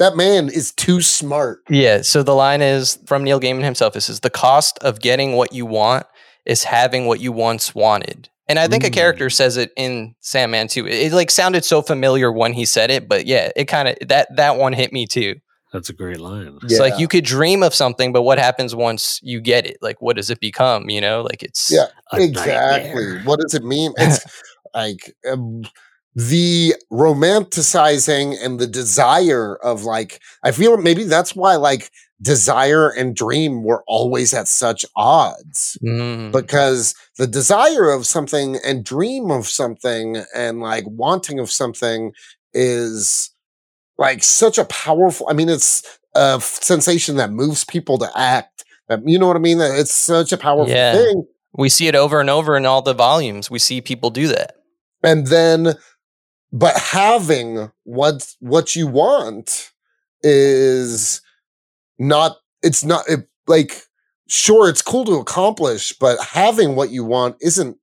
that 0.03 0.17
man 0.17 0.49
is 0.49 0.73
too 0.73 1.01
smart. 1.01 1.61
Yeah. 1.71 2.03
So 2.03 2.23
the 2.23 2.35
line 2.35 2.61
is 2.63 2.99
from 3.07 3.25
Neil 3.25 3.41
Gaiman 3.41 3.65
himself. 3.65 3.97
It 3.97 4.03
says, 4.03 4.21
"The 4.21 4.31
cost 4.31 4.79
of 4.81 5.01
getting 5.01 5.33
what 5.35 5.53
you 5.53 5.65
want 5.67 6.07
is 6.45 6.65
having 6.65 7.07
what 7.07 7.21
you 7.21 7.33
once 7.33 7.75
wanted." 7.75 8.29
And 8.49 8.59
I 8.59 8.67
think 8.69 8.85
a 8.85 8.91
Mm. 8.91 8.95
character 8.95 9.31
says 9.31 9.57
it 9.57 9.71
in 9.77 10.15
Sandman 10.21 10.69
too. 10.69 10.87
It, 10.87 10.95
it 10.95 11.13
like 11.13 11.31
sounded 11.31 11.65
so 11.65 11.81
familiar 11.81 12.31
when 12.31 12.53
he 12.53 12.65
said 12.67 12.91
it, 12.91 13.09
but 13.09 13.25
yeah, 13.27 13.51
it 13.57 13.67
kind 13.67 13.89
of 13.89 13.97
that 14.09 14.29
that 14.37 14.57
one 14.59 14.73
hit 14.73 14.93
me 14.93 15.07
too. 15.07 15.37
That's 15.73 15.89
a 15.89 15.95
great 15.95 16.21
line. 16.21 16.59
It's 16.65 16.79
like 16.79 16.99
you 16.99 17.09
could 17.09 17.25
dream 17.25 17.63
of 17.63 17.75
something, 17.75 18.13
but 18.13 18.23
what 18.23 18.39
happens 18.39 18.75
once 18.75 19.19
you 19.23 19.41
get 19.41 19.65
it? 19.65 19.79
Like, 19.81 20.03
what 20.03 20.17
does 20.17 20.29
it 20.29 20.39
become? 20.39 20.91
You 20.91 21.01
know, 21.01 21.23
like 21.23 21.43
it's 21.43 21.71
Yeah. 21.71 21.87
A 22.13 22.21
exactly. 22.21 22.91
nightmare. 22.91 23.23
What 23.25 23.41
does 23.41 23.55
it 23.55 23.65
mean? 23.65 23.95
It's 23.99 24.21
like 24.75 25.15
um, 25.31 25.63
the 26.15 26.75
romanticizing 26.93 28.37
and 28.43 28.59
the 28.59 28.67
desire 28.67 29.57
of 29.57 29.85
like. 29.85 30.21
I 30.43 30.53
feel 30.53 30.77
maybe 30.77 31.05
that's 31.05 31.35
why 31.35 31.57
like 31.57 31.91
desire 32.21 32.89
and 32.91 33.17
dream 33.17 33.65
were 33.65 33.83
always 33.89 34.33
at 34.33 34.47
such 34.47 34.85
odds 34.95 35.77
Mm. 35.85 36.31
because 36.33 36.95
the 37.19 37.27
desire 37.27 37.91
of 37.91 38.07
something 38.07 38.59
and 38.65 38.85
dream 38.85 39.31
of 39.33 39.49
something 39.49 40.23
and 40.35 40.61
like 40.61 40.85
wanting 40.87 41.41
of 41.41 41.51
something 41.51 42.13
is 42.53 43.31
like 43.99 44.23
such 44.23 44.57
a 44.59 44.65
powerful 44.67 45.27
i 45.29 45.33
mean 45.33 45.49
it's 45.49 45.83
a 46.15 46.35
f- 46.37 46.59
sensation 46.63 47.17
that 47.17 47.33
moves 47.33 47.65
people 47.65 47.99
to 47.99 48.09
act 48.17 48.65
that 48.89 49.01
you 49.05 49.19
know 49.19 49.27
what 49.27 49.35
i 49.37 49.41
mean 49.41 49.59
that 49.59 49.77
it's 49.77 49.93
such 49.93 50.33
a 50.33 50.37
powerful 50.37 50.73
Yeah. 50.73 50.93
thing 50.93 51.27
we 51.55 51.69
see 51.69 51.89
it 51.89 51.97
over 51.97 52.21
and 52.21 52.31
over 52.31 52.57
in 52.57 52.65
all 52.67 52.81
the 52.83 52.95
volumes. 52.95 53.51
We 53.51 53.59
see 53.59 53.81
people 53.83 54.09
do 54.11 54.29
that. 54.29 54.55
and 55.03 55.27
then 55.27 55.75
but 56.53 56.77
having 56.77 57.71
what 57.85 58.35
what 58.41 58.77
you 58.77 58.87
want 58.87 59.73
is 60.23 61.21
not 61.99 62.37
it's 62.63 62.85
not 62.85 63.05
it, 63.09 63.27
like 63.47 63.85
sure 64.29 64.69
it's 64.69 64.83
cool 64.83 65.05
to 65.05 65.15
accomplish 65.15 65.93
but 65.99 66.19
having 66.21 66.77
what 66.77 66.91
you 66.91 67.05
want 67.05 67.37
isn't 67.41 67.77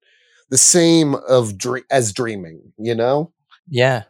the 0.49 0.57
same 0.57 1.15
of 1.27 1.57
dre- 1.57 1.83
as 1.91 2.13
dreaming 2.13 2.61
you 2.77 2.95
know 2.95 3.31
Yeah, 3.69 4.03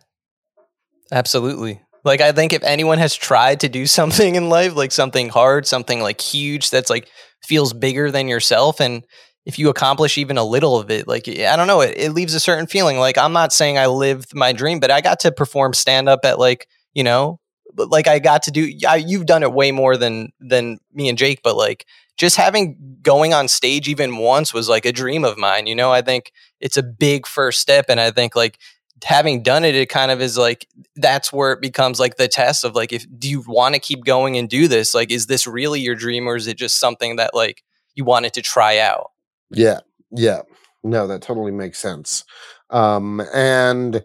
absolutely. 1.11 1.81
Like, 2.03 2.21
I 2.21 2.31
think 2.31 2.53
if 2.53 2.63
anyone 2.63 2.97
has 2.97 3.13
tried 3.13 3.59
to 3.61 3.69
do 3.69 3.85
something 3.99 4.35
in 4.35 4.49
life, 4.49 4.75
like 4.75 4.91
something 4.91 5.29
hard, 5.29 5.67
something 5.67 6.01
like 6.01 6.21
huge, 6.21 6.69
that's 6.69 6.89
like 6.89 7.09
feels 7.43 7.73
bigger 7.73 8.11
than 8.11 8.27
yourself, 8.27 8.79
and 8.79 9.03
if 9.49 9.57
you 9.57 9.69
accomplish 9.69 10.19
even 10.19 10.37
a 10.37 10.43
little 10.43 10.79
of 10.79 10.91
it, 10.91 11.07
like 11.07 11.27
I 11.27 11.55
don't 11.55 11.65
know, 11.65 11.81
it, 11.81 11.97
it 11.97 12.11
leaves 12.11 12.35
a 12.35 12.39
certain 12.39 12.67
feeling. 12.67 12.99
Like 12.99 13.17
I'm 13.17 13.33
not 13.33 13.51
saying 13.51 13.79
I 13.79 13.87
lived 13.87 14.35
my 14.35 14.53
dream, 14.53 14.79
but 14.79 14.91
I 14.91 15.01
got 15.01 15.19
to 15.21 15.31
perform 15.31 15.73
stand 15.73 16.07
up 16.07 16.19
at 16.23 16.37
like 16.37 16.67
you 16.93 17.03
know, 17.03 17.39
like 17.75 18.07
I 18.07 18.19
got 18.19 18.43
to 18.43 18.51
do. 18.51 18.71
I, 18.87 18.97
you've 18.97 19.25
done 19.25 19.41
it 19.41 19.51
way 19.51 19.71
more 19.71 19.97
than 19.97 20.31
than 20.39 20.77
me 20.93 21.09
and 21.09 21.17
Jake, 21.17 21.41
but 21.43 21.57
like 21.57 21.87
just 22.15 22.35
having 22.35 22.97
going 23.01 23.33
on 23.33 23.47
stage 23.47 23.87
even 23.87 24.17
once 24.17 24.53
was 24.53 24.69
like 24.69 24.85
a 24.85 24.91
dream 24.91 25.25
of 25.25 25.35
mine. 25.35 25.65
You 25.65 25.75
know, 25.75 25.91
I 25.91 26.03
think 26.03 26.31
it's 26.59 26.77
a 26.77 26.83
big 26.83 27.25
first 27.25 27.59
step, 27.59 27.85
and 27.89 27.99
I 27.99 28.11
think 28.11 28.35
like 28.35 28.59
having 29.03 29.41
done 29.41 29.65
it, 29.65 29.73
it 29.73 29.89
kind 29.89 30.11
of 30.11 30.21
is 30.21 30.37
like 30.37 30.67
that's 30.95 31.33
where 31.33 31.53
it 31.53 31.61
becomes 31.61 31.99
like 31.99 32.17
the 32.17 32.27
test 32.27 32.63
of 32.63 32.75
like 32.75 32.93
if 32.93 33.03
do 33.17 33.27
you 33.27 33.43
want 33.47 33.73
to 33.73 33.81
keep 33.81 34.05
going 34.05 34.37
and 34.37 34.47
do 34.47 34.67
this? 34.67 34.93
Like, 34.93 35.09
is 35.09 35.25
this 35.25 35.47
really 35.47 35.79
your 35.79 35.95
dream, 35.95 36.27
or 36.27 36.35
is 36.35 36.45
it 36.45 36.57
just 36.57 36.77
something 36.77 37.15
that 37.15 37.33
like 37.33 37.63
you 37.95 38.03
wanted 38.05 38.33
to 38.33 38.43
try 38.43 38.77
out? 38.77 39.09
Yeah 39.51 39.79
yeah. 40.11 40.41
No 40.83 41.07
that 41.07 41.21
totally 41.21 41.51
makes 41.51 41.79
sense. 41.79 42.23
Um 42.69 43.21
and 43.33 44.03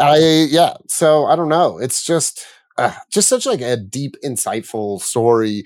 i 0.00 0.18
yeah 0.50 0.74
so 0.88 1.24
i 1.26 1.36
don't 1.36 1.48
know 1.48 1.78
it's 1.78 2.04
just 2.04 2.44
uh, 2.76 2.92
just 3.10 3.28
such 3.28 3.46
like 3.46 3.60
a 3.60 3.76
deep 3.76 4.16
insightful 4.24 5.00
story. 5.00 5.64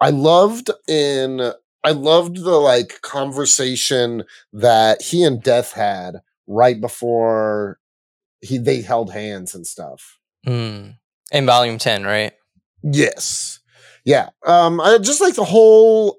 I 0.00 0.10
loved 0.10 0.70
in 0.88 1.52
i 1.84 1.90
loved 1.92 2.36
the 2.38 2.56
like 2.56 3.00
conversation 3.02 4.24
that 4.52 5.00
he 5.02 5.22
and 5.22 5.40
death 5.42 5.72
had 5.72 6.16
right 6.48 6.80
before 6.80 7.78
he 8.40 8.58
they 8.58 8.82
held 8.82 9.12
hands 9.12 9.54
and 9.54 9.66
stuff. 9.66 10.18
Mm. 10.46 10.96
In 11.30 11.46
volume 11.46 11.78
ten, 11.78 12.04
right? 12.04 12.32
yes. 12.82 13.60
Yeah 14.04 14.30
um 14.46 14.80
i 14.80 14.98
just 14.98 15.20
like 15.20 15.34
the 15.34 15.44
whole 15.44 16.18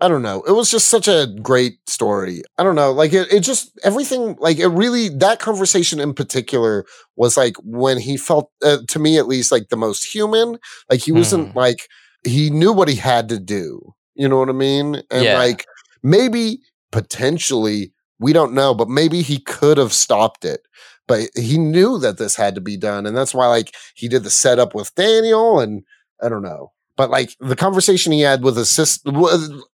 I 0.00 0.08
don't 0.08 0.20
know. 0.22 0.42
It 0.42 0.52
was 0.52 0.70
just 0.70 0.88
such 0.88 1.08
a 1.08 1.26
great 1.42 1.78
story. 1.88 2.42
I 2.58 2.64
don't 2.64 2.74
know. 2.74 2.92
Like 2.92 3.14
it, 3.14 3.32
it 3.32 3.40
just 3.40 3.78
everything 3.82 4.36
like 4.38 4.58
it 4.58 4.68
really 4.68 5.08
that 5.08 5.38
conversation 5.38 6.00
in 6.00 6.12
particular 6.12 6.84
was 7.16 7.36
like 7.36 7.56
when 7.64 7.98
he 7.98 8.18
felt 8.18 8.50
uh, 8.62 8.78
to 8.88 8.98
me 8.98 9.16
at 9.18 9.26
least 9.26 9.50
like 9.50 9.68
the 9.70 9.76
most 9.76 10.04
human. 10.04 10.58
Like 10.90 11.00
he 11.00 11.12
wasn't 11.12 11.52
Hmm. 11.52 11.58
like 11.58 11.88
he 12.26 12.50
knew 12.50 12.72
what 12.72 12.88
he 12.88 12.96
had 12.96 13.28
to 13.30 13.38
do. 13.40 13.94
You 14.14 14.28
know 14.28 14.38
what 14.38 14.50
I 14.50 14.52
mean? 14.52 14.96
And 15.10 15.24
Yeah. 15.24 15.38
like 15.38 15.64
maybe 16.02 16.58
potentially 16.92 17.92
we 18.18 18.32
don't 18.34 18.52
know, 18.54 18.74
but 18.74 18.88
maybe 18.88 19.22
he 19.22 19.38
could 19.38 19.78
have 19.78 19.92
stopped 19.92 20.44
it. 20.44 20.60
But 21.08 21.28
he 21.36 21.56
knew 21.56 21.98
that 21.98 22.18
this 22.18 22.34
had 22.36 22.54
to 22.56 22.60
be 22.60 22.76
done 22.76 23.06
and 23.06 23.16
that's 23.16 23.32
why 23.34 23.46
like 23.46 23.74
he 23.94 24.08
did 24.08 24.24
the 24.24 24.30
setup 24.30 24.74
with 24.74 24.94
Daniel 24.94 25.60
and 25.60 25.84
I 26.22 26.28
don't 26.28 26.42
know 26.42 26.72
but 26.96 27.10
like 27.10 27.36
the 27.40 27.56
conversation 27.56 28.12
he 28.12 28.20
had 28.20 28.42
with 28.42 28.56
his 28.56 28.68
sister 28.68 29.10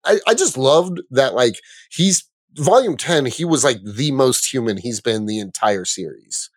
I, 0.05 0.19
I 0.28 0.34
just 0.34 0.57
loved 0.57 1.01
that 1.11 1.34
like 1.34 1.55
he's 1.89 2.26
volume 2.55 2.97
10 2.97 3.28
he 3.28 3.45
was 3.45 3.63
like 3.63 3.78
the 3.84 4.11
most 4.11 4.51
human 4.51 4.78
he's 4.78 5.01
been 5.01 5.26
the 5.26 5.39
entire 5.39 5.86
series 5.86 6.49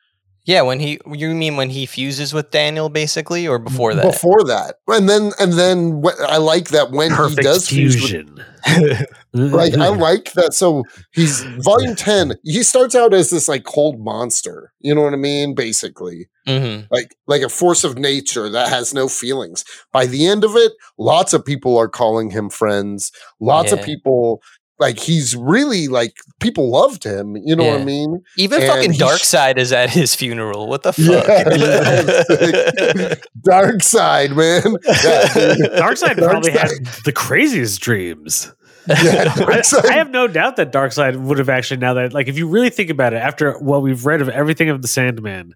Yeah, 0.47 0.61
when 0.63 0.79
he 0.79 1.01
you 1.11 1.35
mean 1.35 1.57
when 1.57 1.71
he 1.71 1.87
fuses 1.87 2.35
with 2.35 2.51
Daniel 2.51 2.91
basically 2.91 3.49
or 3.49 3.59
before 3.59 3.95
that? 3.95 4.05
before 4.05 4.45
that. 4.45 4.77
And 4.89 5.09
then 5.09 5.33
and 5.41 5.55
then 5.55 6.03
wh- 6.05 6.21
i 6.29 6.37
like 6.37 6.69
that 6.69 6.91
when 6.91 7.11
he 7.11 7.17
Perfect 7.17 7.43
does 7.43 7.69
fuse 7.69 7.95
with- 7.95 8.03
fusion. 8.11 8.45
like 9.33 9.75
i 9.75 9.89
like 9.89 10.33
that. 10.33 10.53
So 10.55 10.85
he's 11.13 11.43
volume 11.59 11.95
10 11.97 12.35
he 12.45 12.63
starts 12.63 12.95
out 12.95 13.15
as 13.15 13.31
this 13.31 13.49
like 13.49 13.65
cold 13.65 13.99
monster. 14.01 14.73
You 14.81 14.95
know 14.95 15.01
what 15.03 15.15
i 15.15 15.17
mean? 15.17 15.55
Basically. 15.55 16.29
Hmm 16.47 16.81
like 16.91 17.15
like 17.27 17.41
a 17.43 17.49
force 17.49 17.83
of 17.85 17.97
nature 17.99 18.51
that 18.51 18.69
has 18.69 18.93
no 18.93 19.09
feelings. 19.09 19.65
By 19.93 20.05
the 20.07 20.27
end 20.27 20.45
of 20.45 20.57
it 20.57 20.73
lots 20.99 21.33
of 21.33 21.45
people 21.45 21.79
are 21.79 21.89
calling 21.89 22.31
him 22.31 22.51
friends. 22.51 23.13
Lots 23.41 23.73
of 23.73 23.83
people 23.83 24.43
like 24.79 24.99
he's 24.99 25.37
really 25.37 25.87
like 25.89 26.14
people 26.41 26.68
loved 26.70 27.05
him 27.05 27.37
you 27.37 27.55
know 27.55 27.64
what 27.64 27.81
i 27.81 27.85
mean 27.85 28.20
Even 28.37 28.61
And 28.62 28.68
fucking 28.70 28.93
he 28.93 28.99
sh- 28.99 29.35
is 29.59 29.72
at 29.72 29.91
his 29.91 30.14
funeral. 30.14 30.66
What 30.68 30.83
the 30.83 30.93
Yeah, 30.97 31.20
fuck? 31.22 33.18
Darkseid 33.47 34.35
man 34.37 34.77
yeah, 35.05 35.33
dude. 35.55 35.72
Darkseid 35.81 36.16
probably 36.18 36.51
had 36.53 36.70
the 37.05 37.12
craziest 37.12 37.81
dreams. 37.81 38.53
yeah, 38.87 39.33
I, 39.39 39.62
I 39.89 39.93
have 39.95 40.11
no 40.11 40.27
doubt 40.29 40.57
that 40.57 40.72
Darkseid 40.72 41.16
would 41.16 41.39
have 41.39 41.49
actually 41.49 41.79
now 41.79 41.95
that 41.95 42.12
like 42.12 42.29
if 42.29 42.37
you 42.37 42.47
really 42.49 42.70
think 42.70 42.91
about 42.91 43.14
it 43.14 43.18
after 43.18 43.59
what 43.59 43.83
we've 43.83 44.05
read 44.05 44.20
of 44.20 44.29
everything 44.29 44.68
of 44.70 44.83
the 44.83 44.89
Sandman, 44.89 45.55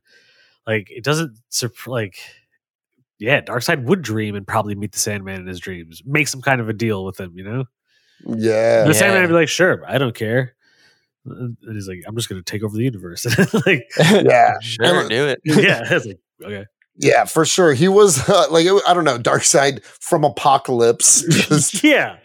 like 0.67 0.89
it 0.91 1.05
doesn't 1.05 1.37
like 1.87 2.17
yeah, 3.19 3.41
Darkseid 3.41 3.83
would 3.85 4.01
dream 4.03 4.35
and 4.37 4.47
probably 4.47 4.77
meet 4.77 4.93
the 4.93 4.99
Sandman 5.01 5.41
in 5.41 5.47
his 5.47 5.59
dreams, 5.61 6.03
make 6.07 6.29
some 6.29 6.41
kind 6.41 6.61
of 6.61 6.69
a 6.69 6.73
deal 6.73 7.05
with 7.05 7.19
him, 7.19 7.33
you 7.37 7.43
know. 7.45 7.65
Yeah 8.27 8.85
The 8.85 8.95
Sandman 8.95 9.17
Yeah. 9.17 9.21
would 9.23 9.29
be 9.29 9.35
like, 9.35 9.49
"Sure, 9.49 9.83
I 9.87 9.99
don't 9.99 10.15
care." 10.15 10.55
And 11.25 11.57
he's 11.63 11.89
like, 11.89 12.03
I'm 12.07 12.17
just 12.17 12.29
going 12.29 12.43
to 12.43 12.45
take 12.51 12.63
over 12.63 12.77
the 12.77 12.85
universe. 12.85 13.27
like, 13.67 13.87
Yeah. 13.99 14.55
sure, 14.63 15.09
do 15.09 15.27
it. 15.27 15.41
yeah, 15.45 15.83
it's 15.85 16.07
like, 16.07 16.19
okay. 16.43 16.67
Yeah, 17.01 17.27
for 17.27 17.45
sure. 17.45 17.75
He 17.75 17.87
was 17.87 18.29
uh, 18.29 18.47
like 18.51 18.67
I 18.87 18.93
don't 18.93 19.05
know, 19.05 19.19
Darkseid 19.19 19.85
from 19.85 20.23
Apokolips, 20.23 21.29
just 21.49 21.85
yeah. 21.85 22.17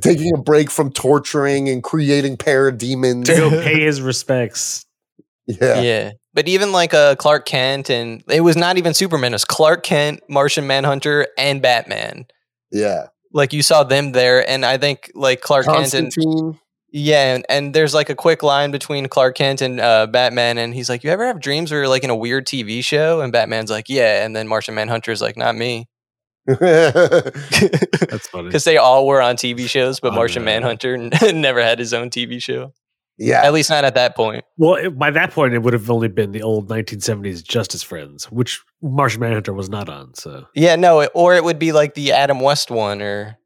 taking 0.00 0.34
a 0.34 0.38
break 0.38 0.70
from 0.72 0.90
torturing 0.90 1.68
and 1.68 1.84
creating 1.84 2.36
parademons. 2.36 3.26
to 3.26 3.36
go 3.36 3.50
pay 3.50 3.82
his 3.82 4.00
respects. 4.00 4.84
Yeah. 5.46 5.80
Yeah. 5.80 6.10
But 6.34 6.48
even 6.48 6.72
like 6.72 6.94
uh, 6.94 7.14
Clark 7.14 7.46
Kent, 7.46 7.88
and 7.88 8.24
it 8.28 8.40
was 8.40 8.56
not 8.56 8.76
even 8.76 8.92
Superman, 8.92 9.32
it 9.32 9.36
was 9.36 9.44
Clark 9.44 9.84
Kent, 9.84 10.20
Martian 10.28 10.66
Manhunter, 10.66 11.28
and 11.38 11.62
Batman. 11.62 12.26
Yeah. 12.72 13.06
Like 13.32 13.52
you 13.52 13.62
saw 13.62 13.84
them 13.84 14.12
there, 14.12 14.48
and 14.48 14.64
I 14.64 14.78
think 14.78 15.10
like 15.14 15.40
Clark 15.40 15.66
Kent 15.66 15.94
and 15.94 16.12
yeah, 16.92 17.34
and, 17.34 17.44
and 17.48 17.74
there's 17.74 17.92
like 17.92 18.08
a 18.08 18.14
quick 18.14 18.42
line 18.42 18.70
between 18.70 19.06
Clark 19.08 19.36
Kent 19.36 19.60
and 19.60 19.80
uh, 19.80 20.06
Batman, 20.06 20.56
and 20.56 20.72
he's 20.74 20.88
like, 20.88 21.04
"You 21.04 21.10
ever 21.10 21.26
have 21.26 21.40
dreams 21.40 21.70
where 21.70 21.80
you're 21.80 21.88
like 21.88 22.04
in 22.04 22.10
a 22.10 22.16
weird 22.16 22.46
TV 22.46 22.82
show?" 22.82 23.20
And 23.20 23.32
Batman's 23.32 23.70
like, 23.70 23.88
"Yeah," 23.88 24.24
and 24.24 24.34
then 24.34 24.48
Martian 24.48 24.74
Manhunter's 24.74 25.20
like, 25.20 25.36
"Not 25.36 25.56
me," 25.56 25.88
That's 26.46 28.28
funny. 28.28 28.44
because 28.48 28.64
they 28.64 28.76
all 28.76 29.06
were 29.06 29.20
on 29.20 29.36
TV 29.36 29.68
shows, 29.68 30.00
but 30.00 30.12
Oh, 30.12 30.16
Martian 30.16 30.42
no. 30.42 30.46
Manhunter 30.46 30.96
never 31.32 31.62
had 31.62 31.78
his 31.78 31.92
own 31.92 32.08
TV 32.10 32.40
show. 32.40 32.72
yeah. 33.18 33.42
At 33.44 33.52
least 33.52 33.68
not 33.70 33.84
at 33.84 33.94
that 33.94 34.14
point. 34.16 34.44
Well, 34.56 34.74
it, 34.74 34.98
by 34.98 35.10
that 35.10 35.32
point, 35.32 35.54
it 35.54 35.58
would 35.62 35.72
have 35.72 35.90
only 35.90 36.08
been 36.08 36.32
the 36.32 36.42
old 36.42 36.68
1970s 36.68 37.42
Justice 37.42 37.82
Friends, 37.82 38.30
which 38.30 38.62
Martian 38.82 39.20
Manhunter 39.20 39.52
was 39.52 39.68
not 39.68 39.88
on. 39.88 40.14
So, 40.14 40.46
Yeah, 40.54 40.76
no, 40.76 41.00
it- 41.00 41.10
or 41.14 41.34
it 41.34 41.44
would 41.44 41.58
be 41.58 41.72
like 41.72 41.94
the 41.94 42.12
Adam 42.12 42.40
West 42.40 42.70
one, 42.70 43.00
or 43.02 43.36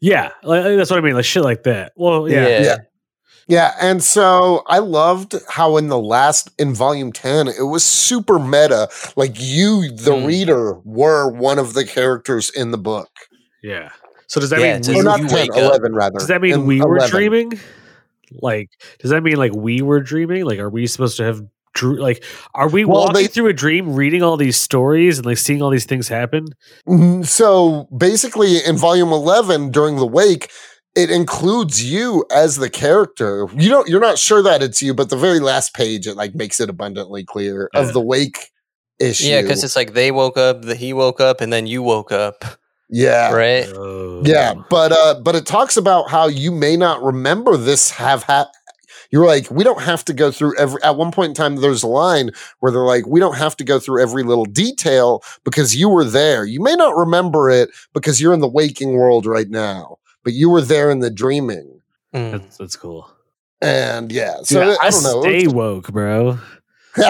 yeah, 0.00 0.30
like, 0.42 0.64
that's 0.76 0.90
what 0.90 0.98
I 0.98 1.02
mean. 1.02 1.14
Like 1.14 1.24
shit 1.24 1.42
like 1.44 1.64
that. 1.64 1.92
Well, 1.96 2.28
yeah. 2.28 2.48
Yeah. 2.48 2.60
Yeah. 2.62 2.76
Yeah, 3.50 3.74
and 3.80 4.04
so 4.04 4.62
I 4.66 4.78
loved 4.78 5.34
how 5.48 5.78
in 5.78 5.88
the 5.88 5.98
last 5.98 6.50
in 6.58 6.74
volume 6.74 7.12
10 7.12 7.48
it 7.48 7.62
was 7.62 7.82
super 7.82 8.38
meta 8.38 8.90
like 9.16 9.32
you 9.40 9.90
the 9.90 10.10
Mm. 10.10 10.26
reader 10.26 10.74
were 10.84 11.30
one 11.30 11.58
of 11.58 11.72
the 11.72 11.86
characters 11.86 12.50
in 12.50 12.72
the 12.72 12.76
book. 12.78 13.08
Yeah. 13.62 13.88
So 14.26 14.38
does 14.38 14.50
that 14.50 14.60
Yeah, 14.60 14.66
mean 14.72 14.76
it's 14.80 14.88
we 14.88 14.94
Or 14.96 14.98
were, 14.98 15.02
not 15.04 15.20
you 15.20 15.28
10, 15.28 15.34
wake 15.34 15.50
up. 15.52 15.56
11 15.56 15.94
rather. 15.94 16.18
does 16.18 16.28
that 16.28 16.42
mean 16.42 16.52
In 16.52 16.66
we 16.66 16.82
were 16.82 16.96
11. 16.98 17.10
dreaming? 17.10 17.52
Like, 18.42 18.68
does 19.00 19.10
that 19.12 19.22
mean 19.22 19.36
like 19.36 19.54
we 19.54 19.80
were 19.80 20.00
dreaming? 20.00 20.44
Like, 20.44 20.58
are 20.58 20.68
we 20.68 20.86
supposed 20.86 21.16
to 21.16 21.24
have 21.24 21.40
drew? 21.78 21.96
Like, 22.08 22.22
are 22.54 22.68
we 22.68 22.84
Well, 22.84 23.00
walking 23.06 23.14
they- 23.14 23.26
through 23.28 23.48
a 23.48 23.52
dream, 23.64 23.94
reading 23.94 24.22
all 24.22 24.36
these 24.36 24.60
stories 24.60 25.18
and 25.18 25.26
like 25.26 25.38
seeing 25.38 25.62
all 25.62 25.70
these 25.70 25.86
things 25.86 26.08
happen? 26.08 26.46
Mhm. 26.88 27.26
So 27.26 27.88
basically, 27.96 28.58
in 28.64 28.76
volume 28.76 29.12
eleven, 29.12 29.70
during 29.70 29.96
the 29.96 30.06
wake, 30.06 30.50
it 30.96 31.10
includes 31.10 31.84
you 31.84 32.24
as 32.34 32.56
the 32.56 32.70
character. 32.70 33.46
You 33.56 33.68
don't. 33.70 33.88
You're 33.88 34.00
not 34.10 34.18
sure 34.18 34.42
that 34.42 34.62
it's 34.62 34.82
you, 34.82 34.94
but 34.94 35.10
the 35.10 35.16
very 35.16 35.38
last 35.40 35.74
page 35.74 36.06
it 36.06 36.16
like 36.16 36.34
makes 36.34 36.58
it 36.60 36.68
abundantly 36.68 37.24
clear 37.24 37.70
Yeah. 37.72 37.80
of 37.80 37.92
the 37.92 38.00
wake 38.00 38.38
issue. 38.98 39.28
yeah, 39.28 39.42
because 39.42 39.62
it's 39.62 39.76
like 39.76 39.92
they 39.94 40.10
woke 40.10 40.36
up, 40.36 40.62
the, 40.62 40.74
he 40.74 40.92
woke 40.92 41.20
up, 41.20 41.40
and 41.40 41.52
then 41.52 41.68
you 41.68 41.82
woke 41.82 42.10
up, 42.10 42.44
yeah. 42.90 43.30
right? 43.32 43.64
Oh. 43.72 44.22
Yeah, 44.24 44.54
but 44.70 44.90
uh, 44.90 45.20
but 45.22 45.36
it 45.36 45.46
talks 45.46 45.76
about 45.76 46.10
how 46.10 46.26
you 46.26 46.50
may 46.50 46.76
not 46.76 47.00
remember 47.02 47.56
this 47.56 47.90
have 47.90 48.24
had. 48.24 48.46
You're 49.10 49.26
like, 49.26 49.50
we 49.50 49.64
don't 49.64 49.80
have 49.80 50.04
to 50.06 50.12
go 50.12 50.30
through 50.30 50.56
every. 50.58 50.82
At 50.82 50.96
one 50.96 51.12
point 51.12 51.30
in 51.30 51.34
time, 51.34 51.56
there's 51.56 51.82
a 51.82 51.88
line 51.88 52.30
where 52.60 52.70
they're 52.70 52.82
like, 52.82 53.06
we 53.06 53.20
don't 53.20 53.36
have 53.36 53.56
to 53.56 53.64
go 53.64 53.78
through 53.78 54.02
every 54.02 54.22
little 54.22 54.44
detail 54.44 55.22
because 55.44 55.74
you 55.74 55.88
were 55.88 56.04
there. 56.04 56.44
You 56.44 56.62
may 56.62 56.74
not 56.74 56.96
remember 56.96 57.48
it 57.48 57.70
because 57.94 58.20
you're 58.20 58.34
in 58.34 58.40
the 58.40 58.48
waking 58.48 58.92
world 58.94 59.24
right 59.24 59.48
now, 59.48 59.98
but 60.24 60.34
you 60.34 60.50
were 60.50 60.60
there 60.60 60.90
in 60.90 61.00
the 61.00 61.10
dreaming. 61.10 61.80
Mm. 62.14 62.32
That's, 62.32 62.56
that's 62.58 62.76
cool. 62.76 63.10
And 63.60 64.12
yeah, 64.12 64.36
so 64.42 64.64
Dude, 64.64 64.78
I 64.80 64.90
don't 64.90 65.02
know. 65.02 65.22
Stay 65.22 65.46
woke, 65.46 65.88
bro. 65.88 66.38
Are 66.96 67.04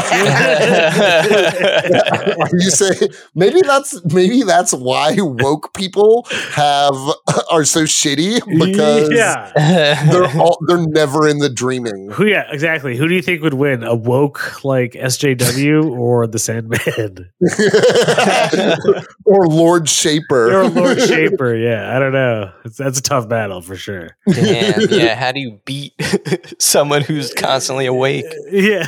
you 2.52 2.70
saying 2.70 3.10
maybe 3.34 3.62
that's 3.62 4.04
maybe 4.12 4.42
that's 4.42 4.74
why 4.74 5.16
woke 5.18 5.72
people 5.74 6.26
have 6.52 6.94
are 7.50 7.64
so 7.64 7.84
shitty 7.84 8.40
because 8.58 9.10
yeah. 9.10 9.52
they're 10.10 10.40
all 10.40 10.58
they're 10.66 10.86
never 10.86 11.26
in 11.28 11.38
the 11.38 11.48
dreaming. 11.48 12.10
Who? 12.10 12.26
Yeah, 12.26 12.44
exactly. 12.50 12.96
Who 12.96 13.08
do 13.08 13.14
you 13.14 13.22
think 13.22 13.42
would 13.42 13.54
win, 13.54 13.82
a 13.82 13.94
woke 13.94 14.64
like 14.64 14.92
SJW 14.92 15.98
or 15.98 16.26
the 16.26 16.38
Sandman 16.38 17.30
or 19.24 19.46
Lord 19.46 19.88
Shaper. 19.88 20.60
or 20.60 20.68
Lord 20.68 21.00
Shaper? 21.00 21.56
Yeah, 21.56 21.94
I 21.94 21.98
don't 21.98 22.12
know. 22.12 22.52
It's, 22.64 22.76
that's 22.76 22.98
a 22.98 23.02
tough 23.02 23.28
battle 23.28 23.62
for 23.62 23.76
sure. 23.76 24.16
Damn, 24.30 24.80
yeah. 24.90 25.14
How 25.14 25.32
do 25.32 25.40
you 25.40 25.60
beat 25.64 25.94
someone 26.58 27.02
who's 27.02 27.32
constantly 27.34 27.86
awake? 27.86 28.26
Yeah, 28.50 28.86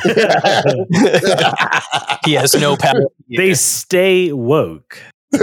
he 2.25 2.33
has 2.33 2.53
no 2.55 2.75
power. 2.79 3.05
they 3.35 3.53
stay 3.53 4.31
woke. 4.33 4.97
yeah, 5.33 5.39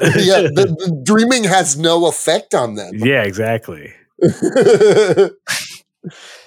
the, 0.00 0.74
the 0.78 1.00
dreaming 1.04 1.44
has 1.44 1.76
no 1.78 2.06
effect 2.06 2.54
on 2.54 2.74
them. 2.76 2.92
Yeah, 2.94 3.22
exactly. 3.24 3.92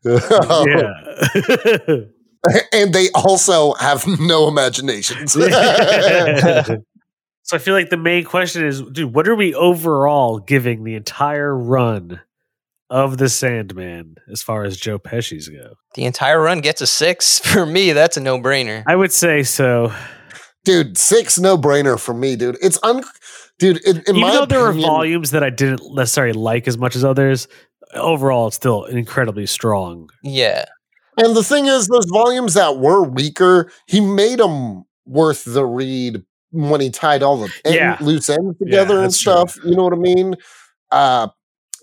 Oh, 0.06 0.66
Yeah. 0.68 1.96
and 2.74 2.94
they 2.94 3.10
also 3.14 3.74
have 3.74 4.04
no 4.20 4.48
imaginations. 4.48 5.34
so 5.34 5.42
I 7.54 7.58
feel 7.60 7.76
like 7.76 7.90
the 7.92 7.98
main 7.98 8.24
question 8.24 8.66
is, 8.66 8.82
dude, 8.82 9.14
what 9.14 9.28
are 9.28 9.36
we 9.36 9.54
overall 9.54 10.40
giving 10.40 10.84
the 10.84 10.96
entire 10.96 11.56
run 11.56 12.20
of 12.92 13.18
the 13.18 13.30
Sandman 13.30 14.16
as 14.32 14.44
far 14.44 14.64
as 14.64 14.78
Joe 14.78 15.00
Pesci's 15.00 15.48
go? 15.50 15.74
The 15.96 16.06
entire 16.06 16.39
run 16.42 16.60
gets 16.62 16.82
a 16.82 16.88
six. 16.88 17.39
For 17.52 17.66
me, 17.66 17.94
that's 17.94 18.18
a 18.18 18.22
no 18.22 18.38
brainer. 18.38 18.84
I 18.86 18.96
would 18.96 19.12
say 19.12 19.42
so. 19.44 19.92
dude, 20.66 20.98
six 20.98 21.39
no 21.39 21.58
brainer 21.58 22.00
for 22.00 22.14
me, 22.14 22.36
dude. 22.36 22.58
It's 22.62 22.78
un, 22.84 23.02
dude. 23.58 23.78
In, 23.86 23.98
in 23.98 24.04
Even 24.10 24.22
my 24.22 24.32
though 24.34 24.46
there 24.46 24.60
were 24.60 24.70
opinion- 24.70 24.88
volumes 24.89 25.32
that 25.32 25.44
I 25.44 25.50
didn't 25.50 25.82
necessarily 25.96 26.34
like 26.34 26.68
as 26.68 26.78
much 26.78 26.96
as 26.96 27.04
others, 27.04 27.48
overall 27.96 28.48
it's 28.48 28.58
still 28.58 28.84
incredibly 28.86 29.46
strong. 29.48 30.10
Yeah. 30.24 30.66
And 31.18 31.36
the 31.36 31.44
thing 31.44 31.66
is, 31.68 31.88
those 31.88 32.06
volumes 32.06 32.54
that 32.54 32.78
were 32.78 33.04
weaker, 33.04 33.72
he 33.88 34.00
made 34.02 34.39
them 34.39 34.84
worth 35.06 35.44
the 35.46 35.66
read 35.66 36.24
when 36.52 36.80
he 36.82 36.89
tied 36.89 37.24
all 37.24 37.38
the 37.38 37.52
end, 37.66 37.76
Yeah. 37.76 37.98
loose 38.02 38.30
ends 38.30 38.56
Yeah, 38.60 38.66
together 38.66 38.96
and 38.98 39.06
that's 39.06 39.20
true. 39.20 39.32
stuff. 39.34 39.58
You 39.66 39.76
know 39.76 39.84
what 39.84 39.94
I 39.94 39.98
mean? 39.98 40.36
Uh, 40.92 41.28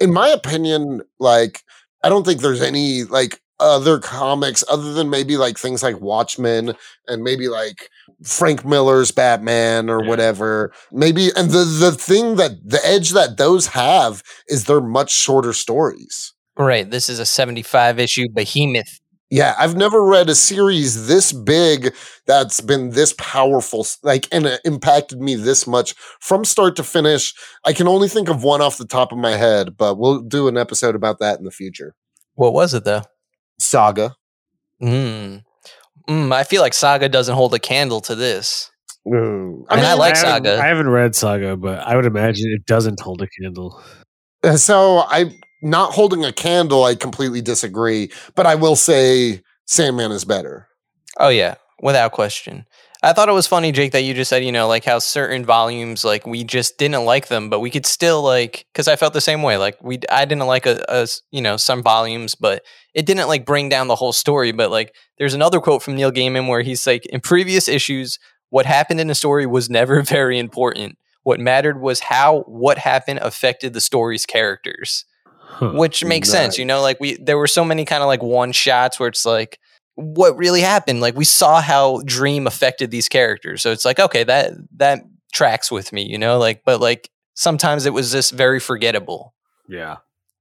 in 0.00 0.12
my 0.12 0.28
opinion, 0.28 1.02
like 1.18 1.62
I 2.02 2.08
don't 2.08 2.24
think 2.24 2.40
there's 2.40 2.62
any 2.62 3.04
like 3.04 3.40
other 3.60 3.98
comics 3.98 4.62
other 4.68 4.92
than 4.92 5.10
maybe 5.10 5.36
like 5.36 5.58
things 5.58 5.82
like 5.82 6.00
Watchmen 6.00 6.74
and 7.08 7.24
maybe 7.24 7.48
like 7.48 7.90
Frank 8.22 8.64
Miller's 8.64 9.10
Batman 9.10 9.90
or 9.90 10.02
Yeah. 10.02 10.08
whatever. 10.08 10.72
Maybe 10.92 11.30
and 11.36 11.50
the 11.50 11.64
the 11.64 11.92
thing 11.92 12.36
that 12.36 12.52
the 12.64 12.84
edge 12.86 13.10
that 13.10 13.36
those 13.36 13.66
have 13.68 14.22
is 14.48 14.64
they're 14.64 14.80
much 14.80 15.10
shorter 15.10 15.52
stories. 15.52 16.32
Right. 16.56 16.88
This 16.90 17.08
is 17.08 17.18
a 17.18 17.26
75 17.26 17.98
issue 17.98 18.26
behemoth. 18.32 19.00
Yeah, 19.30 19.54
I've 19.58 19.76
never 19.76 20.02
read 20.04 20.30
a 20.30 20.34
series 20.34 21.06
this 21.06 21.32
big 21.32 21.94
that's 22.26 22.62
been 22.62 22.90
this 22.90 23.14
powerful, 23.18 23.86
like, 24.02 24.26
and 24.32 24.46
it 24.46 24.60
impacted 24.64 25.20
me 25.20 25.34
this 25.34 25.66
much 25.66 25.94
from 26.20 26.46
start 26.46 26.76
to 26.76 26.82
finish. 26.82 27.34
I 27.64 27.74
can 27.74 27.86
only 27.88 28.08
think 28.08 28.30
of 28.30 28.42
one 28.42 28.62
off 28.62 28.78
the 28.78 28.86
top 28.86 29.12
of 29.12 29.18
my 29.18 29.32
head, 29.32 29.76
but 29.76 29.98
we'll 29.98 30.20
do 30.22 30.48
an 30.48 30.56
episode 30.56 30.94
about 30.94 31.18
that 31.18 31.38
in 31.38 31.44
the 31.44 31.50
future. 31.50 31.94
What 32.36 32.54
was 32.54 32.72
it, 32.72 32.84
though? 32.84 33.02
Saga. 33.58 34.16
Mm. 34.82 35.42
Mm, 36.08 36.32
I 36.32 36.44
feel 36.44 36.62
like 36.62 36.72
Saga 36.72 37.08
doesn't 37.10 37.34
hold 37.34 37.52
a 37.52 37.58
candle 37.58 38.00
to 38.02 38.14
this. 38.14 38.70
I 39.06 39.10
mean, 39.10 39.64
I 39.70 39.94
like 39.94 40.16
haven't- 40.16 40.30
Saga. 40.44 40.58
I 40.62 40.66
haven't 40.66 40.88
read 40.88 41.14
Saga, 41.14 41.56
but 41.56 41.80
I 41.80 41.96
would 41.96 42.06
imagine 42.06 42.50
it 42.54 42.64
doesn't 42.66 43.00
hold 43.00 43.20
a 43.20 43.28
candle. 43.42 43.82
Uh, 44.42 44.56
So 44.56 44.98
I 44.98 45.36
not 45.62 45.92
holding 45.92 46.24
a 46.24 46.32
candle, 46.32 46.84
I 46.84 46.94
completely 46.94 47.40
disagree, 47.40 48.10
but 48.34 48.46
I 48.46 48.54
will 48.54 48.76
say 48.76 49.42
Sandman 49.66 50.12
is 50.12 50.24
better. 50.24 50.68
Oh 51.18 51.28
yeah, 51.28 51.56
without 51.80 52.12
question. 52.12 52.66
I 53.00 53.12
thought 53.12 53.28
it 53.28 53.32
was 53.32 53.46
funny, 53.46 53.70
Jake, 53.70 53.92
that 53.92 54.02
you 54.02 54.12
just 54.12 54.28
said, 54.28 54.44
you 54.44 54.50
know, 54.50 54.66
like 54.66 54.84
how 54.84 54.98
certain 54.98 55.44
volumes, 55.44 56.04
like 56.04 56.26
we 56.26 56.42
just 56.42 56.78
didn't 56.78 57.04
like 57.04 57.28
them, 57.28 57.48
but 57.48 57.60
we 57.60 57.70
could 57.70 57.86
still 57.86 58.22
like, 58.22 58.66
because 58.72 58.88
I 58.88 58.96
felt 58.96 59.12
the 59.12 59.20
same 59.20 59.42
way. 59.42 59.56
Like 59.56 59.78
we, 59.80 60.00
I 60.10 60.24
didn't 60.24 60.48
like 60.48 60.66
a 60.66 61.06
you 61.30 61.40
know, 61.40 61.56
some 61.56 61.82
volumes, 61.84 62.34
but 62.34 62.64
it 62.94 63.06
didn't 63.06 63.28
like 63.28 63.46
bring 63.46 63.68
down 63.68 63.86
the 63.86 63.94
whole 63.94 64.12
story. 64.12 64.50
But 64.50 64.72
like, 64.72 64.96
there's 65.16 65.34
another 65.34 65.60
quote 65.60 65.82
from 65.82 65.94
Neil 65.94 66.10
Gaiman 66.10 66.48
where 66.48 66.62
he's 66.62 66.88
like, 66.88 67.06
in 67.06 67.20
previous 67.20 67.68
issues, 67.68 68.18
what 68.50 68.66
happened 68.66 68.98
in 68.98 69.06
the 69.06 69.14
story 69.14 69.46
was 69.46 69.70
never 69.70 70.02
very 70.02 70.36
important. 70.36 70.98
What 71.22 71.38
mattered 71.38 71.80
was 71.80 72.00
how 72.00 72.40
what 72.48 72.78
happened 72.78 73.20
affected 73.22 73.74
the 73.74 73.80
story's 73.80 74.26
characters 74.26 75.04
Huh. 75.58 75.70
which 75.74 76.04
makes 76.04 76.28
sense 76.30 76.56
you 76.56 76.64
know 76.64 76.80
like 76.80 77.00
we 77.00 77.16
there 77.16 77.36
were 77.36 77.48
so 77.48 77.64
many 77.64 77.84
kind 77.84 78.02
of 78.02 78.06
like 78.06 78.22
one 78.22 78.52
shots 78.52 79.00
where 79.00 79.08
it's 79.08 79.26
like 79.26 79.58
what 79.96 80.36
really 80.36 80.60
happened 80.60 81.00
like 81.00 81.16
we 81.16 81.24
saw 81.24 81.60
how 81.60 82.00
dream 82.04 82.46
affected 82.46 82.90
these 82.92 83.08
characters 83.08 83.60
so 83.62 83.72
it's 83.72 83.84
like 83.84 83.98
okay 83.98 84.22
that 84.22 84.52
that 84.76 85.00
tracks 85.32 85.70
with 85.70 85.92
me 85.92 86.02
you 86.02 86.16
know 86.16 86.38
like 86.38 86.62
but 86.64 86.80
like 86.80 87.10
sometimes 87.34 87.86
it 87.86 87.92
was 87.92 88.12
just 88.12 88.32
very 88.32 88.60
forgettable 88.60 89.34
Yeah. 89.68 89.96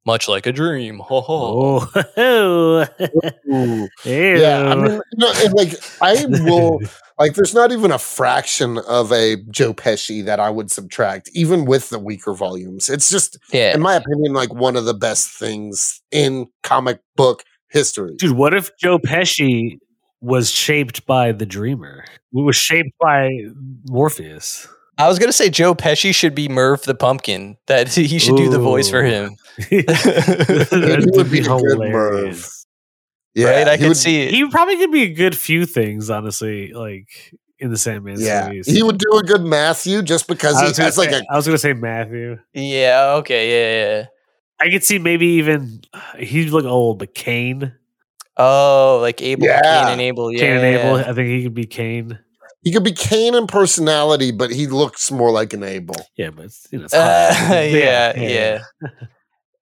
much 0.06 0.28
like 0.28 0.46
a 0.46 0.52
dream. 0.52 1.00
Ho 1.10 1.22
ho. 1.22 1.88
Oh, 1.92 2.88
oh. 3.50 3.88
Yeah, 4.06 4.70
I 4.72 4.76
mean, 4.76 4.92
you 4.94 5.02
know, 5.18 5.34
like 5.54 5.74
I 6.02 6.26
will 6.28 6.80
like. 7.20 7.34
There's 7.36 7.54
not 7.54 7.72
even 7.72 7.92
a 7.92 8.00
fraction 8.00 8.78
of 8.80 9.12
a 9.12 9.38
Joe 9.50 9.74
Pesci 9.74 10.24
that 10.26 10.40
I 10.40 10.50
would 10.50 10.72
subtract, 10.72 11.30
even 11.34 11.66
with 11.66 11.90
the 11.90 12.00
weaker 12.00 12.34
volumes. 12.34 12.90
It's 12.90 13.10
just, 13.10 13.38
Yeah. 13.52 13.74
in 13.74 13.82
my 13.82 13.96
opinion, 13.96 14.34
like 14.34 14.54
one 14.54 14.76
of 14.76 14.86
the 14.86 14.94
best 14.94 15.30
things 15.32 16.02
in 16.12 16.48
comic 16.64 17.00
book 17.16 17.44
history. 17.70 18.16
Dude, 18.18 18.38
what 18.38 18.54
if 18.54 18.72
Joe 18.78 18.98
Pesci 19.00 19.78
was 20.22 20.50
shaped 20.50 21.06
by 21.06 21.32
the 21.32 21.46
dreamer? 21.46 22.06
Who 22.32 22.44
was 22.44 22.56
shaped 22.56 22.92
by 23.00 23.30
Morpheus? 23.90 24.68
I 25.00 25.08
was 25.08 25.20
gonna 25.20 25.32
say 25.32 25.50
Joe 25.52 25.76
Pesci 25.76 26.14
should 26.14 26.34
be 26.34 26.50
Merv 26.50 26.82
the 26.84 26.96
Pumpkin. 26.96 27.56
That 27.68 27.88
he 27.94 28.18
should 28.18 28.36
do 28.36 28.50
the 28.50 28.58
voice 28.58 28.90
for 28.90 29.04
him. 29.04 29.36
that 29.58 31.12
would 31.16 31.30
be 31.32 31.40
a 31.40 31.44
good 31.44 31.80
Merv. 31.80 32.50
Yeah, 33.38 33.50
right? 33.52 33.68
I 33.68 33.72
he 33.74 33.78
can 33.80 33.88
would, 33.90 33.98
see. 33.98 34.28
He 34.30 34.50
probably 34.50 34.78
could 34.78 34.92
be 34.92 35.04
a 35.04 35.14
good 35.14 35.36
few 35.38 35.66
things, 35.66 36.10
honestly, 36.10 36.74
like 36.74 37.08
in 37.60 37.70
the 37.72 37.78
Sandman 37.78 38.20
Yeah, 38.20 38.46
series. 38.46 38.68
he 38.68 38.82
would 38.84 38.98
do 38.98 39.18
a 39.18 39.24
good 39.24 39.42
Matthew 39.44 40.02
just 40.02 40.28
because 40.28 40.56
I 40.56 40.64
he 40.64 40.68
was, 40.70 40.78
gonna 40.78 40.92
like 40.98 41.10
say, 41.12 41.20
a 41.20 41.34
I 41.34 41.36
was 41.36 41.46
gonna 41.46 41.58
say 41.58 41.74
Matthew. 41.74 42.38
yeah. 42.54 43.14
Okay. 43.20 43.50
Yeah. 43.52 43.98
Yeah. 44.00 44.06
I 44.60 44.72
could 44.72 44.84
see 44.84 44.98
maybe 45.00 45.28
even 45.28 45.82
he'd 46.18 46.50
look 46.50 46.66
old, 46.66 46.98
but 47.00 47.14
Cain, 47.14 47.74
Oh, 48.38 49.00
like 49.02 49.22
Abel, 49.22 49.46
Yeah. 49.48 49.62
Cain 49.62 49.92
and 49.94 50.02
Abel. 50.02 50.32
Yeah. 50.32 50.40
Cain 50.40 50.52
and 50.58 50.66
Abel. 50.66 50.96
I 50.96 51.14
think 51.14 51.28
he 51.30 51.44
could 51.44 51.54
be 51.54 51.66
Cain. 51.66 52.20
he 52.64 52.72
could 52.72 52.84
be 52.84 52.92
Cain 52.92 53.34
in 53.36 53.46
personality, 53.48 54.32
but 54.32 54.52
he 54.52 54.66
looks 54.68 55.12
more 55.12 55.32
like 55.32 55.54
an 55.54 55.64
Abel. 55.64 55.96
Yeah, 56.18 56.30
but 56.32 56.46
it's, 56.46 56.68
you 56.72 56.80
know, 56.80 56.86
it's 56.86 56.94
Uh, 56.94 57.34
hard. 57.34 57.66
yeah, 57.72 58.20
yeah. 58.20 58.60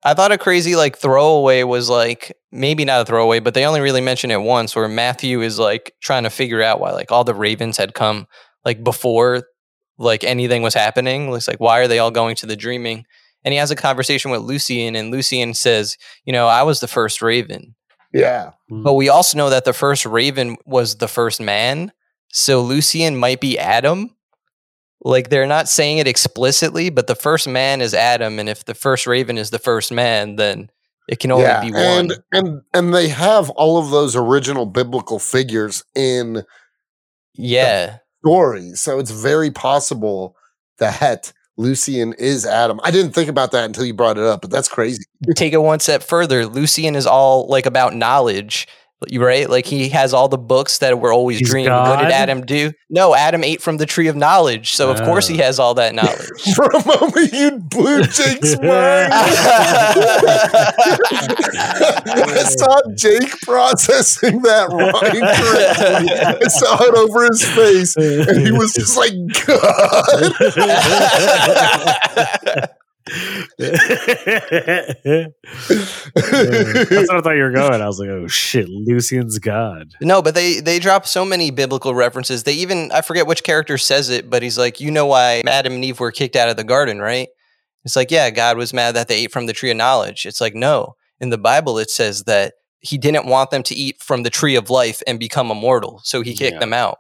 I 0.06 0.14
thought 0.14 0.32
a 0.32 0.38
crazy 0.38 0.76
like 0.76 0.98
throwaway 0.98 1.64
was 1.64 1.90
like 1.90 2.38
maybe 2.52 2.86
not 2.86 3.02
a 3.02 3.06
throwaway, 3.06 3.40
but 3.40 3.56
they 3.56 3.66
only 3.66 3.82
really 3.82 4.02
mention 4.02 4.30
it 4.30 4.40
once 4.40 4.76
where 4.76 4.88
Matthew 4.88 5.42
is 5.42 5.58
like 5.58 5.94
trying 6.00 6.24
to 6.24 6.30
figure 6.30 6.62
out 6.62 6.80
why 6.80 6.92
like 6.92 7.12
all 7.12 7.24
the 7.24 7.34
ravens 7.34 7.78
had 7.78 7.96
come 7.96 8.28
like 8.64 8.84
before 8.84 9.48
like 9.98 10.24
anything 10.24 10.62
was 10.62 10.76
happening. 10.76 11.34
It's 11.34 11.48
like 11.48 11.60
why 11.60 11.80
are 11.80 11.88
they 11.88 11.98
all 11.98 12.12
going 12.12 12.36
to 12.38 12.46
the 12.46 12.56
dreaming? 12.56 13.06
And 13.44 13.52
he 13.52 13.58
has 13.58 13.72
a 13.72 13.76
conversation 13.76 14.32
with 14.32 14.42
Lucien, 14.42 14.96
and 14.96 15.12
Lucien 15.12 15.54
says, 15.54 15.98
you 16.24 16.34
know, 16.34 16.48
I 16.48 16.64
was 16.64 16.80
the 16.80 16.88
first 16.88 17.22
raven. 17.22 17.76
Yeah, 18.14 18.52
hmm. 18.70 18.84
But 18.84 18.94
we 18.94 19.10
also 19.10 19.38
know 19.38 19.50
that 19.50 19.66
the 19.66 19.74
first 19.74 20.06
raven 20.06 20.56
was 20.66 20.98
the 20.98 21.08
first 21.08 21.42
man. 21.42 21.92
So 22.30 22.62
Lucien 22.62 23.16
might 23.16 23.40
be 23.42 23.58
Adam. 23.58 24.15
Like 25.02 25.30
they're 25.30 25.46
not 25.46 25.70
saying 25.70 26.00
it 26.00 26.08
explicitly, 26.08 26.90
but 26.90 27.08
the 27.08 27.16
first 27.16 27.48
man 27.48 27.82
is 27.82 27.94
Adam. 27.94 28.40
And 28.40 28.50
if 28.50 28.66
the 28.66 28.74
first 28.74 29.06
raven 29.06 29.38
is 29.38 29.52
the 29.52 29.60
first 29.60 29.92
man, 29.92 30.36
then 30.38 30.70
it 31.08 31.20
can 31.20 31.32
only 31.32 31.46
yeah, 31.46 31.62
be 31.62 31.72
one. 31.72 31.84
and 31.84 32.14
and 32.32 32.62
and 32.74 32.94
they 32.94 33.10
have 33.10 33.50
all 33.52 33.78
of 33.78 33.92
those 33.92 34.16
original 34.16 34.66
biblical 34.66 35.20
figures 35.20 35.84
in 35.94 36.44
yeah. 37.36 37.98
stories, 38.24 38.82
so 38.82 38.98
it's 38.98 39.12
very 39.12 39.52
possible 39.52 40.36
that 40.80 41.32
Lucien 41.58 42.14
is 42.14 42.46
Adam. 42.46 42.80
I 42.84 42.92
didn't 42.92 43.12
think 43.12 43.30
about 43.30 43.52
that 43.52 43.66
until 43.66 43.86
you 43.86 43.94
brought 43.94 44.18
it 44.18 44.24
up, 44.24 44.42
but 44.42 44.50
that's 44.50 44.68
crazy. 44.68 45.04
Take 45.36 45.54
it 45.54 45.62
one 45.62 45.80
step 45.80 46.02
further. 46.02 46.46
Lucien 46.46 46.96
is 46.96 47.06
all 47.06 47.48
like 47.48 47.66
about 47.66 47.96
knowledge. 47.96 48.68
You 49.10 49.24
right? 49.24 49.48
Like 49.50 49.66
he 49.66 49.90
has 49.90 50.14
all 50.14 50.30
the 50.30 50.38
books 50.38 50.78
that 50.80 51.00
were 51.00 51.12
always 51.14 51.40
He's 51.40 51.50
dreamed. 51.50 51.70
What 51.70 52.00
did 52.00 52.12
Adam 52.12 52.46
do? 52.46 52.72
No, 52.90 53.14
Adam 53.14 53.44
ate 53.44 53.62
from 53.62 53.76
the 53.78 53.86
tree 53.86 54.08
of 54.08 54.16
knowledge. 54.16 54.74
So 54.74 54.90
of 54.90 55.02
course 55.04 55.28
he 55.28 55.36
Oh. 55.40 55.44
has 55.44 55.60
all 55.60 55.74
that 55.76 55.94
knowledge. 56.00 56.56
For 56.56 56.66
a 56.66 56.84
moment, 56.86 57.34
you 57.34 57.60
blew 57.60 58.04
Jake's 58.04 58.56
mind. 58.62 59.12
I 62.18 62.44
saw 62.48 62.82
Jake 62.96 63.30
processing 63.42 64.42
that 64.44 64.70
line 64.72 65.22
correctly. 65.36 66.10
I 66.16 66.48
saw 66.48 66.82
it 66.84 66.96
over 66.96 67.26
his 67.26 67.44
face, 67.46 67.96
and 67.98 68.40
he 68.48 68.52
was 68.54 68.74
just 68.74 68.96
like, 68.98 69.14
"God." 72.56 72.70
That's 73.06 73.70
what 76.16 77.18
I 77.18 77.22
thought 77.22 77.36
you 77.36 77.44
were 77.44 77.52
going. 77.52 77.82
I 77.82 77.86
was 77.88 78.00
like, 78.00 78.10
oh 78.10 78.28
shit, 78.28 78.68
Lucien's 78.70 79.40
God. 79.40 79.94
No, 80.02 80.22
but 80.22 80.36
they 80.36 80.60
they 80.60 80.80
drop 80.80 81.06
so 81.06 81.26
many 81.26 81.52
biblical 81.52 81.94
references. 81.94 82.44
They 82.44 82.54
even 82.54 82.92
I 82.92 83.02
forget 83.02 83.28
which 83.28 83.44
character 83.44 83.78
says 83.78 84.10
it, 84.10 84.30
but 84.30 84.44
he's 84.44 84.58
like, 84.58 84.80
you 84.80 84.92
know 84.92 85.06
why 85.06 85.44
Adam 85.48 85.74
and 85.74 85.86
Eve 85.86 86.00
were 86.00 86.12
kicked 86.12 86.36
out 86.36 86.50
of 86.50 86.58
the 86.58 86.64
garden, 86.64 87.00
right? 87.00 87.28
It's 87.84 87.96
like, 87.96 88.10
yeah, 88.12 88.30
God 88.32 88.58
was 88.58 88.74
mad 88.74 88.96
that 88.96 89.08
they 89.08 89.24
ate 89.24 89.32
from 89.32 89.46
the 89.46 89.54
tree 89.54 89.70
of 89.72 89.78
knowledge. 89.78 90.26
It's 90.26 90.42
like, 90.42 90.56
no, 90.56 90.96
in 91.20 91.30
the 91.30 91.38
Bible 91.38 91.78
it 91.78 91.92
says 91.92 92.24
that 92.24 92.54
he 92.80 92.98
didn't 92.98 93.26
want 93.28 93.52
them 93.52 93.64
to 93.64 93.76
eat 93.76 94.02
from 94.02 94.24
the 94.24 94.30
tree 94.30 94.56
of 94.56 94.70
life 94.70 95.02
and 95.08 95.20
become 95.20 95.52
immortal, 95.52 96.02
so 96.04 96.22
he 96.22 96.34
kicked 96.36 96.54
Yeah. 96.56 96.60
them 96.60 96.74
out. 96.74 96.98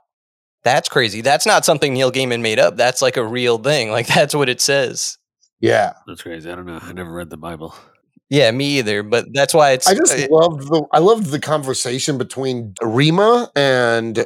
That's 0.63 0.89
crazy. 0.89 1.21
That's 1.21 1.45
not 1.45 1.63
something 1.63 1.93
Neil 1.93 2.11
Gaiman 2.11 2.41
made 2.41 2.57
up. 2.57 2.75
That's 2.75 3.01
like 3.01 3.17
a 3.17 3.25
real 3.25 3.57
thing. 3.59 3.91
Like 3.91 4.07
that's 4.07 4.33
what 4.35 4.49
it 4.49 4.61
says. 4.61 5.17
Yeah. 5.59 5.93
That's 6.07 6.21
crazy. 6.21 6.49
I 6.51 6.55
don't 6.55 6.65
know. 6.65 6.79
I 6.81 6.93
never 6.93 7.11
read 7.11 7.29
the 7.29 7.37
Bible. 7.37 7.75
Yeah, 8.29 8.49
me 8.51 8.79
either. 8.79 9.03
But 9.03 9.25
that's 9.33 9.53
why 9.53 9.71
it's. 9.71 9.87
I 9.87 9.93
just 9.93 10.17
uh, 10.17 10.27
loved 10.29 10.67
the 10.67 10.83
I 10.91 10.99
loved 10.99 11.27
the 11.27 11.39
conversation 11.39 12.17
between 12.17 12.73
Rima 12.81 13.51
and 13.55 14.25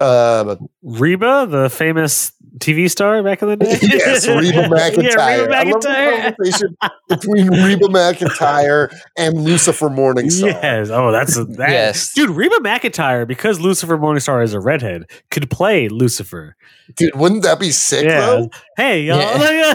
uh 0.00 0.56
Reba, 0.82 1.46
the 1.48 1.70
famous 1.70 2.32
TV 2.58 2.88
star 2.90 3.22
back 3.22 3.42
in 3.42 3.48
the 3.48 3.56
day. 3.56 3.78
yes, 3.82 4.26
Reba 4.28 4.68
McEntire. 4.68 5.02
yeah, 5.16 5.36
Reba 5.40 5.56
I 5.56 5.62
love 5.64 5.82
the 5.82 5.88
McEntire. 5.88 6.22
conversation 6.36 6.76
between 7.08 7.48
Reba 7.50 7.86
McEntire 7.88 8.96
and 9.18 9.42
Lucifer 9.44 9.88
Morningstar. 9.88 10.46
Yes. 10.62 10.88
Oh, 10.90 11.10
that's 11.10 11.36
a 11.36 11.44
that, 11.56 11.70
Yes. 11.70 12.12
dude. 12.14 12.30
Reba 12.30 12.56
McEntire, 12.56 13.26
because 13.26 13.60
Lucifer 13.60 13.98
Morningstar 13.98 14.42
is 14.44 14.52
a 14.54 14.60
redhead, 14.60 15.04
could 15.30 15.50
play 15.50 15.88
Lucifer. 15.88 16.54
Dude, 16.96 17.14
wouldn't 17.16 17.42
that 17.44 17.58
be 17.58 17.70
sick 17.70 18.04
Yeah. 18.04 18.20
though? 18.20 18.50
Hey, 18.76 19.02
y'all. 19.02 19.18
Yeah. 19.18 19.74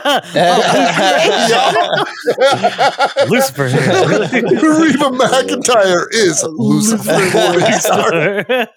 Lucifer. 3.28 3.64
Reba 3.64 5.10
McEntire 5.18 6.06
is 6.12 6.44
Lucifer 6.44 7.12
Morningstar. 7.12 8.68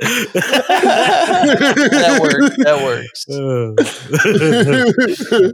That 0.00 2.18
works. 2.20 2.56
That 2.58 2.82
works. 2.82 3.28
Uh, 3.28 3.74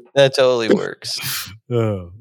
That 0.14 0.34
totally 0.34 0.68
works. 0.74 1.50
oh. 1.70 2.12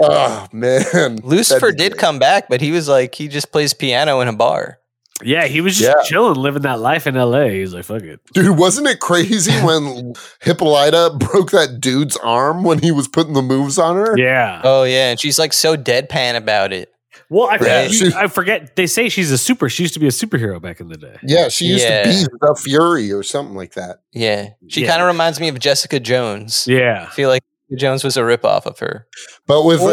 oh 0.00 0.46
man, 0.52 1.16
Lucifer 1.22 1.72
did 1.72 1.92
great. 1.92 2.00
come 2.00 2.18
back, 2.18 2.48
but 2.48 2.60
he 2.60 2.72
was 2.72 2.88
like 2.88 3.14
he 3.14 3.28
just 3.28 3.52
plays 3.52 3.72
piano 3.74 4.20
in 4.20 4.28
a 4.28 4.32
bar. 4.32 4.78
Yeah, 5.24 5.46
he 5.46 5.62
was 5.62 5.78
just 5.78 5.96
Yeah. 5.96 6.02
chilling, 6.04 6.34
living 6.34 6.60
that 6.62 6.78
life 6.78 7.06
in 7.06 7.14
LA. 7.14 7.44
He's 7.46 7.72
like, 7.72 7.86
fuck 7.86 8.02
it. 8.02 8.20
Dude, 8.34 8.58
wasn't 8.58 8.86
it 8.86 9.00
crazy 9.00 9.50
when 9.64 10.12
Hippolyta 10.42 11.16
broke 11.18 11.52
that 11.52 11.80
dude's 11.80 12.18
arm 12.18 12.64
when 12.64 12.80
he 12.80 12.92
was 12.92 13.08
putting 13.08 13.32
the 13.32 13.40
moves 13.40 13.78
on 13.78 13.96
her? 13.96 14.14
Yeah. 14.18 14.60
Oh 14.62 14.82
yeah, 14.82 15.10
and 15.10 15.18
she's 15.20 15.38
like 15.38 15.54
so 15.54 15.74
deadpan 15.76 16.36
about 16.36 16.72
it. 16.74 16.92
Well, 17.30 17.48
I 17.48 17.58
forget, 17.58 17.90
she- 17.90 18.12
I 18.14 18.26
forget. 18.28 18.76
They 18.76 18.86
say 18.86 19.08
she's 19.08 19.30
a 19.30 19.38
super. 19.38 19.68
She 19.68 19.82
used 19.82 19.94
to 19.94 20.00
be 20.00 20.06
a 20.06 20.10
superhero 20.10 20.60
back 20.60 20.80
in 20.80 20.88
the 20.88 20.96
day. 20.96 21.16
Yeah, 21.22 21.48
she 21.48 21.66
used 21.66 21.84
Yeah. 21.84 22.02
to 22.04 22.08
be 22.08 22.36
the 22.40 22.54
Fury 22.62 23.12
or 23.12 23.22
something 23.22 23.54
like 23.56 23.74
that. 23.74 24.00
Yeah, 24.12 24.50
she 24.68 24.82
Yeah. 24.82 24.88
kind 24.88 25.02
of 25.02 25.08
reminds 25.08 25.40
me 25.40 25.48
of 25.48 25.58
Jessica 25.58 25.98
Jones. 26.00 26.66
Yeah. 26.68 27.06
I 27.08 27.14
feel 27.14 27.28
like 27.28 27.42
Jones 27.76 28.04
was 28.04 28.16
a 28.16 28.20
ripoff 28.20 28.64
of 28.66 28.78
her. 28.78 29.06
But 29.46 29.64
with 29.64 29.80
a 29.80 29.84
Oh, 29.84 29.88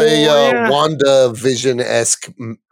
uh, 0.48 0.52
yeah. 0.52 0.70
Wanda 0.70 1.32
Vision 1.34 1.80
esque 1.80 2.28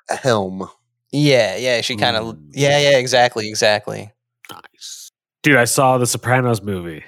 helm. 0.08 0.68
Yeah, 1.10 1.56
yeah, 1.56 1.80
she 1.80 1.96
kind 1.96 2.16
of. 2.16 2.36
Mm. 2.36 2.50
Yeah, 2.52 2.78
yeah, 2.78 2.98
exactly, 2.98 3.48
exactly. 3.48 4.12
Nice. 4.50 5.10
Dude, 5.42 5.56
I 5.56 5.64
saw 5.64 5.98
the 5.98 6.06
Sopranos 6.06 6.62
movie. 6.62 7.04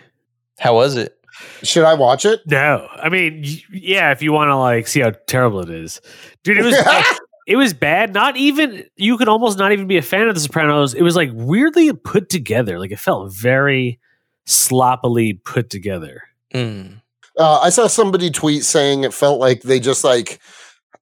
How 0.59 0.74
was 0.74 0.96
it? 0.96 1.16
Should 1.62 1.84
I 1.84 1.94
watch 1.94 2.24
it? 2.24 2.40
No, 2.46 2.86
I 2.94 3.09
mean, 3.09 3.44
yeah, 3.72 4.12
if 4.12 4.22
you 4.22 4.32
want 4.32 4.48
to 4.48 4.57
like 4.57 4.86
see 4.86 5.00
how 5.00 5.11
terrible 5.26 5.61
it 5.61 5.70
is, 5.70 6.00
dude, 6.44 6.59
it 6.59 6.64
was 6.64 6.74
like, 6.86 7.05
it 7.47 7.57
was 7.57 7.74
bad. 7.74 8.14
Not 8.14 8.36
even 8.36 8.84
you 8.97 9.16
could 9.18 9.28
almost 9.28 9.59
not 9.59 9.72
even 9.72 9.86
be 9.86 9.97
a 9.97 10.03
fan 10.03 10.28
of 10.28 10.34
the 10.34 10.40
Sopranos. 10.40 10.95
It 10.95 11.03
was 11.03 11.16
like 11.16 11.30
weirdly 11.32 11.92
put 11.92 12.28
together. 12.28 12.78
Like 12.78 12.92
it 12.92 12.99
felt 12.99 13.32
very 13.32 14.01
sloppily 14.47 15.34
put 15.34 15.70
together. 15.70 16.22
Mm. 16.53 17.01
Uh, 17.38 17.61
I 17.61 17.70
saw 17.70 17.86
somebody 17.86 18.30
tweet 18.30 18.64
saying 18.64 19.05
it 19.05 19.12
felt 19.12 19.40
like 19.40 19.62
they 19.62 19.80
just 19.80 20.05
like 20.05 20.40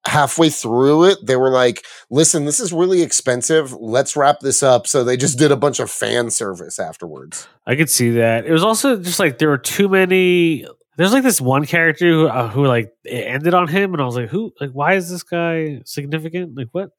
halfway 0.05 0.51
through 0.51 1.05
it, 1.05 1.19
they 1.25 1.37
were 1.37 1.51
like, 1.51 1.85
listen, 2.11 2.45
this 2.45 2.59
is 2.59 2.73
really 2.73 3.03
expensive. 3.03 3.73
Let's 3.73 4.17
wrap 4.17 4.41
this 4.41 4.63
up. 4.63 4.87
So 4.87 5.05
they 5.05 5.17
just 5.17 5.39
did 5.39 5.53
a 5.53 5.57
bunch 5.57 5.79
of 5.79 5.91
fan 5.91 6.31
service 6.31 6.79
afterwards. 6.79 7.47
I 7.67 7.77
could 7.77 7.91
see 7.91 8.11
that. 8.13 8.47
It 8.47 8.53
was 8.53 8.65
also 8.65 8.97
just 8.97 9.21
like 9.21 9.39
there 9.39 9.49
were 9.49 9.59
too 9.59 9.89
many. 9.89 10.67
There's 10.97 11.13
like 11.13 11.23
this 11.23 11.41
one 11.41 11.65
character 11.67 12.07
who, 12.07 12.27
uh, 12.29 12.49
who 12.49 12.67
like 12.67 12.93
it 13.05 13.27
ended 13.27 13.55
on 13.55 13.69
him, 13.69 13.95
and 13.95 14.03
I 14.03 14.05
was 14.05 14.17
like, 14.17 14.29
who? 14.29 14.53
Like, 14.61 14.71
why 14.71 14.95
is 14.95 15.11
this 15.11 15.23
guy 15.23 15.81
significant? 15.85 16.57
Like, 16.57 16.69
what? 16.73 16.91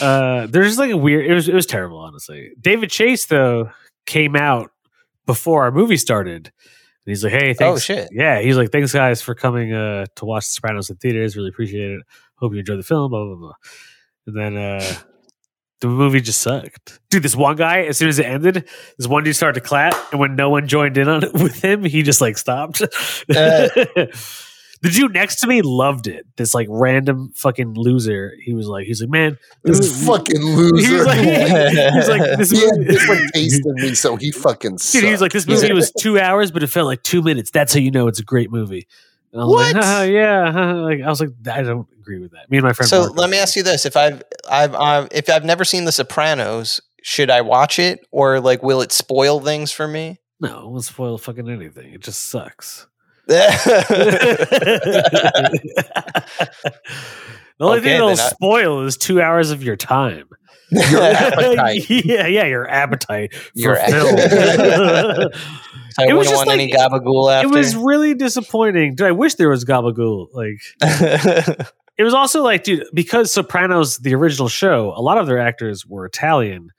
Uh, 0.00 0.46
there's 0.46 0.68
just 0.68 0.78
like 0.78 0.90
a 0.90 0.96
weird. 0.96 1.26
It 1.26 1.34
was 1.34 1.48
it 1.48 1.54
was 1.54 1.66
terrible, 1.66 1.98
honestly. 1.98 2.50
David 2.60 2.90
Chase 2.90 3.26
though 3.26 3.70
came 4.06 4.36
out 4.36 4.70
before 5.26 5.64
our 5.64 5.70
movie 5.70 5.96
started, 5.96 6.46
And 6.46 6.52
he's 7.06 7.24
like, 7.24 7.32
"Hey, 7.32 7.54
thanks." 7.54 7.60
Oh 7.62 7.66
thanks." 7.72 7.84
shit. 7.84 8.08
Yeah, 8.12 8.40
he's 8.40 8.56
like, 8.56 8.70
"Thanks 8.70 8.92
guys 8.92 9.22
for 9.22 9.34
coming 9.34 9.72
uh, 9.72 10.06
to 10.16 10.24
watch 10.24 10.46
The 10.46 10.52
Sopranos 10.52 10.90
in 10.90 10.96
theaters. 10.96 11.36
Really 11.36 11.48
appreciate 11.48 11.90
it. 11.92 12.02
Hope 12.36 12.52
you 12.52 12.60
enjoy 12.60 12.76
the 12.76 12.82
film." 12.82 13.10
Blah 13.10 13.24
blah 13.24 13.36
blah. 13.36 13.52
And 14.26 14.36
then 14.36 14.56
uh, 14.56 14.94
the 15.88 15.94
movie 15.94 16.20
just 16.20 16.40
sucked, 16.40 16.98
dude. 17.10 17.22
This 17.22 17.36
one 17.36 17.56
guy, 17.56 17.82
as 17.82 17.98
soon 17.98 18.08
as 18.08 18.18
it 18.18 18.24
ended, 18.26 18.68
this 18.96 19.06
one 19.06 19.22
dude 19.24 19.36
started 19.36 19.60
to 19.60 19.66
clap, 19.66 19.94
and 20.12 20.18
when 20.20 20.34
no 20.36 20.48
one 20.50 20.66
joined 20.66 20.96
in 20.96 21.08
on 21.08 21.22
it 21.24 21.32
with 21.34 21.62
him, 21.62 21.84
he 21.84 22.02
just 22.02 22.20
like 22.20 22.38
stopped. 22.38 22.80
Uh. 22.82 22.86
the 23.28 24.90
dude 24.90 25.14
next 25.14 25.36
to 25.40 25.46
me 25.46 25.62
loved 25.62 26.06
it. 26.06 26.26
This 26.36 26.52
like 26.54 26.66
random 26.70 27.32
fucking 27.36 27.74
loser. 27.74 28.32
He 28.42 28.52
was 28.54 28.66
like, 28.66 28.86
he's 28.86 29.00
like, 29.00 29.10
man, 29.10 29.38
This 29.62 29.80
movie- 29.80 30.06
fucking 30.06 30.40
He 30.42 30.46
loser. 30.54 30.96
was 30.98 31.06
like, 31.06 31.18
he's 31.18 32.08
like, 32.08 32.38
this 32.38 32.50
he 32.50 32.60
had 32.60 32.76
movie. 32.78 32.90
different 32.90 33.30
taste 33.34 33.62
than 33.64 33.74
me, 33.76 33.94
so 33.94 34.16
he 34.16 34.30
fucking 34.32 34.76
Dude, 34.90 35.04
he 35.04 35.10
was 35.10 35.20
like, 35.20 35.32
this 35.32 35.44
sucked. 35.44 35.62
movie 35.62 35.72
was 35.74 35.92
two 35.92 36.18
hours, 36.18 36.50
but 36.50 36.62
it 36.62 36.66
felt 36.68 36.86
like 36.86 37.02
two 37.02 37.22
minutes. 37.22 37.50
That's 37.50 37.72
how 37.74 37.80
you 37.80 37.90
know 37.90 38.08
it's 38.08 38.20
a 38.20 38.24
great 38.24 38.50
movie. 38.50 38.86
And 39.34 39.42
I 39.42 39.44
was 39.44 39.52
What? 39.54 39.74
Like, 39.74 39.84
"Haha, 39.84 40.02
yeah. 40.04 40.72
Like 40.74 41.00
I 41.02 41.08
was 41.08 41.20
like, 41.20 41.30
I 41.50 41.60
don't 41.62 41.86
agree 41.98 42.20
with 42.20 42.30
that. 42.32 42.50
Me 42.50 42.56
and 42.56 42.64
my 42.64 42.72
friend. 42.72 42.88
So 42.88 43.02
let 43.02 43.28
me 43.28 43.36
ask 43.36 43.54
you 43.56 43.62
this: 43.62 43.84
If 43.84 43.96
I've, 43.96 44.22
I've, 44.48 44.74
uh, 44.74 45.08
if 45.12 45.28
I've 45.28 45.44
never 45.44 45.64
seen 45.64 45.84
The 45.84 45.92
Sopranos, 45.92 46.80
should 47.02 47.28
I 47.28 47.42
watch 47.42 47.78
it, 47.78 48.00
or 48.10 48.40
like, 48.40 48.62
will 48.62 48.80
it 48.80 48.92
spoil 48.92 49.40
things 49.40 49.70
for 49.72 49.86
me? 49.86 50.20
No, 50.40 50.60
it 50.60 50.70
won't 50.70 50.84
spoil 50.84 51.18
fucking 51.18 51.50
anything. 51.50 51.92
It 51.92 52.00
just 52.00 52.24
sucks. 52.28 52.86
the 53.26 53.40
only 57.60 57.78
Okay, 57.78 57.82
thing 57.84 57.92
that'll 57.92 58.08
I- 58.10 58.14
spoil 58.14 58.84
is 58.84 58.96
two 58.96 59.20
hours 59.22 59.50
of 59.50 59.62
your 59.62 59.76
time. 59.76 60.28
Your 60.90 61.02
appetite. 61.02 61.88
yeah, 61.90 62.26
yeah, 62.26 62.44
your 62.44 62.68
appetite 62.68 63.34
for 63.34 63.50
Your 63.54 63.76
film. 63.76 64.16
So 65.96 66.02
I 66.02 66.08
It 66.08 66.12
was 66.14 66.26
just 66.26 66.36
want 66.36 66.48
like- 66.48 66.58
any 66.58 66.72
gabagool 66.72 67.32
after. 67.32 67.46
it 67.46 67.52
was 67.52 67.76
really 67.76 68.14
disappointing. 68.14 68.96
Dude, 68.96 69.06
I 69.06 69.12
wish 69.12 69.34
there 69.36 69.48
was 69.48 69.64
gabagool. 69.64 70.26
Like 70.32 70.58
it 71.96 72.02
was 72.02 72.14
also 72.14 72.42
like, 72.42 72.64
dude, 72.64 72.84
because 72.92 73.32
Sopranos, 73.32 73.98
the 73.98 74.12
original 74.16 74.48
show, 74.48 74.92
a 74.96 75.00
lot 75.00 75.18
of 75.18 75.28
their 75.28 75.38
actors 75.38 75.86
were 75.86 76.04
Italian. 76.04 76.70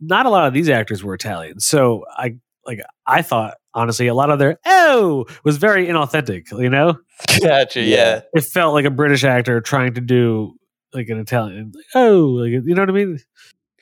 Not 0.00 0.24
a 0.24 0.30
lot 0.30 0.46
of 0.48 0.54
these 0.54 0.70
actors 0.70 1.04
were 1.04 1.12
Italian. 1.12 1.60
So 1.60 2.04
I 2.16 2.36
like 2.64 2.80
I 3.06 3.20
thought 3.20 3.56
honestly 3.74 4.06
a 4.06 4.14
lot 4.14 4.30
of 4.30 4.38
their 4.38 4.58
oh 4.64 5.26
was 5.44 5.58
very 5.58 5.86
inauthentic, 5.86 6.50
you 6.58 6.70
know? 6.70 6.96
gotcha. 7.42 7.82
Yeah. 7.82 8.22
It 8.32 8.44
felt 8.44 8.72
like 8.72 8.86
a 8.86 8.90
British 8.90 9.24
actor 9.24 9.60
trying 9.60 9.92
to 9.94 10.00
do 10.00 10.54
like 10.94 11.08
an 11.08 11.18
Italian 11.18 11.72
like, 11.74 11.84
oh, 11.94 12.26
like 12.26 12.50
you 12.50 12.74
know 12.74 12.82
what 12.82 12.90
I 12.90 12.92
mean? 12.92 13.20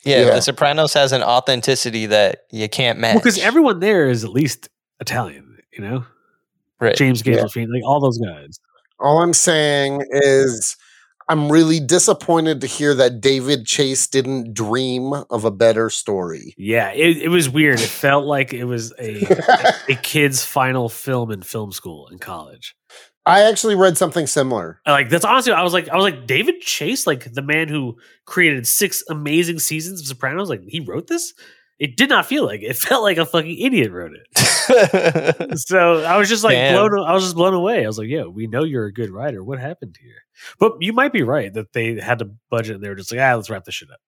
yeah, 0.04 0.26
Yeah. 0.26 0.34
The 0.34 0.42
Sopranos 0.42 0.94
has 0.94 1.12
an 1.12 1.22
authenticity 1.22 2.06
that 2.06 2.44
you 2.50 2.68
can't 2.68 2.98
match. 2.98 3.16
Because 3.16 3.38
everyone 3.38 3.80
there 3.80 4.08
is 4.08 4.24
at 4.24 4.30
least 4.30 4.68
Italian, 5.00 5.58
you 5.72 5.82
know? 5.82 6.04
right. 6.80 6.96
James 6.96 7.24
Yeah. 7.24 7.36
Gandolfini, 7.36 7.68
like 7.72 7.84
all 7.84 8.00
those 8.00 8.18
guys. 8.18 8.58
All 8.98 9.22
I'm 9.22 9.32
saying 9.32 10.04
is 10.10 10.76
I'm 11.28 11.50
really 11.50 11.80
disappointed 11.80 12.60
to 12.60 12.66
hear 12.66 12.94
that 12.94 13.20
David 13.20 13.66
Chase 13.66 14.06
didn't 14.06 14.54
dream 14.54 15.12
of 15.12 15.44
a 15.44 15.50
better 15.50 15.88
story. 15.90 16.54
Yeah, 16.58 16.90
it, 16.92 17.18
it 17.18 17.28
was 17.28 17.48
weird. 17.48 17.80
It 17.80 17.88
felt 17.88 18.26
like 18.26 18.52
it 18.52 18.64
was 18.64 18.92
a 18.98 19.22
a 19.88 19.94
kid's 20.02 20.44
final 20.44 20.88
film 20.88 21.30
in 21.30 21.42
film 21.42 21.72
school 21.72 22.08
in 22.08 22.18
college. 22.18 22.74
I 23.25 23.43
actually 23.43 23.77
read 23.77 23.97
something 23.97 24.27
similar. 24.27 24.81
Like 24.87 25.09
that's 25.09 25.25
honestly, 25.25 25.53
I 25.53 25.62
was 25.62 25.73
like, 25.73 25.89
I 25.89 25.97
was 25.97 26.03
like, 26.05 26.27
David 26.27 26.61
Chase, 26.61 27.07
like 27.07 27.33
the 27.33 27.43
man 27.43 27.68
who 27.68 27.97
created 28.25 28.66
six 28.66 29.03
amazing 29.09 29.59
seasons 29.61 30.01
of 30.01 30.07
Sopranos, 30.09 30.49
like 30.51 30.62
he 30.66 30.81
wrote 30.81 31.07
this. 31.07 31.33
It 31.79 31.97
did 31.97 32.11
not 32.11 32.27
feel 32.27 32.45
like 32.45 32.62
it. 32.62 32.66
it 32.66 32.77
felt 32.89 33.03
like 33.03 33.18
a 33.18 33.27
fucking 33.27 33.59
idiot 33.59 33.91
wrote 33.93 34.12
it. 34.14 34.27
So 35.59 36.03
I 36.05 36.16
was 36.16 36.29
just 36.29 36.45
like 36.45 36.55
Damn. 36.55 36.89
blown. 36.89 37.05
I 37.07 37.12
was 37.12 37.25
just 37.25 37.35
blown 37.35 37.55
away. 37.55 37.85
I 37.85 37.87
was 37.87 37.99
like, 37.99 38.09
"Yeah, 38.09 38.25
we 38.25 38.47
know 38.47 38.62
you're 38.64 38.87
a 38.87 38.93
good 38.93 39.11
writer. 39.11 39.43
What 39.43 39.59
happened 39.59 39.97
here?" 40.01 40.23
But 40.61 40.75
you 40.81 40.93
might 40.93 41.12
be 41.12 41.23
right 41.23 41.53
that 41.55 41.73
they 41.73 42.01
had 42.01 42.20
to 42.20 42.31
budget. 42.51 42.77
and 42.77 42.85
They 42.85 42.89
were 42.89 42.95
just 42.95 43.11
like, 43.12 43.20
"Ah, 43.20 43.35
let's 43.35 43.51
wrap 43.51 43.64
this 43.64 43.75
shit 43.75 43.91
up." 43.91 43.99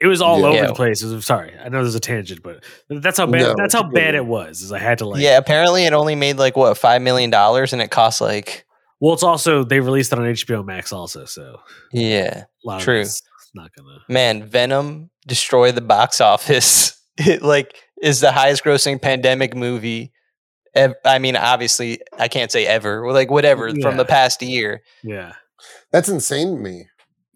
It 0.00 0.06
was 0.06 0.20
all 0.22 0.40
Yeah. 0.40 0.46
over 0.46 0.66
the 0.68 0.74
place. 0.74 1.02
It 1.02 1.12
was, 1.14 1.24
sorry, 1.26 1.52
I 1.58 1.68
know 1.68 1.82
there's 1.82 1.94
a 1.94 2.00
tangent, 2.00 2.42
but 2.42 2.62
that's 2.88 3.18
how 3.18 3.26
bad. 3.26 3.40
No, 3.42 3.54
that's 3.56 3.74
how 3.74 3.80
it's 3.80 3.88
a 3.88 3.90
good 3.90 3.94
bad 3.94 4.14
it 4.14 4.26
was. 4.26 4.62
Is 4.62 4.70
I 4.72 4.78
had 4.78 4.98
to 4.98 5.08
like. 5.08 5.20
yeah, 5.22 5.36
apparently 5.38 5.84
it 5.84 5.92
only 5.92 6.14
made 6.14 6.36
like 6.36 6.56
what 6.56 6.76
five 6.78 7.02
million 7.02 7.30
dollars, 7.30 7.72
and 7.72 7.82
it 7.82 7.90
cost 7.90 8.20
like 8.20 8.63
Well, 9.04 9.12
it's 9.12 9.22
also 9.22 9.64
they 9.64 9.80
released 9.80 10.12
it 10.14 10.18
on 10.18 10.24
HBO 10.24 10.64
Max 10.64 10.90
also, 10.90 11.26
so 11.26 11.60
yeah. 11.92 12.44
a 12.44 12.66
lot 12.66 12.80
True. 12.80 13.00
of 13.00 13.06
it's 13.06 13.22
not 13.54 13.70
gonna. 13.76 13.98
Man, 14.08 14.44
Venom 14.44 15.10
destroyed 15.26 15.74
the 15.74 15.82
box 15.82 16.20
office. 16.22 16.98
It 17.18 17.42
like 17.42 17.76
is 18.02 18.20
the 18.20 18.32
highest 18.32 18.64
grossing 18.64 19.00
pandemic 19.00 19.54
movie. 19.54 20.10
ev- 20.74 20.94
I 21.04 21.18
mean, 21.20 21.36
obviously, 21.36 22.00
I 22.18 22.26
can't 22.28 22.50
say 22.50 22.66
ever. 22.66 23.12
Like 23.12 23.30
whatever 23.30 23.68
Yeah. 23.68 23.82
from 23.82 23.98
the 23.98 24.04
past 24.06 24.42
year. 24.42 24.82
Yeah. 25.04 25.34
That's 25.92 26.08
insane 26.08 26.56
to 26.56 26.60
me. 26.60 26.86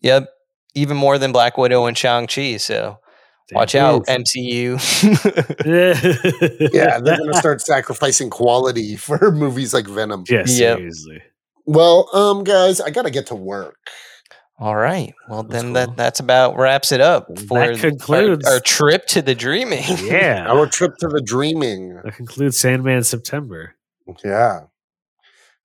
Yep, 0.00 0.28
even 0.74 0.96
more 0.96 1.16
than 1.18 1.30
Black 1.32 1.56
Widow 1.58 1.84
and 1.86 1.96
Shang 1.96 2.26
Chi. 2.26 2.56
So 2.56 2.98
watch 3.52 3.74
out, 3.76 4.06
MCU. 4.06 4.78
Yeah, 5.64 6.98
they're 7.00 7.16
going 7.18 7.32
to 7.32 7.38
start 7.38 7.60
sacrificing 7.60 8.30
quality 8.30 8.96
for 9.06 9.30
movies 9.30 9.72
like 9.74 9.86
Venom. 9.86 10.24
yeah, 10.28 10.44
Yep. 10.46 10.78
Seriously. 11.68 11.76
Well, 11.76 12.08
um, 12.14 12.44
guys, 12.44 12.80
I 12.80 12.90
got 12.90 13.02
to 13.02 13.10
get 13.10 13.26
to 13.28 13.34
work. 13.34 13.76
All 14.60 14.74
right. 14.74 15.14
Well, 15.28 15.44
That's 15.44 15.52
then 15.52 15.64
cool. 15.66 15.74
that 15.74 15.96
that's 15.96 16.18
about 16.20 16.56
wraps 16.56 16.90
it 16.90 17.00
up 17.00 17.26
for 17.46 17.60
That 17.60 17.70
our- 17.70 17.76
concludes- 17.76 18.48
our, 18.48 18.58
trip 18.58 19.06
to 19.08 19.22
the 19.22 19.34
dreaming. 19.36 19.84
Yeah, 20.02 20.46
Our 20.48 20.66
trip 20.66 20.96
to 20.98 21.06
the 21.06 21.20
dreaming. 21.22 21.94
that 22.04 22.16
concludes 22.16 22.58
Sandman 22.58 23.04
September. 23.04 23.76
Yeah. 24.24 24.62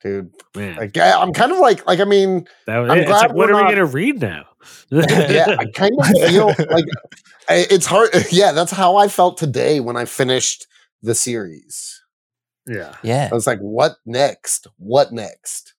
Dude, 0.03 0.31
Man, 0.55 0.75
like, 0.75 0.95
I- 0.97 1.19
I'm 1.19 1.33
kind 1.33 1.51
of 1.53 1.57
like, 1.59 1.87
like, 1.87 2.01
I 2.01 2.03
mean, 2.03 2.45
that 2.67 2.77
was, 2.79 2.91
I'm 2.91 2.99
it's 2.99 3.07
glad 3.07 3.21
like, 3.29 3.33
what 3.33 3.49
we're 3.49 3.55
are 3.55 3.63
we 3.65 3.69
gonna 3.71 3.85
read 3.85 4.21
now? 4.21 4.43
yeah, 4.91 5.55
I 5.57 5.65
kind 5.73 5.93
of 5.97 6.07
feel 6.29 6.47
like 6.69 6.85
I- 7.49 7.65
it's 7.71 7.85
hard. 7.87 8.09
Yeah, 8.31 8.51
that's 8.51 8.71
how 8.71 8.97
I 8.97 9.07
felt 9.07 9.37
today 9.37 9.79
when 9.79 9.95
I 9.97 10.05
finished 10.05 10.67
the 11.01 11.15
series. 11.15 11.99
yeah. 12.67 12.95
yeah. 13.01 13.29
I 13.31 13.33
was 13.33 13.47
like, 13.47 13.59
what 13.59 13.93
next? 14.05 14.67
What 14.77 15.11
next? 15.13 15.72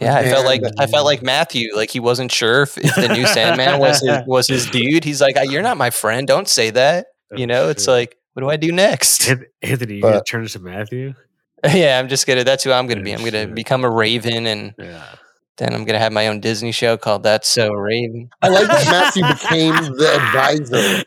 Yeah, 0.00 0.16
I 0.16 0.24
felt 0.24 0.44
like 0.44 0.62
And- 0.62 0.74
I 0.78 0.86
felt 0.86 1.04
like 1.04 1.22
Matthew, 1.22 1.74
like 1.76 1.90
he 1.90 2.00
wasn't 2.00 2.32
sure 2.32 2.62
if, 2.62 2.76
if 2.78 2.94
the 2.96 3.08
new 3.08 3.26
Sandman 3.26 3.78
was 3.78 4.00
his, 4.00 4.18
was 4.26 4.48
his 4.48 4.66
dude. 4.66 5.04
He's 5.04 5.20
like, 5.20 5.36
ah, 5.38 5.42
"You're 5.42 5.62
not 5.62 5.76
my 5.76 5.90
friend. 5.90 6.26
Don't 6.26 6.48
say 6.48 6.70
that." 6.70 7.06
You 7.36 7.46
know, 7.46 7.68
it's 7.68 7.84
Shit. 7.84 7.90
like, 7.92 8.16
what 8.34 8.40
do 8.42 8.50
I 8.50 8.56
do 8.56 8.72
next? 8.72 9.30
Anthony, 9.62 9.94
you 9.96 10.02
gonna 10.02 10.22
turn 10.24 10.46
to 10.46 10.58
Matthew? 10.58 11.14
yeah, 11.72 11.98
I'm 11.98 12.08
just 12.08 12.26
gonna. 12.26 12.42
That's 12.44 12.64
who 12.64 12.72
I'm 12.72 12.86
gonna 12.88 13.02
be. 13.02 13.12
I'm 13.12 13.20
gonna 13.20 13.44
shit. 13.46 13.54
become 13.54 13.84
a 13.84 13.90
Raven, 13.90 14.46
and 14.46 14.74
Yeah. 14.78 15.02
then 15.58 15.72
I'm 15.74 15.84
gonna 15.84 15.98
have 16.00 16.12
my 16.12 16.26
own 16.26 16.40
Disney 16.40 16.72
show 16.72 16.96
called 16.96 17.22
That's 17.22 17.46
So 17.48 17.72
Raven. 17.72 18.28
I 18.42 18.48
like 18.48 18.66
that 18.66 19.14
Matthew 19.14 19.22
became 19.28 19.74
the 19.96 20.14
advisor 20.16 21.04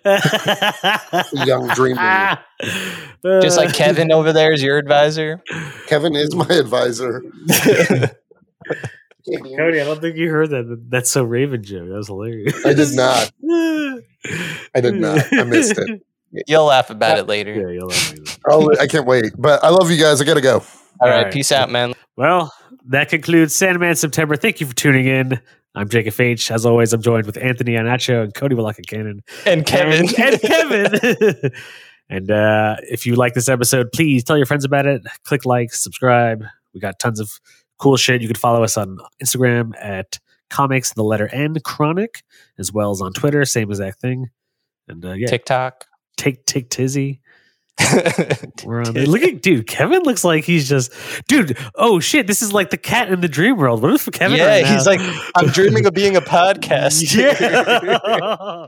to 1.40 1.46
Young 1.46 1.68
Dreamer. 1.76 2.40
Just 3.42 3.58
like 3.58 3.74
Kevin 3.74 4.12
over 4.14 4.32
there 4.34 4.52
is 4.54 4.64
your 4.64 4.78
advisor. 4.78 5.44
Kevin 5.88 6.16
is 6.16 6.34
my 6.34 6.48
advisor. 6.50 7.22
Cody, 9.58 9.82
I 9.82 9.84
don't 9.84 10.00
think 10.00 10.16
you 10.16 10.30
heard 10.30 10.52
that. 10.52 10.86
That's 10.90 11.12
so 11.12 11.24
Raven 11.24 11.64
joke. 11.64 11.90
That 11.90 11.96
was 11.96 12.08
hilarious. 12.08 12.66
I 12.66 12.74
did 12.74 12.96
not. 12.96 13.32
I 14.76 14.82
did 14.82 14.96
not. 14.96 15.34
I 15.34 15.44
missed 15.44 15.78
it. 15.78 16.02
You'll 16.48 16.66
laugh 16.66 16.90
about 16.90 17.18
it 17.18 17.28
later. 17.28 17.54
Yeah, 17.54 17.70
you'll 17.70 17.88
let 17.88 18.14
me 18.14 18.20
know. 18.20 18.32
Oh, 18.50 18.72
I 18.80 18.86
can't 18.86 19.08
wait. 19.08 19.32
But 19.38 19.64
I 19.64 19.70
love 19.70 19.90
you 19.90 19.98
guys. 19.98 20.22
I 20.22 20.26
gotta 20.26 20.42
go. 20.42 20.56
All 20.56 20.64
All 21.00 21.08
right, 21.08 21.24
right. 21.24 21.34
peace 21.34 21.54
out, 21.54 21.72
man. 21.72 21.94
Well, 22.18 22.54
that 22.88 23.10
concludes 23.10 23.56
Sandman 23.56 23.96
September. 23.96 24.36
Thank 24.36 24.60
you 24.60 24.68
for 24.68 24.76
tuning 24.76 25.08
in. 25.08 25.40
I'm 25.74 25.88
Jacob 25.88 26.20
H. 26.20 26.52
As 26.52 26.66
always, 26.66 26.92
I'm 26.92 27.02
joined 27.02 27.28
with 27.28 27.38
Anthony 27.38 27.74
Iannaccio 27.74 28.24
and 28.24 28.34
Cody 28.34 28.56
Walaka 28.56 28.86
Cannon. 28.86 29.22
And 29.46 29.66
Kevin. 29.66 30.10
And, 30.10 30.20
and 30.20 30.42
Kevin. 30.42 31.52
and 32.10 32.32
uh, 32.32 32.76
if 32.82 33.06
you 33.06 33.16
like 33.16 33.34
this 33.34 33.48
episode, 33.48 33.92
please 33.94 34.24
tell 34.24 34.38
your 34.38 34.46
friends 34.46 34.66
about 34.66 34.86
it. 34.86 35.04
Click 35.24 35.46
like, 35.46 35.74
subscribe. 35.74 36.44
We 36.74 36.82
got 36.82 37.00
tons 37.00 37.20
of 37.20 37.40
cool 37.78 37.98
shit. 37.98 38.22
You 38.22 38.28
can 38.28 38.38
follow 38.38 38.64
us 38.64 38.78
on 38.78 39.00
Instagram 39.22 39.74
at 39.80 40.20
comics, 40.50 40.94
the 40.94 41.04
letter 41.04 41.28
N, 41.28 41.56
chronic, 41.64 42.24
as 42.58 42.72
well 42.72 42.92
as 42.92 43.02
on 43.02 43.14
Twitter, 43.14 43.44
same 43.46 43.70
exact 43.70 44.00
thing. 44.00 44.30
And 44.88 45.04
uh, 45.04 45.14
yeah, 45.14 45.28
TikTok. 45.28 45.86
take 46.16 46.46
take 46.46 46.70
tizzy. 46.70 47.22
We're 48.66 48.82
on 48.82 48.94
there. 48.94 49.06
Look 49.06 49.22
at 49.22 49.42
dude. 49.42 49.68
Kevin 49.68 50.02
looks 50.04 50.24
like 50.24 50.44
he's 50.44 50.68
just 50.68 50.92
dude. 51.28 51.58
Oh 51.76 52.00
shit! 52.00 52.26
This 52.26 52.42
is 52.42 52.52
like 52.52 52.72
the 52.72 52.78
cat 52.78 53.12
in 53.12 53.22
the 53.22 53.28
dream 53.28 53.58
world. 53.58 53.84
What 53.84 53.94
if 53.94 54.12
Kevin? 54.12 54.38
yeah, 54.38 54.48
right 54.48 54.66
he's 54.66 54.88
like, 54.88 55.00
I'm 55.36 55.48
dreaming 55.50 55.86
of 55.86 55.94
being 55.94 56.16
a 56.16 56.22
podcast. 56.22 57.04
Yeah. 57.18 58.68